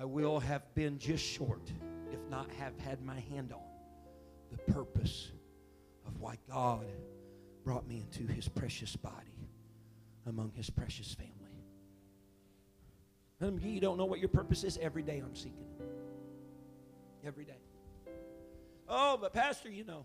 i 0.00 0.04
will 0.04 0.40
have 0.40 0.62
been 0.74 0.98
just 0.98 1.22
short 1.22 1.70
if 2.10 2.20
not 2.30 2.50
have 2.52 2.72
had 2.78 3.02
my 3.02 3.20
hand 3.20 3.52
on 3.52 3.60
the 4.50 4.72
purpose 4.72 5.30
of 6.06 6.18
why 6.20 6.38
god 6.50 6.86
brought 7.64 7.86
me 7.86 7.98
into 7.98 8.32
his 8.32 8.48
precious 8.48 8.96
body 8.96 9.36
among 10.26 10.50
his 10.54 10.70
precious 10.70 11.12
family 11.12 11.37
you 13.40 13.80
don't 13.80 13.96
know 13.96 14.04
what 14.04 14.18
your 14.18 14.28
purpose 14.28 14.64
is 14.64 14.78
every 14.80 15.02
day 15.02 15.22
i'm 15.24 15.34
seeking 15.34 15.66
it. 15.78 17.26
every 17.26 17.44
day 17.44 17.58
oh 18.88 19.16
but 19.20 19.32
pastor 19.32 19.70
you 19.70 19.84
know 19.84 20.04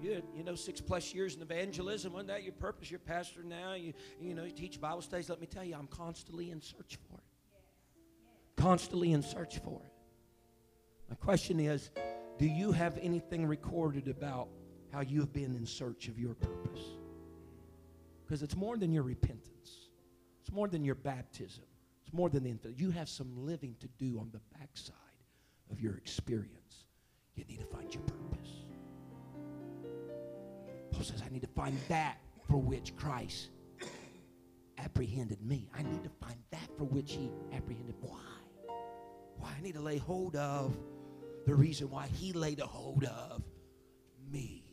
you, 0.00 0.22
you 0.34 0.44
know, 0.44 0.54
six 0.54 0.80
plus 0.80 1.12
years 1.14 1.36
in 1.36 1.42
evangelism. 1.42 2.12
Wasn't 2.12 2.28
that 2.28 2.42
your 2.42 2.52
purpose? 2.54 2.90
You're 2.90 3.00
pastor 3.00 3.42
now. 3.42 3.74
You, 3.74 3.92
you 4.20 4.34
know, 4.34 4.44
you 4.44 4.52
teach 4.52 4.80
Bible 4.80 5.02
studies. 5.02 5.28
Let 5.28 5.40
me 5.40 5.46
tell 5.46 5.64
you, 5.64 5.76
I'm 5.78 5.86
constantly 5.88 6.50
in 6.50 6.60
search 6.60 6.98
for 7.08 7.18
it. 7.18 8.60
Constantly 8.60 9.12
in 9.12 9.22
search 9.22 9.58
for 9.58 9.82
it. 9.84 9.92
My 11.08 11.16
question 11.16 11.60
is 11.60 11.90
do 12.38 12.46
you 12.46 12.72
have 12.72 12.98
anything 13.02 13.46
recorded 13.46 14.08
about 14.08 14.48
how 14.92 15.00
you 15.00 15.20
have 15.20 15.32
been 15.32 15.54
in 15.54 15.66
search 15.66 16.08
of 16.08 16.18
your 16.18 16.34
purpose? 16.34 16.84
Because 18.24 18.42
it's 18.42 18.56
more 18.56 18.76
than 18.76 18.92
your 18.92 19.02
repentance, 19.02 19.88
it's 20.40 20.52
more 20.52 20.68
than 20.68 20.84
your 20.84 20.94
baptism, 20.94 21.64
it's 22.10 22.16
more 22.16 22.28
than 22.28 22.42
the 22.42 22.50
infant. 22.50 22.76
You 22.76 22.90
have 22.90 23.08
some 23.08 23.46
living 23.46 23.76
to 23.78 23.86
do 23.96 24.18
on 24.18 24.30
the 24.32 24.40
backside 24.58 24.96
of 25.70 25.80
your 25.80 25.96
experience. 25.96 26.86
You 27.36 27.44
need 27.48 27.60
to 27.60 27.66
find 27.66 27.94
your 27.94 28.02
purpose. 28.02 28.50
Paul 30.90 31.04
says, 31.04 31.22
I 31.24 31.32
need 31.32 31.42
to 31.42 31.48
find 31.54 31.78
that 31.88 32.18
for 32.48 32.56
which 32.56 32.96
Christ 32.96 33.50
apprehended 34.78 35.40
me. 35.40 35.68
I 35.72 35.82
need 35.82 36.02
to 36.02 36.10
find 36.20 36.36
that 36.50 36.68
for 36.76 36.82
which 36.82 37.12
he 37.12 37.30
apprehended. 37.52 37.94
Me. 38.02 38.08
Why? 38.08 38.74
Why? 39.36 39.50
I 39.56 39.62
need 39.62 39.74
to 39.74 39.80
lay 39.80 39.98
hold 39.98 40.34
of 40.34 40.76
the 41.46 41.54
reason 41.54 41.90
why 41.90 42.08
he 42.08 42.32
laid 42.32 42.58
a 42.58 42.66
hold 42.66 43.04
of 43.04 43.44
me. 44.32 44.64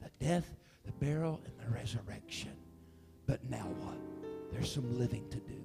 The 0.00 0.08
death, 0.24 0.56
the 0.86 0.92
burial, 0.92 1.42
and 1.44 1.54
the 1.58 1.70
resurrection. 1.70 2.56
But 3.26 3.44
now 3.50 3.66
what? 3.80 3.98
There's 4.50 4.72
some 4.72 4.98
living 4.98 5.28
to 5.28 5.38
do 5.40 5.63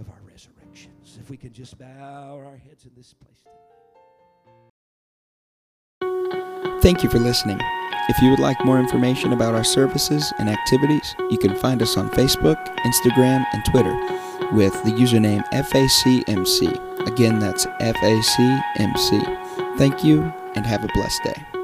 of 0.00 0.08
our 0.08 0.20
resurrections. 0.26 1.18
If 1.20 1.30
we 1.30 1.36
can 1.36 1.52
just 1.52 1.78
bow 1.78 2.42
our 2.44 2.56
heads 2.56 2.84
in 2.84 2.90
this 2.96 3.14
place 3.14 3.42
tonight. 3.42 3.56
Thank 6.82 7.02
you 7.02 7.10
for 7.10 7.18
listening. 7.18 7.60
If 8.08 8.20
you 8.22 8.30
would 8.30 8.38
like 8.38 8.64
more 8.64 8.80
information 8.80 9.32
about 9.32 9.54
our 9.54 9.62
services 9.62 10.32
and 10.38 10.48
activities, 10.48 11.14
you 11.30 11.38
can 11.38 11.54
find 11.54 11.82
us 11.82 11.96
on 11.96 12.10
Facebook, 12.10 12.56
Instagram, 12.78 13.46
and 13.52 13.64
Twitter 13.66 13.94
with 14.52 14.72
the 14.84 14.90
username 14.90 15.46
FACMC. 15.52 17.06
Again, 17.06 17.38
that's 17.38 17.66
FACMC. 17.66 19.76
Thank 19.76 20.02
you 20.02 20.22
and 20.56 20.66
have 20.66 20.82
a 20.82 20.88
blessed 20.88 21.22
day. 21.22 21.59